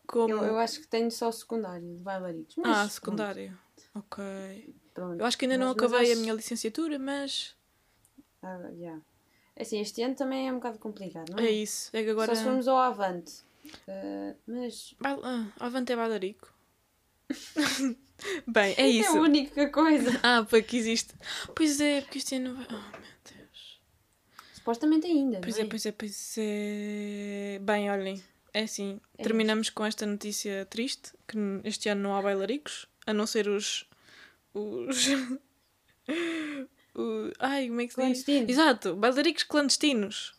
como. 0.06 0.34
Eu, 0.34 0.44
eu 0.44 0.58
acho 0.58 0.80
que 0.80 0.86
tenho 0.86 1.10
só 1.10 1.28
o 1.28 1.32
secundário 1.32 1.96
de 1.96 2.02
bailaricos. 2.02 2.54
Ah, 2.64 2.88
secundário. 2.88 3.56
Ok. 3.94 4.74
pronto. 4.94 5.20
Eu 5.20 5.26
acho 5.26 5.36
que 5.38 5.44
ainda 5.46 5.58
não 5.58 5.70
acabei 5.70 6.10
a 6.10 6.12
acho- 6.12 6.20
minha 6.20 6.32
licenciatura, 6.34 6.98
mas 6.98 7.54
Ah, 8.42 8.58
yeah. 8.72 9.00
Assim, 9.58 9.80
este 9.80 10.00
ano 10.02 10.14
também 10.14 10.48
é 10.48 10.52
um 10.52 10.56
bocado 10.56 10.78
complicado, 10.78 11.30
não 11.30 11.38
é? 11.38 11.46
é 11.46 11.50
isso. 11.50 11.90
É 11.94 12.02
que 12.02 12.10
agora. 12.10 12.34
Só 12.34 12.40
se 12.40 12.44
formos 12.44 12.66
ao 12.68 12.78
avante. 12.78 13.42
Ah, 13.86 14.34
mas. 14.46 14.94
Ah, 15.04 15.46
Avante 15.58 15.92
é 15.92 15.96
bailarico. 15.96 16.52
Bem, 18.46 18.74
é 18.76 18.82
é 18.82 18.88
isso. 18.88 19.16
a 19.18 19.20
única 19.20 19.68
coisa. 19.70 20.10
Ah, 20.22 20.46
porque 20.48 20.76
existe. 20.76 21.14
Pois 21.54 21.80
é, 21.80 22.00
porque 22.02 22.18
este 22.18 22.36
ano 22.36 22.54
vai. 22.54 22.66
Oh, 22.68 22.72
meu 22.72 23.36
Deus. 23.38 23.80
Supostamente 24.54 25.06
ainda. 25.06 25.40
Pois 25.40 25.56
não 25.56 25.64
é, 25.64 25.68
pois 25.68 25.86
é, 25.86 25.92
pois 25.92 26.34
é. 26.38 27.58
Bem, 27.62 27.90
olhem, 27.90 28.22
é 28.54 28.62
assim. 28.62 29.00
Terminamos 29.22 29.68
com 29.70 29.84
esta 29.84 30.06
notícia 30.06 30.66
triste: 30.66 31.12
que 31.28 31.36
este 31.64 31.88
ano 31.88 32.02
não 32.02 32.16
há 32.16 32.22
bailaricos, 32.22 32.86
a 33.10 33.14
não 33.14 33.26
ser 33.26 33.48
os. 33.48 33.88
Os. 34.54 35.06
o... 36.94 37.30
Ai, 37.38 37.68
como 37.68 37.80
é 37.80 37.86
que 37.86 37.94
se 37.94 38.00
diz? 38.00 38.24
Clandestinos. 38.24 38.50
Exato, 38.50 38.96
bailaricos 38.96 39.42
clandestinos. 39.48 40.34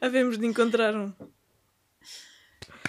Havemos 0.00 0.38
de 0.38 0.46
encontrar 0.46 0.94
um. 0.94 1.12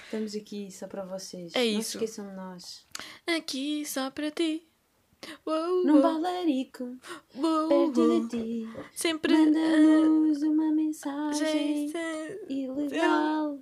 Estamos 0.03 0.35
aqui 0.35 0.71
só 0.71 0.87
para 0.87 1.03
vocês. 1.03 1.53
É 1.53 1.59
Não 1.59 1.79
isso. 1.79 1.91
se 1.91 1.97
esqueçam 1.97 2.29
de 2.29 2.35
nós. 2.35 2.87
Aqui 3.27 3.85
só 3.85 4.09
para 4.09 4.31
ti. 4.31 4.67
Uou, 5.45 5.83
Num 5.83 5.93
uou, 5.93 6.01
bailarico, 6.01 6.97
uou, 7.35 7.91
perto 7.91 8.27
de 8.27 8.29
ti. 8.29 8.69
Sempre. 8.93 9.33
Manda-nos 9.33 10.43
uma 10.43 10.67
ah, 10.67 10.71
mensagem 10.71 11.91
ilegal, 12.47 13.59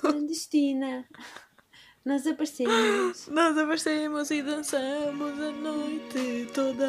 clandestina. 0.00 1.08
Nós 2.04 2.26
aparecemos 2.26 3.28
Nós 3.30 3.56
aparecemos 3.56 4.30
e 4.30 4.42
dançamos 4.42 5.40
a 5.40 5.50
noite 5.52 6.48
toda. 6.52 6.88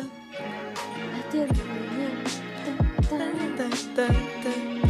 até 1.19 1.45
de 1.45 1.63
manhã. 1.63 2.09
Tá, 3.09 3.17
tá. 3.95 4.07
Tá. 4.43 4.82